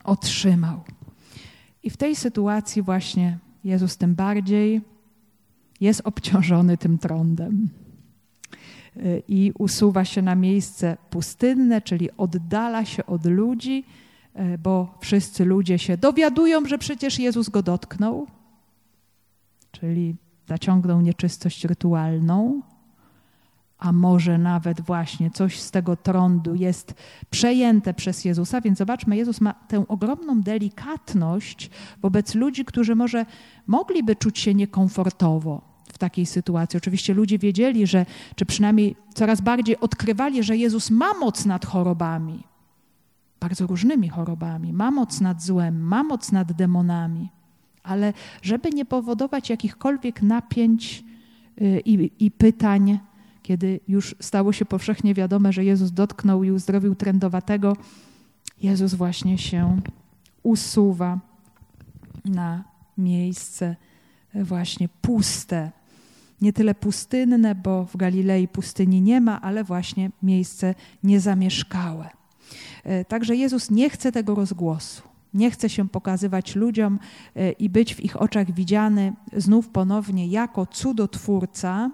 otrzymał. 0.05 0.81
I 1.83 1.91
w 1.91 1.97
tej 1.97 2.17
sytuacji 2.17 2.83
właśnie 2.83 3.39
Jezus 3.65 3.97
tym 3.97 4.15
bardziej 4.15 4.81
jest 5.81 6.01
obciążony 6.05 6.77
tym 6.77 6.99
trądem 6.99 7.69
i 9.29 9.53
usuwa 9.59 10.05
się 10.05 10.23
na 10.23 10.35
miejsce 10.35 10.97
pustynne, 11.11 11.81
czyli 11.81 12.09
oddala 12.17 12.85
się 12.85 13.07
od 13.07 13.25
ludzi, 13.25 13.85
y, 14.37 14.59
bo 14.59 14.95
wszyscy 15.01 15.45
ludzie 15.45 15.79
się 15.79 15.97
dowiadują, 15.97 16.67
że 16.67 16.79
przecież 16.79 17.19
Jezus 17.19 17.49
go 17.49 17.63
dotknął, 17.63 18.27
czyli 19.73 20.17
zaciągnął 20.49 21.01
nieczystość 21.01 21.65
rytualną, 21.65 22.63
a 23.79 23.93
może 23.93 24.39
nawet 24.39 24.81
właśnie 24.81 25.31
coś 25.31 25.61
z 25.61 25.71
tego 25.71 25.97
trądu 25.97 26.55
jest 26.55 26.95
przejęte 27.31 27.95
przez 27.95 28.25
Jezusa. 28.25 28.61
Więc 28.61 28.79
zobaczmy, 28.79 29.17
Jezus 29.17 29.41
ma 29.41 29.53
tę 29.53 29.85
ogromną 29.89 30.41
delikatność 30.41 31.71
wobec 32.03 32.35
ludzi, 32.35 32.65
którzy 32.65 32.95
może 32.95 33.27
mogliby 33.67 34.17
czuć 34.17 34.39
się 34.39 34.55
niekomfortowo 34.55 35.68
takiej 35.99 36.27
sytuacji. 36.27 36.77
Oczywiście 36.77 37.15
ludzie 37.15 37.39
wiedzieli, 37.39 37.87
że, 37.87 38.07
czy 38.37 38.47
przynajmniej 38.47 38.97
coraz 39.15 39.41
bardziej 39.41 39.81
odkrywali, 39.81 40.43
że 40.43 40.57
Jezus 40.57 40.91
ma 40.91 41.15
moc 41.15 41.47
nad 41.47 41.67
chorobami, 41.67 42.45
bardzo 43.41 43.67
różnymi 43.67 44.09
chorobami, 44.09 44.73
ma 44.73 44.91
moc 44.91 45.21
nad 45.21 45.43
złem, 45.43 45.81
ma 45.81 46.03
moc 46.03 46.33
nad 46.33 46.53
demonami, 46.53 47.29
ale 47.83 48.13
żeby 48.43 48.71
nie 48.71 48.85
powodować 48.85 49.51
jakichkolwiek 49.51 50.23
napięć 50.23 51.05
y, 51.61 51.83
i, 51.85 52.11
i 52.19 52.31
pytań, 52.31 52.99
kiedy 53.43 53.81
już 53.89 54.15
stało 54.21 54.53
się 54.53 54.65
powszechnie 54.65 55.15
wiadome, 55.15 55.53
że 55.53 55.65
Jezus 55.65 55.93
dotknął 55.93 56.45
i 56.45 56.51
uzdrowił 56.51 56.95
trędowatego, 56.95 57.77
Jezus 58.63 58.95
właśnie 58.95 59.39
się 59.39 59.81
usuwa 60.43 61.19
na 62.25 62.65
miejsce 62.99 63.77
właśnie 64.35 64.89
puste. 64.89 65.71
Nie 66.41 66.53
tyle 66.53 66.75
pustynne, 66.75 67.55
bo 67.55 67.85
w 67.85 67.97
Galilei 67.97 68.49
pustyni 68.49 69.03
nie 69.03 69.21
ma, 69.21 69.41
ale 69.41 69.65
właśnie 69.65 70.11
miejsce 70.23 70.75
niezamieszkałe. 71.03 72.09
E, 72.85 73.05
także 73.05 73.37
Jezus 73.37 73.71
nie 73.71 73.91
chce 73.91 74.13
tego 74.13 74.35
rozgłosu. 74.35 75.03
Nie 75.35 75.51
chce 75.51 75.69
się 75.69 75.89
pokazywać 75.89 76.57
ludziom 76.57 76.99
e, 77.37 77.53
i 77.53 77.69
być 77.69 77.95
w 77.95 78.01
ich 78.01 78.23
oczach 78.23 78.53
widziany 78.53 79.13
znów 79.37 79.69
ponownie 79.69 80.27
jako 80.27 80.67
cudotwórca, 80.67 81.91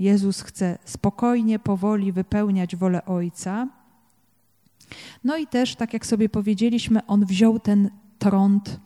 Jezus 0.00 0.42
chce 0.42 0.78
spokojnie, 0.84 1.58
powoli 1.58 2.12
wypełniać 2.12 2.76
wolę 2.76 3.04
Ojca. 3.04 3.68
No 5.24 5.36
i 5.36 5.46
też, 5.46 5.76
tak 5.76 5.92
jak 5.92 6.06
sobie 6.06 6.28
powiedzieliśmy, 6.28 7.06
on 7.06 7.26
wziął 7.26 7.58
ten 7.58 7.90
trąd 8.18 8.80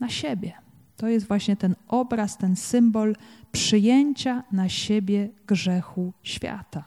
na 0.00 0.08
siebie. 0.08 0.65
To 0.96 1.08
jest 1.08 1.26
właśnie 1.28 1.56
ten 1.56 1.74
obraz, 1.88 2.38
ten 2.38 2.56
symbol 2.56 3.16
przyjęcia 3.52 4.42
na 4.52 4.68
siebie 4.68 5.28
grzechu 5.46 6.12
świata. 6.22 6.84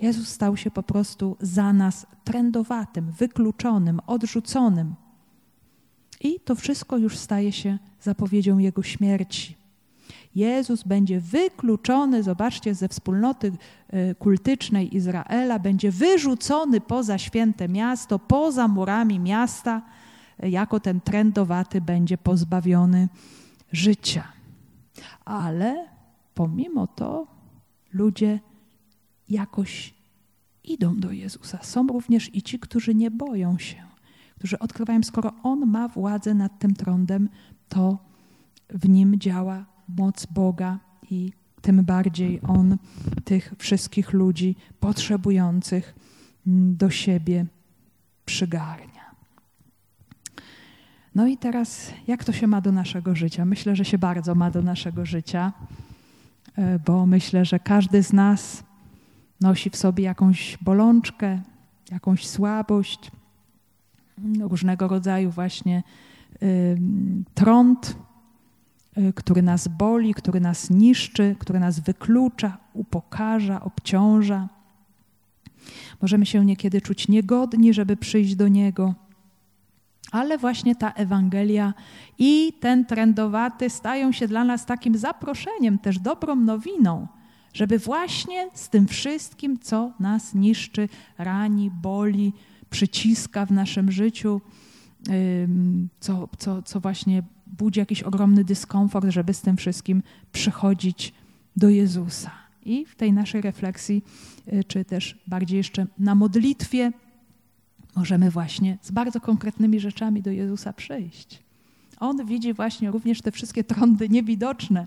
Jezus 0.00 0.28
stał 0.28 0.56
się 0.56 0.70
po 0.70 0.82
prostu 0.82 1.36
za 1.40 1.72
nas 1.72 2.06
trędowatym, 2.24 3.10
wykluczonym, 3.10 4.00
odrzuconym. 4.06 4.94
I 6.20 6.40
to 6.40 6.54
wszystko 6.54 6.98
już 6.98 7.18
staje 7.18 7.52
się 7.52 7.78
zapowiedzią 8.00 8.58
Jego 8.58 8.82
śmierci. 8.82 9.56
Jezus 10.34 10.82
będzie 10.82 11.20
wykluczony, 11.20 12.22
zobaczcie, 12.22 12.74
ze 12.74 12.88
wspólnoty 12.88 13.52
e, 13.88 14.14
kultycznej 14.14 14.96
Izraela, 14.96 15.58
będzie 15.58 15.90
wyrzucony 15.90 16.80
poza 16.80 17.18
święte 17.18 17.68
miasto, 17.68 18.18
poza 18.18 18.68
murami 18.68 19.18
miasta, 19.18 19.82
jako 20.42 20.80
ten 20.80 21.00
trędowaty 21.00 21.80
będzie 21.80 22.18
pozbawiony 22.18 23.08
życia. 23.72 24.32
Ale 25.24 25.88
pomimo 26.34 26.86
to 26.86 27.26
ludzie 27.92 28.40
jakoś 29.28 29.94
idą 30.64 31.00
do 31.00 31.12
Jezusa. 31.12 31.58
Są 31.62 31.86
również 31.86 32.34
i 32.34 32.42
ci, 32.42 32.58
którzy 32.58 32.94
nie 32.94 33.10
boją 33.10 33.58
się, 33.58 33.82
którzy 34.38 34.58
odkrywają, 34.58 35.02
skoro 35.02 35.32
On 35.42 35.66
ma 35.66 35.88
władzę 35.88 36.34
nad 36.34 36.58
tym 36.58 36.74
trądem, 36.74 37.28
to 37.68 37.98
w 38.68 38.88
nim 38.88 39.18
działa 39.18 39.64
moc 39.88 40.26
Boga 40.26 40.78
i 41.10 41.32
tym 41.60 41.84
bardziej 41.84 42.40
On 42.48 42.78
tych 43.24 43.54
wszystkich 43.58 44.12
ludzi 44.12 44.56
potrzebujących 44.80 45.94
do 46.46 46.90
siebie 46.90 47.46
przygarnia. 48.24 48.91
No 51.14 51.26
i 51.26 51.36
teraz, 51.36 51.92
jak 52.06 52.24
to 52.24 52.32
się 52.32 52.46
ma 52.46 52.60
do 52.60 52.72
naszego 52.72 53.14
życia? 53.14 53.44
Myślę, 53.44 53.76
że 53.76 53.84
się 53.84 53.98
bardzo 53.98 54.34
ma 54.34 54.50
do 54.50 54.62
naszego 54.62 55.06
życia, 55.06 55.52
e, 56.56 56.78
bo 56.78 57.06
myślę, 57.06 57.44
że 57.44 57.58
każdy 57.58 58.02
z 58.02 58.12
nas 58.12 58.64
nosi 59.40 59.70
w 59.70 59.76
sobie 59.76 60.04
jakąś 60.04 60.58
bolączkę, 60.60 61.40
jakąś 61.90 62.26
słabość, 62.26 63.10
różnego 64.40 64.88
rodzaju 64.88 65.30
właśnie 65.30 65.82
trąd, 67.34 67.96
Y, 68.98 69.12
który 69.12 69.42
nas 69.42 69.68
boli, 69.68 70.14
który 70.14 70.40
nas 70.40 70.70
niszczy, 70.70 71.36
który 71.38 71.60
nas 71.60 71.80
wyklucza, 71.80 72.58
upokarza, 72.74 73.64
obciąża. 73.64 74.48
Możemy 76.02 76.26
się 76.26 76.44
niekiedy 76.44 76.80
czuć 76.80 77.08
niegodni, 77.08 77.74
żeby 77.74 77.96
przyjść 77.96 78.34
do 78.34 78.48
Niego. 78.48 78.94
Ale 80.12 80.38
właśnie 80.38 80.76
ta 80.76 80.90
Ewangelia 80.90 81.74
i 82.18 82.52
ten 82.60 82.84
trendowaty 82.84 83.70
stają 83.70 84.12
się 84.12 84.28
dla 84.28 84.44
nas 84.44 84.66
takim 84.66 84.98
zaproszeniem, 84.98 85.78
też 85.78 85.98
dobrą 85.98 86.36
nowiną, 86.36 87.06
żeby 87.54 87.78
właśnie 87.78 88.50
z 88.54 88.68
tym 88.68 88.86
wszystkim, 88.86 89.58
co 89.58 89.92
nas 90.00 90.34
niszczy, 90.34 90.88
rani, 91.18 91.70
boli, 91.70 92.32
przyciska 92.70 93.46
w 93.46 93.50
naszym 93.50 93.92
życiu, 93.92 94.40
co, 96.00 96.28
co, 96.38 96.62
co 96.62 96.80
właśnie 96.80 97.22
budzi 97.46 97.80
jakiś 97.80 98.02
ogromny 98.02 98.44
dyskomfort, 98.44 99.06
żeby 99.08 99.34
z 99.34 99.40
tym 99.40 99.56
wszystkim 99.56 100.02
przychodzić 100.32 101.14
do 101.56 101.68
Jezusa. 101.68 102.30
I 102.64 102.86
w 102.86 102.96
tej 102.96 103.12
naszej 103.12 103.40
refleksji, 103.40 104.04
y, 104.52 104.64
czy 104.64 104.84
też 104.84 105.18
bardziej 105.26 105.56
jeszcze 105.56 105.86
na 105.98 106.14
modlitwie, 106.14 106.92
możemy 107.96 108.30
właśnie 108.30 108.78
z 108.82 108.90
bardzo 108.90 109.20
konkretnymi 109.20 109.80
rzeczami 109.80 110.22
do 110.22 110.30
Jezusa 110.30 110.72
przyjść. 110.72 111.42
On 112.00 112.26
widzi 112.26 112.52
właśnie 112.52 112.90
również 112.90 113.22
te 113.22 113.30
wszystkie 113.30 113.64
trądy 113.64 114.08
niewidoczne 114.08 114.86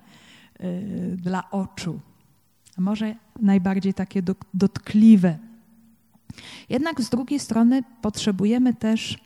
yy, 0.59 1.17
dla 1.17 1.51
oczu, 1.51 1.99
a 2.77 2.81
może 2.81 3.15
najbardziej 3.41 3.93
takie 3.93 4.23
dotkliwe. 4.53 5.37
Jednak 6.69 7.01
z 7.01 7.09
drugiej 7.09 7.39
strony 7.39 7.83
potrzebujemy 8.01 8.73
też 8.73 9.17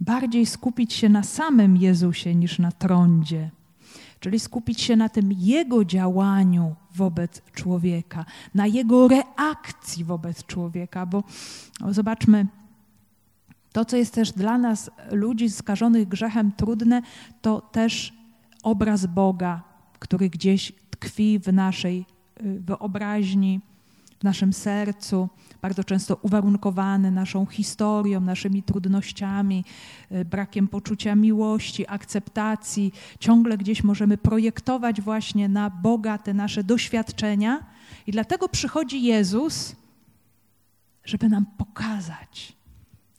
bardziej 0.00 0.46
skupić 0.46 0.92
się 0.92 1.08
na 1.08 1.22
samym 1.22 1.76
Jezusie 1.76 2.34
niż 2.34 2.58
na 2.58 2.72
trądzie 2.72 3.50
czyli 4.24 4.40
skupić 4.40 4.80
się 4.80 4.96
na 4.96 5.08
tym 5.08 5.32
Jego 5.32 5.84
działaniu 5.84 6.74
wobec 6.94 7.42
człowieka, 7.52 8.24
na 8.54 8.66
Jego 8.66 9.08
reakcji 9.08 10.04
wobec 10.04 10.46
człowieka, 10.46 11.06
bo 11.06 11.24
zobaczmy, 11.90 12.46
to, 13.74 13.84
co 13.84 13.96
jest 13.96 14.14
też 14.14 14.32
dla 14.32 14.58
nas, 14.58 14.90
ludzi 15.10 15.50
skażonych 15.50 16.08
grzechem, 16.08 16.52
trudne, 16.52 17.02
to 17.42 17.60
też 17.60 18.12
obraz 18.62 19.06
Boga, 19.06 19.62
który 19.98 20.30
gdzieś 20.30 20.72
tkwi 20.90 21.38
w 21.38 21.52
naszej 21.52 22.06
y, 22.40 22.60
wyobraźni, 22.60 23.60
w 24.20 24.24
naszym 24.24 24.52
sercu, 24.52 25.28
bardzo 25.62 25.84
często 25.84 26.18
uwarunkowany 26.22 27.10
naszą 27.10 27.46
historią, 27.46 28.20
naszymi 28.20 28.62
trudnościami, 28.62 29.64
y, 30.12 30.24
brakiem 30.24 30.68
poczucia 30.68 31.14
miłości, 31.14 31.88
akceptacji. 31.88 32.92
Ciągle 33.18 33.58
gdzieś 33.58 33.84
możemy 33.84 34.18
projektować 34.18 35.00
właśnie 35.00 35.48
na 35.48 35.70
Boga 35.70 36.18
te 36.18 36.34
nasze 36.34 36.64
doświadczenia, 36.64 37.66
i 38.06 38.12
dlatego 38.12 38.48
przychodzi 38.48 39.02
Jezus, 39.02 39.76
żeby 41.04 41.28
nam 41.28 41.46
pokazać, 41.46 42.54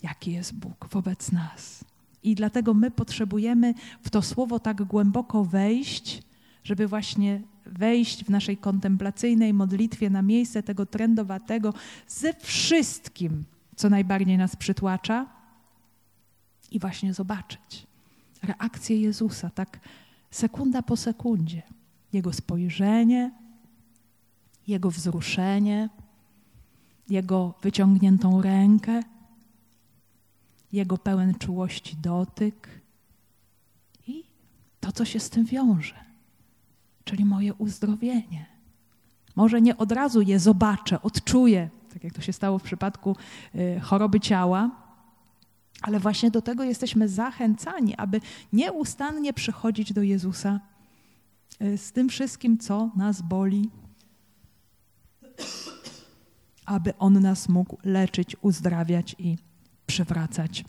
jaki 0.05 0.31
jest 0.31 0.53
Bóg 0.53 0.87
wobec 0.91 1.31
nas. 1.31 1.85
I 2.23 2.35
dlatego 2.35 2.73
my 2.73 2.91
potrzebujemy 2.91 3.73
w 4.01 4.09
to 4.09 4.21
słowo 4.21 4.59
tak 4.59 4.83
głęboko 4.83 5.45
wejść, 5.45 6.23
żeby 6.63 6.87
właśnie 6.87 7.41
wejść 7.65 8.23
w 8.23 8.29
naszej 8.29 8.57
kontemplacyjnej 8.57 9.53
modlitwie 9.53 10.09
na 10.09 10.21
miejsce 10.21 10.63
tego 10.63 10.85
trendowatego 10.85 11.73
ze 12.07 12.33
wszystkim, 12.33 13.43
co 13.75 13.89
najbardziej 13.89 14.37
nas 14.37 14.55
przytłacza 14.55 15.25
i 16.71 16.79
właśnie 16.79 17.13
zobaczyć 17.13 17.87
reakcję 18.43 19.01
Jezusa, 19.01 19.49
tak 19.49 19.79
sekunda 20.31 20.81
po 20.81 20.97
sekundzie. 20.97 21.61
Jego 22.13 22.33
spojrzenie, 22.33 23.31
Jego 24.67 24.91
wzruszenie, 24.91 25.89
Jego 27.09 27.53
wyciągniętą 27.61 28.41
rękę, 28.41 29.03
Jego 30.75 30.97
pełen 30.97 31.35
czułości 31.35 31.97
dotyk 31.97 32.81
i 34.07 34.23
to, 34.79 34.91
co 34.91 35.05
się 35.05 35.19
z 35.19 35.29
tym 35.29 35.45
wiąże 35.45 36.05
czyli 37.05 37.25
moje 37.25 37.53
uzdrowienie. 37.53 38.45
Może 39.35 39.61
nie 39.61 39.77
od 39.77 39.91
razu 39.91 40.21
je 40.21 40.39
zobaczę, 40.39 41.01
odczuję, 41.01 41.69
tak 41.93 42.03
jak 42.03 42.13
to 42.13 42.21
się 42.21 42.33
stało 42.33 42.59
w 42.59 42.63
przypadku 42.63 43.15
y, 43.55 43.79
choroby 43.79 44.19
ciała, 44.19 44.71
ale 45.81 45.99
właśnie 45.99 46.31
do 46.31 46.41
tego 46.41 46.63
jesteśmy 46.63 47.09
zachęcani, 47.09 47.95
aby 47.95 48.21
nieustannie 48.53 49.33
przychodzić 49.33 49.93
do 49.93 50.01
Jezusa 50.01 50.59
y, 51.61 51.77
z 51.77 51.91
tym 51.91 52.09
wszystkim, 52.09 52.57
co 52.57 52.89
nas 52.95 53.21
boli, 53.21 53.69
aby 56.65 56.97
On 56.97 57.19
nas 57.19 57.49
mógł 57.49 57.77
leczyć, 57.83 58.35
uzdrawiać 58.41 59.15
i 59.19 59.37
przywracać 59.85 60.65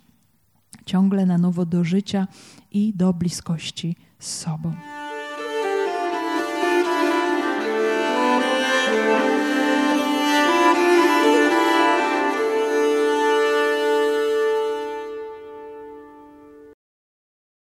ciągle 0.86 1.26
na 1.26 1.38
nowo 1.38 1.66
do 1.66 1.84
życia 1.84 2.26
i 2.72 2.92
do 2.96 3.12
bliskości 3.12 3.96
z 4.18 4.36
sobą. 4.36 4.74